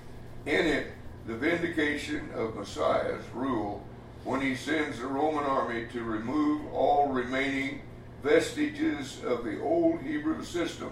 in 0.45 0.67
it 0.67 0.89
the 1.27 1.35
vindication 1.35 2.29
of 2.35 2.57
Messiah's 2.57 3.25
rule 3.33 3.88
when 4.29 4.43
he 4.43 4.55
sends 4.55 4.99
the 4.99 5.07
Roman 5.07 5.45
army 5.45 5.87
to 5.91 6.05
remove 6.05 6.71
all 6.75 7.09
remaining 7.09 7.81
vestiges 8.23 9.25
of 9.25 9.43
the 9.43 9.59
old 9.59 10.03
Hebrew 10.03 10.45
system. 10.45 10.91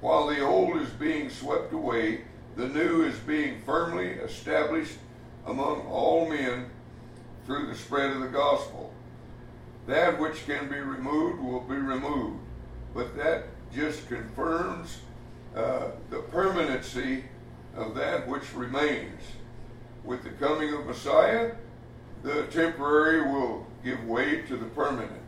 While 0.00 0.28
the 0.28 0.40
old 0.40 0.80
is 0.80 0.88
being 0.88 1.28
swept 1.28 1.74
away, 1.74 2.22
the 2.56 2.68
new 2.68 3.02
is 3.02 3.18
being 3.18 3.60
firmly 3.66 4.12
established 4.12 4.96
among 5.44 5.82
all 5.88 6.26
men 6.26 6.70
through 7.44 7.66
the 7.66 7.74
spread 7.74 8.12
of 8.12 8.20
the 8.20 8.28
gospel. 8.28 8.94
That 9.86 10.18
which 10.18 10.46
can 10.46 10.70
be 10.70 10.78
removed 10.78 11.42
will 11.42 11.60
be 11.60 11.76
removed, 11.76 12.40
but 12.94 13.14
that 13.18 13.44
just 13.74 14.08
confirms 14.08 15.00
uh, 15.54 15.88
the 16.08 16.20
permanency 16.30 17.24
of 17.76 17.94
that 17.96 18.26
which 18.26 18.54
remains. 18.54 19.20
With 20.02 20.24
the 20.24 20.30
coming 20.30 20.72
of 20.72 20.86
Messiah, 20.86 21.52
the 22.22 22.44
temporary 22.44 23.22
will 23.22 23.66
give 23.84 24.04
way 24.04 24.42
to 24.42 24.56
the 24.56 24.66
permanent. 24.66 25.22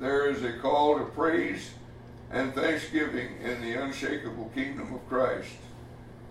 There 0.00 0.28
is 0.28 0.42
a 0.42 0.58
call 0.58 0.98
to 0.98 1.04
praise 1.04 1.70
and 2.30 2.54
thanksgiving 2.54 3.36
in 3.42 3.62
the 3.62 3.82
unshakable 3.82 4.50
kingdom 4.54 4.92
of 4.94 5.08
Christ. 5.08 5.54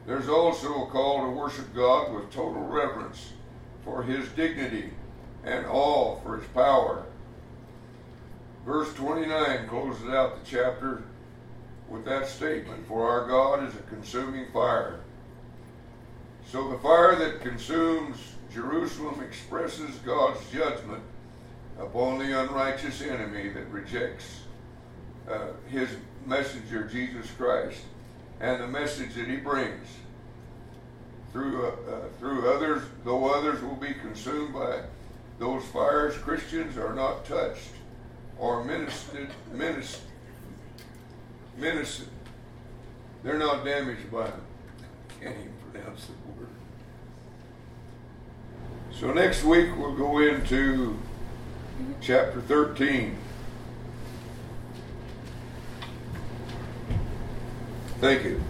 There's 0.06 0.30
also 0.30 0.86
a 0.86 0.92
call 0.92 1.26
to 1.26 1.32
worship 1.32 1.74
God 1.74 2.14
with 2.14 2.32
total 2.32 2.62
reverence 2.62 3.32
for 3.84 4.04
his 4.04 4.28
dignity 4.30 4.92
and 5.44 5.66
awe 5.66 6.20
for 6.22 6.38
his 6.38 6.48
power. 6.50 7.06
Verse 8.66 8.94
29 8.94 9.68
closes 9.68 10.10
out 10.10 10.44
the 10.44 10.50
chapter 10.50 11.04
with 11.90 12.06
that 12.06 12.28
statement 12.28 12.88
For 12.88 13.08
our 13.08 13.28
God 13.28 13.68
is 13.68 13.76
a 13.76 13.84
consuming 13.84 14.52
fire. 14.52 15.00
So 16.48 16.70
the 16.70 16.78
fire 16.80 17.16
that 17.16 17.42
consumes 17.42 18.18
Jerusalem 18.56 19.22
expresses 19.22 19.98
God's 20.06 20.40
judgment 20.50 21.04
upon 21.78 22.20
the 22.20 22.42
unrighteous 22.42 23.02
enemy 23.02 23.50
that 23.50 23.70
rejects 23.70 24.40
uh, 25.30 25.48
his 25.68 25.90
messenger, 26.26 26.88
Jesus 26.88 27.30
Christ, 27.32 27.82
and 28.40 28.64
the 28.64 28.68
message 28.68 29.14
that 29.16 29.28
he 29.28 29.36
brings. 29.36 29.86
Through, 31.34 31.66
uh, 31.66 31.68
uh, 31.68 32.08
through 32.18 32.50
others, 32.50 32.82
though 33.04 33.26
others 33.26 33.62
will 33.62 33.76
be 33.76 33.94
consumed 33.94 34.54
by 34.54 34.84
those 35.38 35.66
fires, 35.66 36.18
Christians 36.20 36.78
are 36.78 36.94
not 36.94 37.26
touched 37.26 37.72
or 38.40 38.64
ministered, 38.64 39.32
ministered. 39.52 40.08
They're 43.22 43.38
not 43.38 43.66
damaged 43.66 44.10
by 44.10 44.28
them. 44.28 44.42
Can't 45.20 45.36
even 45.36 45.54
pronounce 45.74 46.08
word. 46.08 46.25
So 49.00 49.12
next 49.12 49.44
week 49.44 49.76
we'll 49.78 49.96
go 49.96 50.20
into 50.20 50.98
chapter 52.00 52.40
13. 52.40 53.18
Thank 58.00 58.24
you. 58.24 58.42